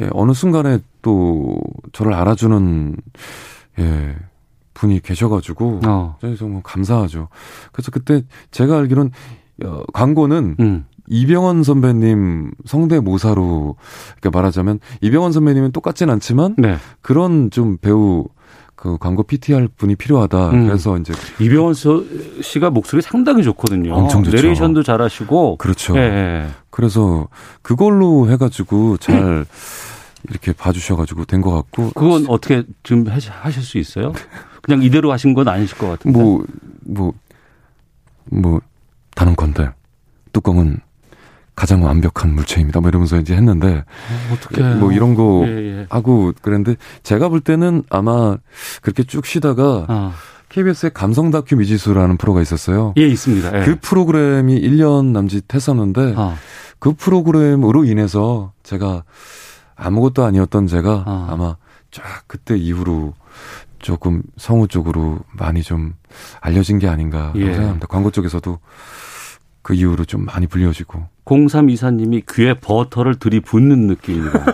예, 0.00 0.08
어느 0.12 0.32
순간에 0.32 0.78
또 1.02 1.58
저를 1.92 2.14
알아주는 2.14 2.96
예, 3.80 4.16
분이 4.74 5.00
계셔가지고 5.00 5.80
어. 5.84 6.16
정말 6.38 6.62
감사하죠. 6.62 7.28
그래서 7.72 7.90
그때 7.90 8.22
제가 8.52 8.78
알기로는 8.78 9.10
어, 9.64 9.82
광고는 9.92 10.56
음. 10.60 10.84
이병헌 11.08 11.64
선배님 11.64 12.52
성대모사로 12.64 13.76
그러니까 14.20 14.38
말하자면 14.38 14.78
이병헌 15.00 15.32
선배님은 15.32 15.72
똑같진 15.72 16.10
않지만 16.10 16.54
네. 16.58 16.76
그런 17.00 17.50
좀 17.50 17.76
배우 17.76 18.28
그 18.82 18.98
광고 18.98 19.22
PTR 19.22 19.68
분이 19.76 19.94
필요하다. 19.94 20.50
음. 20.50 20.66
그래서 20.66 20.98
이제 20.98 21.12
이병헌 21.38 21.72
서- 21.74 22.02
씨가 22.42 22.70
목소리 22.70 23.00
상당히 23.00 23.44
좋거든요. 23.44 23.94
엄청 23.94 24.24
좋죠. 24.24 24.36
내레이션도 24.36 24.82
잘하시고. 24.82 25.58
그렇죠. 25.58 25.96
예, 25.96 26.00
예. 26.00 26.46
그래서 26.70 27.28
그걸로 27.62 28.28
해가지고 28.28 28.96
잘 28.96 29.46
이렇게 30.28 30.52
봐주셔가지고 30.52 31.26
된 31.26 31.40
것 31.42 31.52
같고 31.52 31.90
그건 31.94 32.26
어떻게 32.28 32.64
지금 32.82 33.06
하- 33.06 33.18
하실 33.42 33.62
수 33.62 33.78
있어요? 33.78 34.12
그냥 34.62 34.82
이대로 34.82 35.12
하신 35.12 35.32
건 35.34 35.46
아니실 35.46 35.78
것 35.78 35.86
같은데. 35.88 36.18
뭐, 36.20 36.44
뭐, 36.84 37.12
뭐, 38.32 38.60
다른 39.14 39.36
건데, 39.36 39.70
뚜껑은 40.32 40.78
가장 41.54 41.84
완벽한 41.84 42.34
물체입니다. 42.34 42.80
뭐 42.80 42.88
이러면서 42.88 43.18
이제 43.18 43.34
했는데, 43.34 43.84
어 44.30 44.36
떻게 44.40 44.62
뭐 44.62 44.92
이런 44.92 45.14
거 45.14 45.44
예, 45.46 45.80
예. 45.80 45.86
하고 45.90 46.32
그랬는데, 46.40 46.76
제가 47.02 47.28
볼 47.28 47.40
때는 47.40 47.84
아마 47.90 48.36
그렇게 48.80 49.02
쭉 49.02 49.26
쉬다가, 49.26 49.84
아. 49.88 50.12
KBS의 50.48 50.92
감성 50.92 51.30
다큐 51.30 51.56
미지수라는 51.56 52.16
프로가 52.18 52.42
있었어요. 52.42 52.94
예, 52.98 53.06
있습니다. 53.06 53.60
예. 53.60 53.64
그 53.64 53.76
프로그램이 53.80 54.60
1년 54.60 55.12
남짓 55.12 55.52
했었는데, 55.52 56.14
아. 56.16 56.36
그 56.78 56.94
프로그램으로 56.94 57.84
인해서 57.84 58.52
제가 58.62 59.04
아무것도 59.76 60.24
아니었던 60.24 60.66
제가 60.66 61.04
아. 61.06 61.28
아마 61.30 61.56
쫙 61.90 62.02
그때 62.26 62.56
이후로 62.56 63.14
조금 63.78 64.22
성우 64.36 64.68
쪽으로 64.68 65.20
많이 65.32 65.62
좀 65.62 65.94
알려진 66.40 66.78
게 66.78 66.88
아닌가 66.88 67.32
예. 67.36 67.52
생각합니다. 67.52 67.86
광고 67.86 68.10
쪽에서도 68.10 68.58
그 69.62 69.74
이후로 69.74 70.04
좀 70.04 70.24
많이 70.24 70.46
불려지고. 70.46 71.06
0324님이 71.24 72.24
귀에 72.34 72.54
버터를 72.54 73.16
들이붓는 73.16 73.86
느낌입니다. 73.86 74.44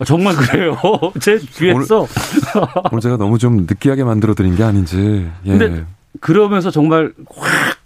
아, 0.00 0.04
정말 0.04 0.34
그래요. 0.34 0.76
제 1.20 1.38
귀에서. 1.38 2.06
오늘 2.90 3.00
제가 3.00 3.16
너무 3.16 3.38
좀 3.38 3.58
느끼하게 3.68 4.04
만들어 4.04 4.34
드린 4.34 4.56
게 4.56 4.62
아닌지. 4.64 5.30
예. 5.46 5.58
근데 5.58 5.86
그러면서 6.20 6.70
정말 6.70 7.12
확 7.34 7.76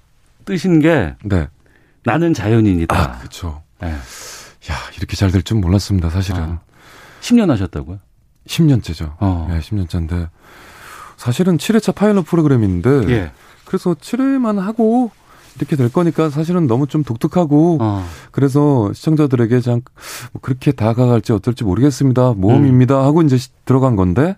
뜨신 0.44 0.80
게 0.80 1.14
네. 1.24 1.48
나는 2.04 2.32
자연인이다. 2.34 2.96
아, 2.98 3.18
그렇죠. 3.18 3.62
예. 3.82 3.88
야, 3.88 4.74
이렇게 4.96 5.16
잘 5.16 5.30
될 5.30 5.42
줄 5.42 5.58
몰랐습니다, 5.58 6.08
사실은. 6.10 6.40
아. 6.42 6.60
10년 7.20 7.48
하셨다고요? 7.48 7.98
10년째죠. 8.46 9.14
어. 9.20 9.48
예, 9.52 9.58
10년째인데. 9.60 10.28
사실은 11.16 11.56
7회차 11.58 11.94
파일럿 11.94 12.26
프로그램인데. 12.26 12.90
예. 13.10 13.30
그래서 13.64 13.94
7회만 13.94 14.58
하고 14.58 15.10
이렇게 15.56 15.76
될 15.76 15.92
거니까 15.92 16.30
사실은 16.30 16.66
너무 16.66 16.86
좀 16.86 17.04
독특하고 17.04 17.78
어. 17.80 18.04
그래서 18.32 18.92
시청자들에게 18.92 19.60
그냥 19.60 19.82
뭐 20.32 20.40
그렇게 20.42 20.72
다가갈지 20.72 21.32
어떨지 21.32 21.64
모르겠습니다. 21.64 22.32
모험입니다. 22.36 23.02
하고 23.04 23.22
이제 23.22 23.36
시- 23.36 23.50
들어간 23.64 23.94
건데 23.96 24.36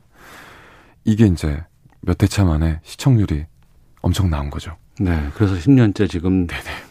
이게 1.05 1.27
이제 1.27 1.63
몇 2.03 2.23
회차 2.23 2.45
만에 2.45 2.81
시청률이 2.85 3.47
엄청 4.03 4.29
나온 4.31 4.51
거죠. 4.51 4.77
네. 5.01 5.29
그래서 5.35 5.55
10년째 5.55 6.09
지금 6.09 6.47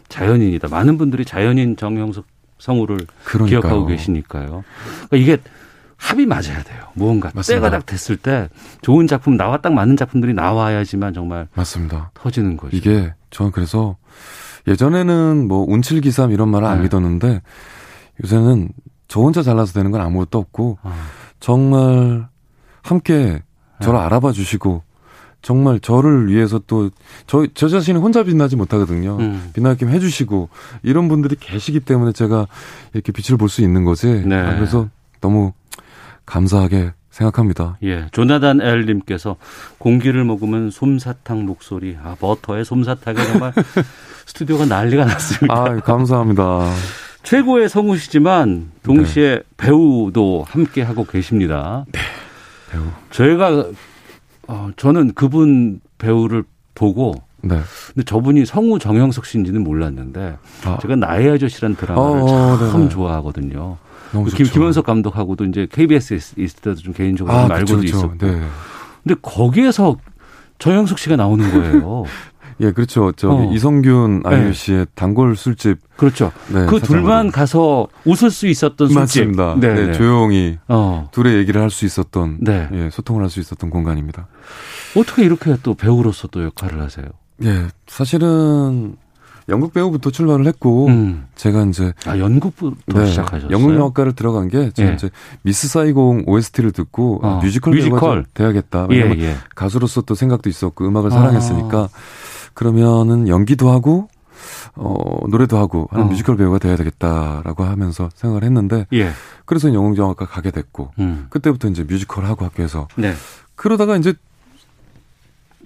자연인이다. 0.09 0.67
많은 0.69 0.97
분들이 0.97 1.23
자연인 1.26 1.76
정형석 1.78 2.26
성우를 2.59 2.97
그러니까요. 3.26 3.61
기억하고 3.61 3.86
계시니까요. 3.86 4.63
그러니까 5.09 5.17
이게 5.17 5.38
합이 5.98 6.26
맞아야 6.26 6.62
돼요. 6.64 6.84
무언가 6.93 7.32
맞습니다. 7.34 7.66
때가 7.68 7.70
딱 7.78 7.86
됐을 7.86 8.18
때 8.18 8.50
좋은 8.82 9.08
작품 9.08 9.38
나와 9.38 9.58
딱 9.62 9.74
맞는 9.74 9.98
작품들이 9.98 10.34
나와야지만 10.34 11.14
정말 11.14 11.48
맞습니다. 11.54 12.12
터지는 12.14 12.58
거죠. 12.58 12.76
이게 12.76 13.14
저는 13.32 13.52
그래서 13.52 13.96
예전에는 14.68 15.48
뭐 15.48 15.66
운칠기삼 15.68 16.32
이런 16.32 16.50
말을 16.50 16.68
안 16.68 16.78
네. 16.78 16.84
믿었는데 16.84 17.41
요새는 18.24 18.70
저 19.08 19.22
혼자 19.22 19.41
잘나서 19.43 19.74
되는 19.74 19.91
건 19.91 20.02
아무것도 20.02 20.38
없고 20.38 20.80
아. 20.84 20.93
정말 21.39 22.28
함께 22.82 23.41
저를 23.82 24.00
네. 24.00 24.06
알아봐 24.06 24.32
주시고 24.32 24.84
정말 25.41 25.80
저를 25.80 26.28
위해서 26.28 26.60
또 26.66 26.89
저 27.28 27.46
저 27.54 27.68
자신이 27.68 28.00
혼자 28.00 28.24
빛나지 28.24 28.56
못하거든요. 28.56 29.18
음. 29.20 29.52
빛나게 29.54 29.86
해주시고 29.86 30.50
이런 30.82 31.08
분들이 31.08 31.36
계시기 31.36 31.80
때문에 31.82 32.12
제가 32.14 32.48
이렇게 32.93 33.12
빛을 33.12 33.38
볼 33.38 33.48
수 33.50 33.62
있는 33.62 33.84
거지. 33.86 34.08
네. 34.26 34.36
아, 34.36 34.56
그래서 34.56 34.89
너무 35.22 35.54
감사하게 36.26 36.93
생각합니다. 37.09 37.78
예, 37.84 38.07
조나단 38.11 38.61
엘님께서 38.61 39.38
공기를 39.78 40.23
먹으면 40.26 40.69
솜사탕 40.69 41.45
목소리, 41.45 41.97
아 42.03 42.15
버터의 42.19 42.65
솜사탕에 42.65 43.15
정말 43.32 43.53
스튜디오가 44.26 44.65
난리가 44.65 45.05
났습니다. 45.05 45.55
아 45.55 45.80
감사합니다. 45.80 46.69
최고의 47.23 47.69
성우시지만 47.69 48.71
동시에 48.84 49.41
배우도 49.57 50.45
함께 50.47 50.82
하고 50.82 51.05
계십니다. 51.05 51.86
네, 51.91 51.99
배우. 52.71 52.84
저희가 53.11 53.69
어, 54.47 54.69
저는 54.76 55.13
그분 55.13 55.80
배우를 55.97 56.43
보고 56.76 57.15
네. 57.41 57.59
근데 57.93 58.03
저분이 58.03 58.45
성우 58.45 58.80
정영석 58.80 59.26
씨인지는 59.26 59.63
몰랐는데 59.63 60.38
아. 60.65 60.78
제가 60.82 60.95
나의 60.95 61.32
아저씨라는 61.32 61.76
드라마를 61.76 62.21
어, 62.21 62.57
참 62.57 62.71
네네. 62.82 62.89
좋아하거든요. 62.89 63.78
너무 64.12 64.30
김. 64.30 64.45
김원석 64.45 64.86
감독하고도 64.86 65.45
이제 65.45 65.68
KBS에 65.72 66.18
있을 66.38 66.60
때도 66.62 66.76
좀 66.76 66.93
개인적으로 66.93 67.36
아, 67.36 67.43
좀 67.43 67.51
알고도 67.51 67.82
그쵸, 67.82 67.86
그쵸. 67.86 67.97
있었고. 67.97 68.18
네. 68.39 68.41
근데 69.03 69.20
거기에서 69.22 69.97
정영석 70.60 70.99
씨가 70.99 71.16
나오는 71.16 71.49
거예요. 71.51 72.06
예, 72.62 72.72
그렇죠. 72.72 73.12
저기 73.12 73.34
어. 73.49 73.51
이선균 73.53 74.22
아이유 74.24 74.45
네. 74.45 74.53
씨의 74.53 74.88
단골 74.95 75.36
술집. 75.36 75.78
그렇죠. 75.97 76.32
네, 76.47 76.66
그. 76.68 76.80
둘만 76.80 77.30
가서 77.32 77.88
웃을 78.06 78.32
수 78.32 78.47
있었던 78.47 78.88
술집. 78.88 78.97
맞습니다. 78.97 79.56
네, 79.60 79.74
네, 79.74 79.86
네. 79.88 79.93
조용히 79.93 80.58
어. 80.70 81.10
둘의 81.12 81.36
얘기를 81.36 81.60
할 81.62 81.70
수 81.70 81.84
있었던, 81.86 82.38
네. 82.39 82.70
예, 82.72 82.89
소통을 82.89 83.24
할 83.24 83.30
수 83.30 83.41
있었던 83.41 83.70
공간입니다. 83.70 84.28
어떻게 84.95 85.24
이렇게 85.26 85.58
또 85.64 85.74
배우로서 85.74 86.30
또 86.30 86.45
역할을 86.45 86.82
하세요? 86.82 87.06
예, 87.43 87.66
사실은 87.88 88.95
연극 89.50 89.74
배우부터 89.74 90.10
출발을 90.10 90.48
했고, 90.48 90.88
음. 90.88 91.28
제가 91.36 91.64
이제 91.66 91.93
아 92.06 92.18
연극부터 92.18 93.06
시작하셨어요? 93.06 93.52
연극 93.52 93.76
영화과를 93.76 94.14
들어간 94.14 94.48
게 94.48 94.72
제가 94.72 94.91
예. 94.91 94.93
이제 94.96 95.10
미스 95.43 95.68
사이공 95.68 96.24
OST를 96.26 96.72
듣고 96.72 97.20
아, 97.24 97.28
어, 97.28 97.39
뮤지컬, 97.41 97.76
뮤지컬. 97.76 98.00
배우가 98.00 98.16
좀 98.16 98.24
돼야겠다. 98.34 98.88
예, 98.91 98.96
왜냐면 98.96 99.20
예. 99.20 99.36
가수로서 99.54 100.02
또 100.02 100.16
생각도 100.16 100.50
있었고 100.50 100.88
음악을 100.88 101.12
아. 101.12 101.16
사랑했으니까 101.16 101.89
그러면은 102.54 103.28
연기도 103.28 103.70
하고 103.70 104.08
어 104.76 105.28
노래도 105.28 105.58
하고 105.58 105.88
하는 105.91 106.06
어. 106.06 106.10
뮤지컬 106.10 106.38
배우가 106.38 106.58
돼야 106.58 106.76
되겠다라고 106.76 107.64
하면서 107.64 108.10
생각을 108.16 108.43
했는데 108.43 108.88
예. 108.93 109.12
그래서 109.46 109.74
연극영화과 109.74 110.26
가게 110.26 110.52
됐고 110.52 110.91
음. 111.00 111.28
그때부터 111.30 111.68
이제 111.68 111.84
뮤지컬 111.84 112.26
하고 112.26 112.46
학교에서 112.46 112.88
네. 112.96 113.14
그러다가 113.56 113.96
이제 113.96 114.14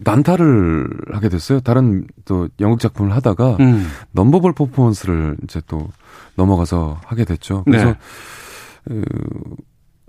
난타를 0.03 0.87
하게 1.11 1.29
됐어요. 1.29 1.59
다른 1.59 2.07
또 2.25 2.47
연극 2.59 2.79
작품을 2.79 3.13
하다가 3.15 3.57
음. 3.59 3.87
non-verbal 4.11 4.53
퍼포먼스를 4.53 5.37
이제 5.43 5.61
또 5.67 5.87
넘어가서 6.35 6.99
하게 7.05 7.25
됐죠. 7.25 7.63
그래서 7.65 7.85
네. 7.85 7.95
그 8.85 9.03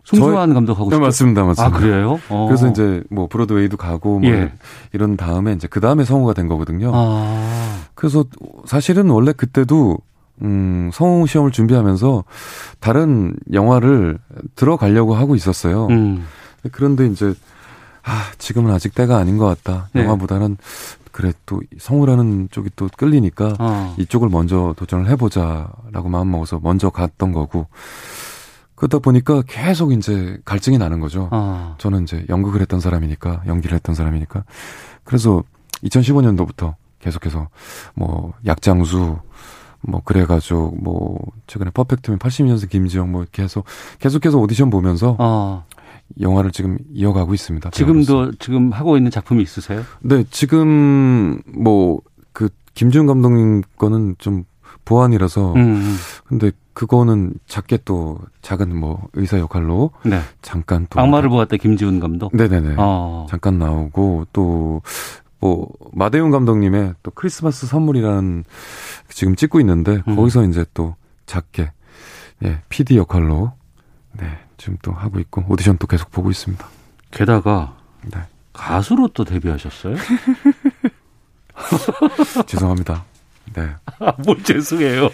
송승환 0.05 0.55
감독하고 0.55 0.91
네? 0.91 0.99
맞습니다, 0.99 1.45
맞습니다. 1.45 1.77
아 1.77 1.79
그래요? 1.79 2.19
어. 2.29 2.47
그래서 2.47 2.69
이제 2.69 3.03
뭐 3.11 3.29
브로드웨이도 3.29 3.77
가고 3.77 4.19
뭐 4.19 4.31
예. 4.31 4.53
이런 4.93 5.17
다음에 5.17 5.53
이제 5.53 5.69
그 5.69 5.81
다음에 5.81 6.05
성우가 6.05 6.33
된 6.35 6.49
거거든요. 6.49 6.91
아. 6.95 7.81
그래서 7.95 8.25
사실은 8.65 9.11
원래 9.11 9.33
그때도 9.33 9.99
음, 10.43 10.91
성우 10.93 11.27
시험을 11.27 11.53
준비하면서 11.53 12.25
다른 12.81 13.37
영화를 13.53 14.19
들어가려고 14.57 15.15
하고 15.15 15.35
있었어요. 15.35 15.87
음. 15.89 16.25
그런데 16.73 17.07
이제 17.07 17.35
아, 18.03 18.33
지금은 18.39 18.73
아직 18.73 18.95
때가 18.95 19.17
아닌 19.19 19.37
것 19.37 19.47
같다. 19.47 19.89
네. 19.93 20.03
영화보다는 20.03 20.57
그래 21.13 21.33
또 21.45 21.61
성우라는 21.79 22.49
쪽이 22.51 22.71
또 22.77 22.89
끌리니까 22.97 23.57
어. 23.59 23.95
이쪽을 23.99 24.29
먼저 24.29 24.75
도전을 24.77 25.09
해보자라고 25.09 26.09
마음 26.09 26.31
먹어서 26.31 26.61
먼저 26.63 26.91
갔던 26.91 27.33
거고 27.33 27.67
그러다 28.77 28.99
보니까 29.01 29.43
계속 29.47 29.93
이제 29.93 30.39
갈증이 30.45 30.79
나는 30.79 31.01
거죠. 31.01 31.29
아. 31.33 31.75
저는 31.79 32.05
이제 32.05 32.25
연극을 32.29 32.61
했던 32.61 32.81
사람이니까 32.81 33.43
연기를 33.47 33.75
했던 33.75 33.95
사람이니까 33.95 34.45
그래서 35.05 35.43
2015년도부터 35.85 36.75
계속해서 37.01 37.49
뭐 37.95 38.33
약장수 38.47 39.19
뭐 39.83 40.03
그래가지고 40.05 40.77
뭐 40.81 41.19
최근에 41.47 41.71
퍼펙트맨 41.71 42.19
82년생 42.19 42.69
김지영 42.69 43.11
뭐 43.11 43.25
계속 43.33 43.65
계속해서 43.99 44.39
오디션 44.39 44.71
보면서 44.71 45.17
어. 45.19 45.65
영화를 46.21 46.51
지금 46.51 46.77
이어가고 46.93 47.35
있습니다. 47.35 47.71
지금도 47.71 48.33
지금 48.33 48.73
하고 48.73 48.97
있는 48.97 49.11
작품이 49.11 49.43
있으세요? 49.43 49.83
네, 50.01 50.25
지금 50.31 51.41
뭐 51.47 52.01
그 52.33 52.49
김지훈 52.75 53.07
감독님 53.07 53.63
거는 53.77 54.17
좀 54.19 54.45
보안이라서 54.85 55.55
음. 55.55 55.97
근데 56.25 56.53
그거는 56.73 57.35
작게 57.47 57.79
또 57.85 58.19
작은 58.43 58.75
뭐 58.75 59.09
의사 59.13 59.39
역할로 59.39 59.91
네. 60.05 60.21
잠깐 60.41 60.87
또 60.89 61.01
악마를 61.01 61.29
보았다 61.29 61.57
김지훈 61.57 62.01
감독. 62.01 62.35
네네네 62.35 62.77
어. 62.79 63.27
잠깐 63.29 63.59
나오고 63.59 64.27
또 64.33 64.81
뭐 65.41 65.69
마대훈 65.93 66.31
감독님의 66.31 66.95
또 67.03 67.11
크리스마스 67.11 67.67
선물이라는 67.67 68.45
지금 69.09 69.37
찍고 69.37 69.61
있는데 69.61 70.03
음. 70.07 70.17
거기서 70.17 70.45
이제 70.45 70.65
또 70.75 70.97
작게 71.27 71.73
예 72.45 72.61
PD 72.69 72.97
역할로 72.97 73.53
네 74.13 74.27
지금 74.57 74.77
또 74.83 74.93
하고 74.93 75.19
있고 75.19 75.45
오디션 75.49 75.79
또 75.79 75.87
계속 75.87 76.11
보고 76.11 76.31
있습니다. 76.31 76.67
게다가 77.11 77.77
네. 78.03 78.21
가수로 78.53 79.09
또 79.09 79.25
데뷔하셨어요? 79.25 79.97
죄송합니다. 82.47 83.05
네. 83.55 83.75
아, 84.01 84.13
뭘 84.25 84.43
죄송해요. 84.43 85.11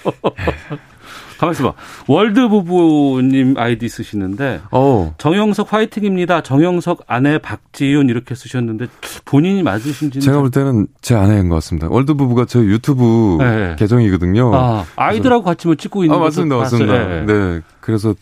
가만 1.38 1.52
있어 1.54 1.72
봐. 1.72 1.78
월드 2.06 2.48
부부님 2.48 3.54
아이디 3.58 3.88
쓰시는데 3.88 4.60
어. 4.70 5.14
정영석 5.18 5.72
화이팅입니다. 5.72 6.42
정영석 6.42 7.04
아내 7.06 7.38
박지윤 7.38 8.08
이렇게 8.08 8.34
쓰셨는데 8.34 8.86
본인이 9.24 9.62
맞으신지는 9.62 10.24
제가 10.24 10.40
볼 10.40 10.50
때는 10.50 10.86
제 11.00 11.14
아내인 11.14 11.48
것 11.48 11.56
같습니다. 11.56 11.88
월드 11.90 12.14
부부가 12.14 12.44
제 12.46 12.58
유튜브 12.60 13.36
네. 13.40 13.76
계정이거든요. 13.78 14.54
아, 14.54 14.84
아이들하고 14.96 15.44
같이 15.44 15.66
뭐 15.66 15.76
찍고 15.76 16.04
있는 16.04 16.16
아, 16.16 16.20
맞습니다. 16.20 16.56
맞습니다. 16.56 17.20
예. 17.20 17.24
네. 17.26 17.60
그래서 17.80 18.14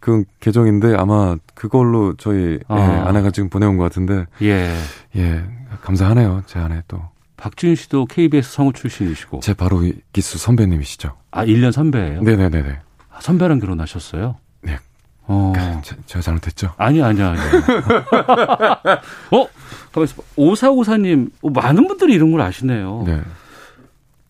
그 0.00 0.24
계정인데 0.40 0.94
아마 0.96 1.36
그걸로 1.54 2.14
저희 2.16 2.58
아. 2.68 2.78
예, 2.78 2.82
아내가 2.82 3.30
지금 3.30 3.48
보내온 3.48 3.76
것 3.76 3.84
같은데 3.84 4.26
예. 4.42 4.74
예 5.16 5.42
감사하네요. 5.82 6.42
제 6.46 6.58
아내 6.58 6.82
또. 6.88 7.00
박지윤 7.38 7.76
씨도 7.76 8.06
KBS 8.06 8.52
성우 8.52 8.72
출신이시고. 8.74 9.40
제 9.40 9.54
바로 9.54 9.84
이 9.84 9.94
기수 10.12 10.38
선배님이시죠. 10.38 11.12
아, 11.30 11.46
1년 11.46 11.72
선배예요? 11.72 12.22
네네네네. 12.22 12.78
아, 13.10 13.20
선배랑 13.20 13.60
결혼하셨어요? 13.60 14.36
네. 14.62 14.78
어. 15.22 15.52
제, 15.82 15.96
제가 16.06 16.20
잘못했죠. 16.20 16.72
아니, 16.76 17.00
아니야, 17.00 17.30
아니야. 17.30 17.42
어? 19.30 19.48
가만있어 19.92 20.16
봐. 20.16 20.22
오사오사님, 20.36 21.30
어, 21.42 21.50
많은 21.50 21.86
분들이 21.86 22.14
이런 22.14 22.32
걸 22.32 22.40
아시네요. 22.40 23.04
네. 23.06 23.22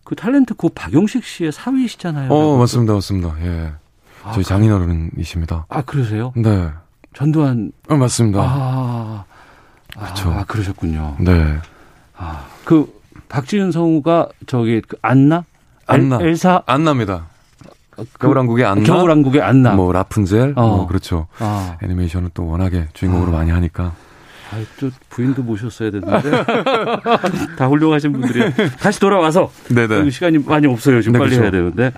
그 0.03 0.15
탤런트 0.15 0.55
고 0.55 0.69
박용식 0.69 1.23
씨의 1.23 1.51
사위시잖아요. 1.51 2.31
어 2.31 2.57
맞습니다, 2.57 2.93
맞습니다. 2.93 3.35
예. 3.41 3.73
아, 4.23 4.31
저희 4.33 4.43
장인어른이십니다. 4.43 5.65
아, 5.67 5.81
그러세요? 5.81 6.31
네. 6.35 6.69
전두환. 7.13 7.71
어, 7.89 7.95
맞습니다. 7.95 8.39
아, 8.41 9.25
그쵸. 10.07 10.29
아, 10.31 10.43
그러셨군요. 10.45 11.17
네. 11.19 11.57
아, 12.15 12.45
그 12.65 12.98
박지윤 13.29 13.71
성우가 13.71 14.29
저기 14.47 14.81
그 14.85 14.97
안나? 15.01 15.45
안나. 15.87 16.19
엘, 16.21 16.29
엘사 16.29 16.63
안나입니다. 16.65 17.27
그 17.95 18.05
겨울왕국의 18.19 18.65
안나. 18.65 18.83
겨울왕국의 18.83 19.41
안나. 19.41 19.73
뭐 19.73 19.91
라푼젤. 19.93 20.53
어. 20.55 20.67
뭐 20.77 20.87
그렇죠. 20.87 21.27
아. 21.39 21.77
애니메이션은 21.83 22.31
또 22.33 22.47
워낙에 22.47 22.87
주인공으로 22.93 23.31
아. 23.33 23.39
많이 23.39 23.51
하니까. 23.51 23.93
아, 24.51 24.63
또 24.79 24.89
부인도 25.09 25.43
모셨어야 25.43 25.91
되는데 25.91 26.43
다 27.55 27.67
훌륭하신 27.67 28.13
분들이 28.13 28.51
다시 28.79 28.99
돌아와서 28.99 29.51
네네. 29.67 30.03
그 30.03 30.09
시간이 30.09 30.39
많이 30.39 30.65
없어요. 30.65 31.01
지금 31.01 31.13
네, 31.13 31.19
빨리 31.19 31.35
그렇죠. 31.35 31.43
해야 31.43 31.51
되는데 31.51 31.91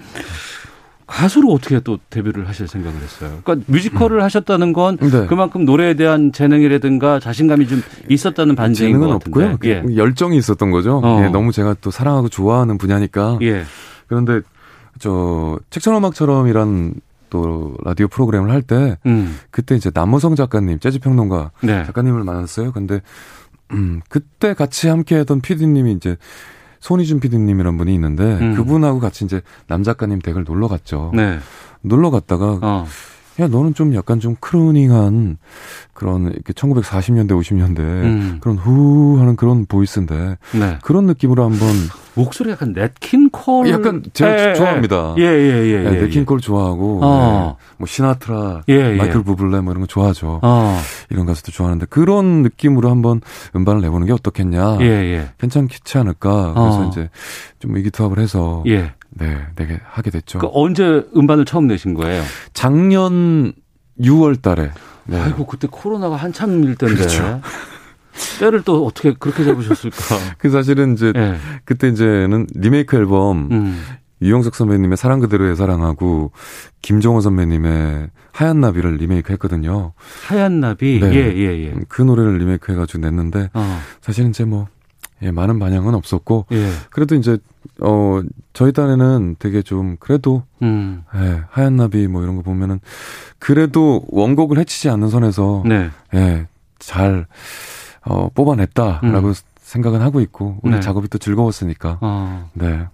가수로 1.11 1.51
어떻게 1.51 1.81
또 1.81 1.99
데뷔를 2.09 2.47
하실 2.47 2.69
생각을 2.69 2.97
했어요? 3.01 3.39
그러니까 3.43 3.65
뮤지컬을 3.69 4.23
하셨다는 4.23 4.71
건 4.71 4.95
네. 4.97 5.25
그만큼 5.27 5.65
노래에 5.65 5.93
대한 5.95 6.31
재능이라든가 6.31 7.19
자신감이 7.19 7.67
좀 7.67 7.83
있었다는 8.07 8.55
반증인 8.55 8.93
것 8.97 8.99
재능은. 9.01 9.15
없고요. 9.17 9.57
예. 9.65 9.83
열정이 9.97 10.37
있었던 10.37 10.71
거죠. 10.71 11.01
어. 11.03 11.21
예, 11.21 11.27
너무 11.27 11.51
제가 11.51 11.75
또 11.81 11.91
사랑하고 11.91 12.29
좋아하는 12.29 12.77
분야니까. 12.77 13.39
예. 13.41 13.63
그런데 14.07 14.39
저 14.99 15.59
책천음악처럼이란 15.69 16.93
또 17.29 17.75
라디오 17.83 18.07
프로그램을 18.07 18.49
할때 18.49 18.97
음. 19.05 19.37
그때 19.51 19.75
이제 19.75 19.91
남무성 19.91 20.35
작가님, 20.35 20.79
재즈 20.79 20.99
평론가 20.99 21.51
네. 21.61 21.83
작가님을 21.85 22.23
만났어요. 22.23 22.71
근데 22.71 23.01
음 23.73 24.01
그때 24.07 24.53
같이 24.53 24.87
함께했던 24.87 25.41
PD님이 25.41 25.91
이제 25.93 26.15
손희준 26.81 27.19
PD님이란 27.19 27.77
분이 27.77 27.93
있는데 27.93 28.23
음. 28.23 28.55
그분하고 28.55 28.99
같이 28.99 29.23
이제 29.23 29.41
남 29.67 29.83
작가님 29.83 30.19
댁을 30.19 30.43
놀러 30.43 30.67
갔죠. 30.67 31.11
네. 31.13 31.39
놀러 31.81 32.09
갔다가 32.09 32.59
어. 32.61 32.85
야 33.39 33.47
너는 33.47 33.73
좀 33.73 33.95
약간 33.95 34.19
좀 34.19 34.35
크루닝한 34.39 35.37
그런 35.93 36.25
이렇게 36.25 36.53
1940년대 36.53 37.29
50년대 37.31 37.79
음. 37.79 38.37
그런 38.41 38.57
후 38.57 39.19
하는 39.19 39.35
그런 39.35 39.65
보이스인데 39.65 40.37
네. 40.59 40.77
그런 40.81 41.05
느낌으로 41.05 41.43
한번 41.43 41.69
목소리 42.13 42.51
약간 42.51 42.73
넷킨 42.73 43.29
콜 43.29 43.69
약간 43.69 44.03
제가 44.13 44.37
예, 44.37 44.49
예. 44.49 44.53
좋아합니다. 44.55 45.15
예, 45.17 45.23
예, 45.23 45.27
예. 45.67 45.83
네, 45.83 45.95
예, 45.97 46.01
넷킨 46.01 46.21
예. 46.21 46.25
콜 46.25 46.39
좋아하고 46.39 46.99
어. 47.03 47.57
네, 47.57 47.65
뭐 47.77 47.87
시나트라, 47.87 48.63
예, 48.69 48.73
예. 48.73 48.95
마이클 48.95 49.23
부블레 49.23 49.61
뭐 49.61 49.71
이런 49.71 49.81
거 49.81 49.87
좋아하죠. 49.87 50.39
어. 50.41 50.79
이런 51.09 51.25
가수도 51.25 51.51
좋아하는데 51.51 51.85
그런 51.89 52.43
느낌으로 52.43 52.89
한번 52.89 53.21
음반을 53.55 53.81
내보는 53.81 54.07
게 54.07 54.13
어떻겠냐. 54.13 54.77
예, 54.81 54.85
예. 54.85 55.29
괜찮지 55.37 55.97
않을까. 55.97 56.53
그래서 56.53 56.81
어. 56.81 56.89
이제 56.91 57.09
좀 57.59 57.75
의기투합을 57.75 58.19
해서 58.19 58.63
예. 58.67 58.93
네, 59.09 59.37
내게 59.55 59.79
하게 59.83 60.09
됐죠. 60.11 60.39
그 60.39 60.47
언제 60.51 61.05
음반을 61.15 61.45
처음 61.45 61.67
내신 61.67 61.93
거예요? 61.93 62.23
작년 62.53 63.53
6월 63.99 64.41
달에. 64.41 64.71
네. 65.05 65.19
아이고 65.19 65.45
그때 65.45 65.67
코로나가 65.69 66.15
한참일 66.15 66.75
때인데. 66.75 66.97
그렇죠. 66.97 67.41
때를 68.39 68.63
또 68.63 68.85
어떻게 68.85 69.13
그렇게 69.13 69.43
잡으셨을까? 69.43 69.97
그 70.37 70.49
사실은 70.49 70.93
이제 70.93 71.13
예. 71.15 71.37
그때 71.65 71.89
이제는 71.89 72.47
리메이크 72.55 72.95
앨범 72.97 73.49
음. 73.51 73.83
유영석 74.21 74.55
선배님의 74.55 74.97
사랑 74.97 75.19
그대로의 75.19 75.55
사랑하고 75.55 76.31
김정호 76.81 77.21
선배님의 77.21 78.09
하얀 78.31 78.61
나비를 78.61 78.97
리메이크 78.97 79.31
했거든요. 79.33 79.93
하얀 80.27 80.59
나비. 80.59 80.99
네. 80.99 81.13
예, 81.13 81.35
예, 81.35 81.65
예. 81.65 81.73
그 81.89 82.01
노래를 82.01 82.37
리메이크 82.37 82.71
해 82.71 82.75
가지고 82.75 82.99
냈는데 82.99 83.49
어. 83.53 83.79
사실은 84.01 84.29
이제 84.29 84.45
뭐 84.45 84.67
예, 85.23 85.31
많은 85.31 85.59
반향은 85.59 85.93
없었고 85.95 86.45
예. 86.51 86.69
그래도 86.89 87.15
이제 87.15 87.37
어 87.79 88.21
저희 88.53 88.71
딴에는 88.71 89.37
되게 89.39 89.61
좀 89.61 89.97
그래도 89.99 90.43
음. 90.61 91.03
예, 91.15 91.41
하얀 91.49 91.75
나비 91.75 92.07
뭐 92.07 92.23
이런 92.23 92.35
거 92.35 92.41
보면은 92.41 92.79
그래도 93.39 94.03
원곡을 94.09 94.57
해치지 94.59 94.89
않는 94.89 95.09
선에서 95.09 95.63
네. 95.65 95.89
예, 96.13 96.47
잘 96.79 97.27
어, 98.03 98.29
뽑아냈다라고 98.33 99.27
음. 99.27 99.33
생각은 99.59 100.01
하고 100.01 100.21
있고 100.21 100.57
우리 100.63 100.73
네. 100.73 100.79
작업이 100.79 101.07
또 101.07 101.17
즐거웠으니까 101.17 101.99
어. 102.01 102.49
네. 102.53 102.87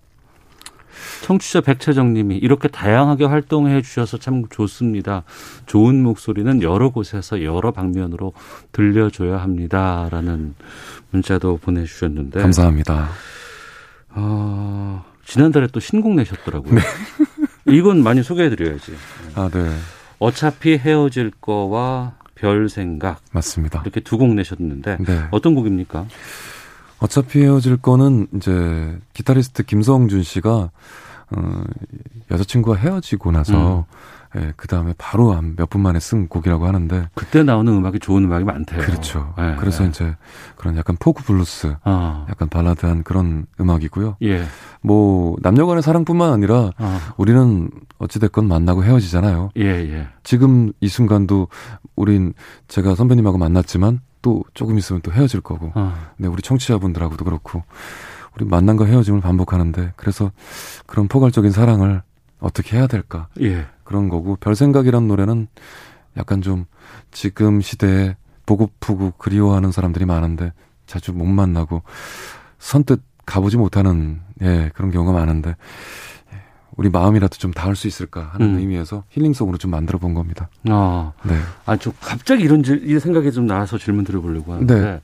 청취자 1.23 1.61
백채정 1.61 2.13
님이 2.13 2.37
이렇게 2.37 2.67
다양하게 2.67 3.25
활동해 3.25 3.81
주셔서 3.81 4.17
참 4.17 4.43
좋습니다. 4.49 5.23
좋은 5.65 6.01
목소리는 6.03 6.61
여러 6.61 6.89
곳에서 6.89 7.43
여러 7.43 7.71
방면으로 7.71 8.33
들려줘야 8.71 9.37
합니다라는 9.37 10.55
문자도 11.11 11.57
보내주셨는데 11.57 12.41
감사합니다. 12.41 13.09
어, 14.09 15.05
지난달에 15.25 15.67
또 15.67 15.79
신곡 15.79 16.15
내셨더라고요. 16.15 16.73
네. 16.73 16.81
이건 17.67 18.01
많이 18.01 18.23
소개해드려야지. 18.23 18.93
아, 19.35 19.49
네. 19.53 19.69
어차피 20.19 20.77
헤어질 20.77 21.31
거와 21.41 22.15
별 22.37 22.69
생각 22.69 23.19
맞습니다. 23.31 23.81
이렇게 23.81 23.99
두 23.99 24.17
곡 24.17 24.33
내셨는데 24.33 24.97
네. 24.99 25.23
어떤 25.31 25.55
곡입니까? 25.55 26.05
어차피 26.99 27.41
헤어질 27.43 27.77
거는 27.77 28.27
이제 28.35 28.97
기타리스트 29.13 29.63
김성준 29.63 30.23
씨가 30.23 30.71
어, 31.29 31.63
여자친구와 32.31 32.77
헤어지고 32.77 33.31
나서 33.31 33.85
예, 34.35 34.53
그 34.57 34.67
다음에 34.67 34.93
바로 34.97 35.31
한 35.33 35.55
몇 35.55 35.69
분 35.69 35.81
만에 35.81 35.99
쓴 35.99 36.27
곡이라고 36.27 36.65
하는데 36.67 37.09
그때 37.15 37.43
나오는 37.43 37.71
음악이 37.73 37.99
좋은 37.99 38.23
음악이 38.25 38.43
많대요. 38.43 38.81
그렇죠. 38.81 39.33
예, 39.39 39.55
그래서 39.59 39.83
예. 39.83 39.89
이제 39.89 40.15
그런 40.55 40.75
약간 40.77 40.97
포크 40.99 41.23
블루스, 41.23 41.75
어. 41.85 42.25
약간 42.29 42.49
발라드한 42.49 43.03
그런 43.03 43.45
음악이고요. 43.59 44.17
예. 44.23 44.43
뭐 44.81 45.35
남녀간의 45.41 45.81
사랑뿐만 45.83 46.31
아니라 46.31 46.71
어. 46.77 46.99
우리는 47.17 47.69
어찌 47.99 48.19
됐건 48.19 48.47
만나고 48.47 48.83
헤어지잖아요. 48.83 49.51
예, 49.57 49.63
예. 49.65 50.07
지금 50.23 50.71
이 50.81 50.87
순간도 50.87 51.47
우린 51.95 52.33
제가 52.67 52.95
선배님하고 52.95 53.37
만났지만 53.37 54.01
또 54.21 54.43
조금 54.53 54.77
있으면 54.77 55.01
또 55.01 55.11
헤어질 55.11 55.41
거고. 55.41 55.71
어. 55.75 55.93
네, 56.17 56.27
우리 56.27 56.41
청취자분들하고도 56.41 57.23
그렇고 57.23 57.63
우리 58.35 58.45
만남과 58.45 58.85
헤어짐을 58.85 59.21
반복하는데 59.21 59.93
그래서 59.95 60.31
그런 60.85 61.07
포괄적인 61.07 61.51
사랑을 61.51 62.01
어떻게 62.39 62.77
해야 62.77 62.85
될까? 62.87 63.27
예. 63.41 63.65
그런 63.87 64.09
거고 64.09 64.35
별 64.35 64.53
생각이란 64.53 65.07
노래는 65.07 65.47
약간 66.17 66.41
좀 66.41 66.65
지금 67.11 67.61
시대에 67.61 68.17
보고프고 68.45 69.13
그리워하는 69.17 69.71
사람들이 69.71 70.03
많은데 70.05 70.51
자주 70.85 71.13
못 71.13 71.25
만나고 71.25 71.83
선뜻 72.59 73.01
가보지 73.25 73.55
못하는 73.55 74.19
예 74.41 74.71
그런 74.73 74.91
경우가 74.91 75.13
많은데 75.17 75.51
예, 76.33 76.37
우리 76.75 76.89
마음이라도 76.89 77.37
좀 77.37 77.51
닿을 77.51 77.77
수 77.77 77.87
있을까 77.87 78.29
하는 78.33 78.55
음. 78.55 78.59
의미에서 78.59 79.05
힐링송으로 79.09 79.57
좀 79.57 79.71
만들어 79.71 79.99
본 79.99 80.13
겁니다. 80.13 80.49
어. 80.69 81.13
네. 81.23 81.37
아, 81.65 81.77
저 81.77 81.91
갑자기 82.01 82.43
이런 82.43 82.63
질- 82.63 82.89
이 82.89 82.99
생각이 82.99 83.31
좀 83.31 83.47
나서 83.47 83.77
질문 83.77 84.03
드려보려고 84.03 84.51
하는데 84.53 84.81
네. 84.81 85.01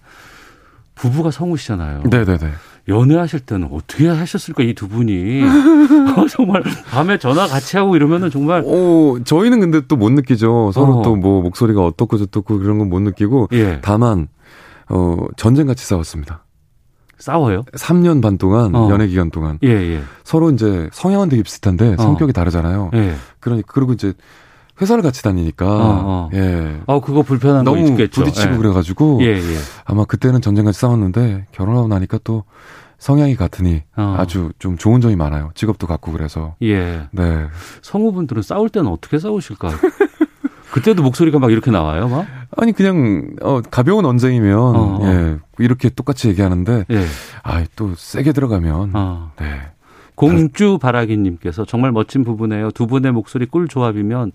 부부가 0.95 1.31
성우 1.31 1.55
시잖아요. 1.57 2.03
네네네. 2.03 2.51
연애하실 2.87 3.41
때는 3.41 3.69
어떻게 3.71 4.07
하셨을까 4.07 4.63
이 4.63 4.73
두 4.73 4.87
분이 4.87 5.43
어, 6.17 6.27
정말 6.27 6.61
밤에 6.91 7.17
전화 7.17 7.47
같이 7.47 7.77
하고 7.77 7.95
이러면은 7.95 8.29
정말 8.29 8.61
오 8.65 9.19
저희는 9.23 9.59
근데 9.59 9.81
또 9.87 9.95
못 9.95 10.09
느끼죠. 10.11 10.71
서로 10.73 10.99
어. 10.99 11.01
또뭐 11.01 11.41
목소리가 11.41 11.85
어떻고 11.85 12.17
저떻고 12.17 12.59
그런 12.59 12.77
건 12.79 12.89
못 12.89 12.99
느끼고 13.01 13.47
예. 13.53 13.79
다만 13.81 14.27
어 14.89 15.17
전쟁 15.37 15.67
같이 15.67 15.85
싸웠습니다. 15.85 16.43
싸워요. 17.17 17.63
3년 17.73 18.21
반 18.21 18.37
동안 18.37 18.75
어. 18.75 18.89
연애 18.89 19.07
기간 19.07 19.31
동안 19.31 19.57
예, 19.63 19.69
예. 19.69 20.01
서로 20.25 20.51
이제 20.51 20.89
성향은 20.91 21.29
되게 21.29 21.41
비슷한데 21.41 21.93
어. 21.93 21.97
성격이 21.97 22.33
다르잖아요. 22.33 22.91
예. 22.95 23.15
그러니 23.39 23.63
그리고 23.65 23.93
이제 23.93 24.13
회사를 24.81 25.03
같이 25.03 25.23
다니니까 25.23 25.65
어, 25.65 26.01
어. 26.05 26.29
예. 26.33 26.79
아, 26.87 26.99
그거 26.99 27.21
불편한 27.21 27.63
거 27.63 27.71
너무 27.71 27.87
있겠죠. 27.89 28.23
부딪히고 28.23 28.53
예. 28.53 28.57
그래가지고 28.57 29.19
예, 29.21 29.27
예. 29.37 29.57
아마 29.85 30.05
그때는 30.05 30.41
전쟁같이 30.41 30.79
싸웠는데 30.79 31.47
결혼하고 31.51 31.87
나니까 31.87 32.19
또 32.23 32.43
성향이 32.97 33.35
같으니 33.35 33.83
어. 33.95 34.15
아주 34.17 34.51
좀 34.59 34.77
좋은 34.77 35.01
점이 35.01 35.15
많아요. 35.15 35.51
직업도 35.55 35.87
같고 35.87 36.11
그래서 36.11 36.55
예. 36.61 37.07
네. 37.11 37.47
성우분들은 37.81 38.41
싸울 38.41 38.69
때는 38.69 38.89
어떻게 38.89 39.19
싸우실까? 39.19 39.69
그때도 40.71 41.03
목소리가 41.03 41.37
막 41.37 41.51
이렇게 41.51 41.69
나와요, 41.69 42.07
막? 42.07 42.25
아니 42.57 42.71
그냥 42.71 43.35
어 43.43 43.61
가벼운 43.61 44.05
언쟁이면 44.05 44.57
어, 44.57 44.97
어. 44.99 44.99
예 45.03 45.37
이렇게 45.59 45.89
똑같이 45.89 46.29
얘기하는데 46.29 46.85
예. 46.89 47.05
아또 47.43 47.93
세게 47.95 48.31
들어가면 48.31 48.91
어. 48.95 49.31
네 49.39 49.61
공주 50.15 50.77
바라기님께서 50.77 51.65
정말 51.65 51.91
멋진 51.91 52.23
부부네요. 52.23 52.71
두 52.71 52.87
분의 52.87 53.11
목소리 53.11 53.45
꿀 53.45 53.67
조합이면 53.67 54.31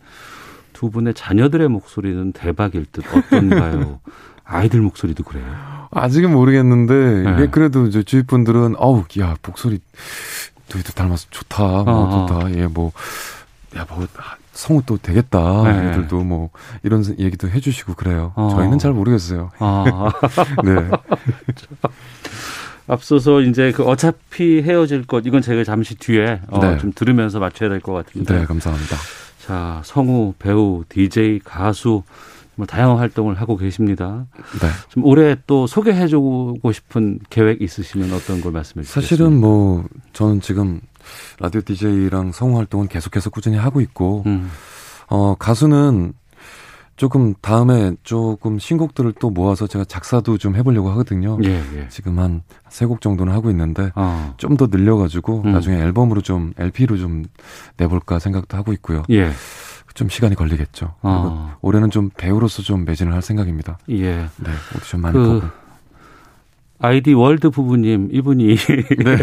두 0.73 0.91
분의 0.91 1.15
자녀들의 1.15 1.69
목소리는 1.69 2.33
대박일 2.33 2.87
듯 2.93 3.05
어떤가요? 3.15 4.01
아이들 4.45 4.81
목소리도 4.81 5.25
그래요. 5.25 5.45
아직은 5.91 6.33
모르겠는데 6.33 6.95
네. 7.31 7.43
예, 7.43 7.47
그래도 7.49 7.87
이제 7.87 8.03
주위 8.03 8.23
분들은 8.23 8.75
어우 8.79 9.05
야 9.21 9.37
목소리 9.47 9.81
너희도 10.73 10.93
닮아서 10.93 11.27
좋다 11.31 11.63
뭐 11.63 11.85
어, 11.87 12.25
어. 12.25 12.27
좋다 12.27 12.51
예뭐 12.53 12.93
야 13.77 13.87
뭐 13.89 14.07
성우 14.59 14.83
또 14.87 14.99
되겠다 14.99 15.63
네. 15.63 15.91
애들도 15.91 16.25
뭐 16.25 16.51
이런 16.83 17.05
얘기도 17.21 17.49
해주시고 17.49 17.95
그래요 17.95 18.33
어. 18.35 18.49
저희는 18.51 18.79
잘 18.81 18.93
모르겠어요 18.93 19.53
아. 19.61 20.11
네 20.65 20.75
앞서서 22.89 23.43
이제 23.43 23.71
그 23.73 23.85
어차피 23.85 24.63
헤어질 24.63 25.07
것 25.07 25.25
이건 25.27 25.43
제가 25.43 25.63
잠시 25.65 25.95
뒤에 25.95 26.41
어, 26.49 26.59
네. 26.61 26.79
좀 26.79 26.93
들으면서 26.95 27.39
맞춰야 27.39 27.69
될 27.69 27.81
것 27.81 27.93
같은데. 27.93 28.39
네, 28.41 28.45
감사합니다. 28.45 28.97
자, 29.47 29.81
성우, 29.85 30.35
배우, 30.39 30.85
DJ, 30.89 31.41
가수 31.45 32.03
뭐 32.57 32.67
다양한 32.67 32.99
활동을 32.99 33.41
하고 33.41 33.57
계십니다. 33.57 34.27
네. 34.61 34.69
좀 34.89 35.05
올해 35.05 35.37
또 35.47 35.67
소개해 35.69 36.09
주고 36.09 36.73
싶은 36.73 37.21
계획 37.31 37.63
있으시면 37.63 38.13
어떤 38.13 38.41
걸 38.41 38.51
말씀해 38.53 38.83
주시겠습니까? 38.85 39.01
사실은 39.01 39.41
뭐 39.41 39.85
저는 40.13 40.41
지금 40.41 40.81
라디오 41.39 41.61
DJ랑 41.61 42.33
성우 42.33 42.57
활동은 42.59 42.89
계속해서 42.89 43.31
꾸준히 43.31 43.57
하고 43.57 43.81
있고 43.81 44.25
음. 44.27 44.51
어 45.07 45.37
가수는 45.39 46.13
조금 46.99 47.33
다음에 47.41 47.93
조금 48.03 48.59
신곡들을 48.59 49.15
또 49.21 49.31
모아서 49.31 49.67
제가 49.67 49.85
작사도 49.87 50.37
좀 50.37 50.57
해보려고 50.57 50.91
하거든요. 50.91 51.39
예, 51.45 51.63
예. 51.77 51.89
지금 51.89 52.19
한 52.19 52.43
세 52.71 52.87
곡 52.87 53.01
정도는 53.01 53.33
하고 53.33 53.49
있는데 53.51 53.91
어. 53.95 54.35
좀더 54.37 54.67
늘려가지고 54.71 55.43
음. 55.47 55.53
나중에 55.53 55.79
앨범으로 55.81 56.21
좀 56.21 56.53
LP로 56.59 56.99
좀 56.99 57.25
내볼까 57.79 58.19
생각도 58.19 58.57
하고 58.59 58.73
있고요. 58.75 59.05
예. 59.11 59.31
좀 59.95 60.09
시간이 60.11 60.35
걸리겠죠. 60.35 60.95
어. 61.03 61.57
올해는 61.63 61.91
좀 61.91 62.11
배우로서 62.17 62.63
좀 62.63 62.85
매진을 62.85 63.15
할 63.15 63.23
생각입니다. 63.23 63.79
예. 63.91 64.17
네, 64.37 64.51
오디션 64.77 65.01
많이 65.01 65.15
그 65.17 65.25
보고. 65.41 65.47
아이디 66.81 67.13
월드 67.13 67.51
부부님 67.51 68.09
이분이 68.13 68.57
네. 68.57 69.17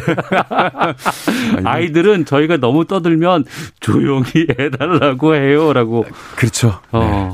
아이들은 1.64 2.26
저희가 2.26 2.58
너무 2.58 2.86
떠들면 2.86 3.46
조용히 3.80 4.48
해달라고 4.60 5.36
해요라고. 5.36 6.06
그렇죠. 6.36 6.80
어. 6.92 7.00
네. 7.00 7.30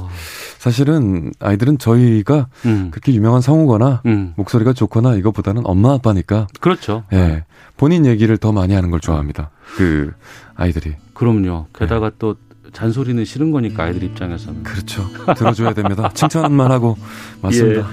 사실은 0.62 1.32
아이들은 1.40 1.80
저희가 1.80 2.46
음. 2.68 2.90
그렇게 2.92 3.12
유명한 3.16 3.42
성우거나 3.42 4.04
음. 4.06 4.34
목소리가 4.36 4.74
좋거나 4.74 5.16
이것보다는 5.16 5.64
엄마 5.66 5.94
아빠니까 5.94 6.46
그렇죠. 6.60 7.04
예. 7.14 7.46
본인 7.78 8.06
얘기를 8.06 8.38
더 8.38 8.52
많이 8.52 8.76
하는 8.76 8.92
걸 8.92 9.00
좋아합니다. 9.00 9.50
그 9.76 10.14
아이들이. 10.54 10.94
그럼요. 11.16 11.66
게다가 11.74 12.12
또 12.20 12.36
잔소리는 12.74 13.26
싫은 13.26 13.50
거니까 13.50 13.86
아이들 13.86 14.04
입장에서는. 14.04 14.62
그렇죠. 14.62 15.04
들어줘야 15.36 15.74
됩니다. 15.74 16.12
칭찬만 16.14 16.70
하고 16.72 16.96
맞습니다. 17.42 17.82
예. 17.82 17.86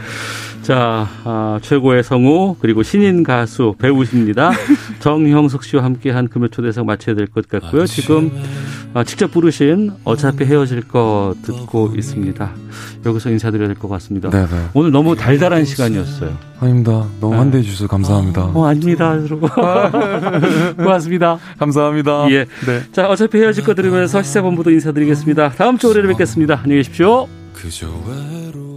자, 0.69 1.09
아, 1.25 1.59
최고의 1.63 2.03
성우 2.05 2.57
그리고 2.61 2.83
신인 2.83 3.23
가수 3.23 3.75
배우십니다. 3.79 4.51
정형석 5.01 5.65
씨와 5.65 5.83
함께한 5.83 6.29
금요 6.29 6.49
초대석 6.49 6.85
마쳐야 6.85 7.17
될 7.17 7.27
것 7.27 7.49
같고요. 7.49 7.87
지금 7.87 8.31
아, 8.93 9.03
직접 9.03 9.31
부르신 9.31 9.93
어차피 10.05 10.45
헤어질 10.45 10.87
거 10.87 11.35
듣고 11.41 11.95
있습니다. 11.97 12.51
여기서 13.07 13.31
인사드려야 13.31 13.69
될 13.69 13.79
것 13.79 13.89
같습니다. 13.89 14.29
네네. 14.29 14.47
오늘 14.75 14.91
너무 14.91 15.17
달달한 15.17 15.65
시간이었어요. 15.65 16.37
아닙니다. 16.61 17.07
너무 17.19 17.33
네. 17.33 17.39
환대해 17.39 17.63
주셔서 17.65 17.87
감사합니다. 17.87 18.51
어, 18.53 18.67
아닙니다. 18.67 19.17
고맙습니다. 20.77 21.39
감사합니다. 21.59 22.31
예. 22.31 22.45
네. 22.67 22.83
자, 22.93 23.09
어차피 23.09 23.39
헤어질 23.39 23.65
거 23.65 23.73
들으면서 23.75 24.23
시사본부도 24.23 24.71
인사드리겠습니다. 24.71 25.49
다음 25.53 25.79
주 25.79 25.87
월요일에 25.89 26.09
뵙겠습니다. 26.09 26.61
안녕히 26.63 26.81
계십시오. 26.83 27.27
그저 27.55 27.87
외로 28.07 28.68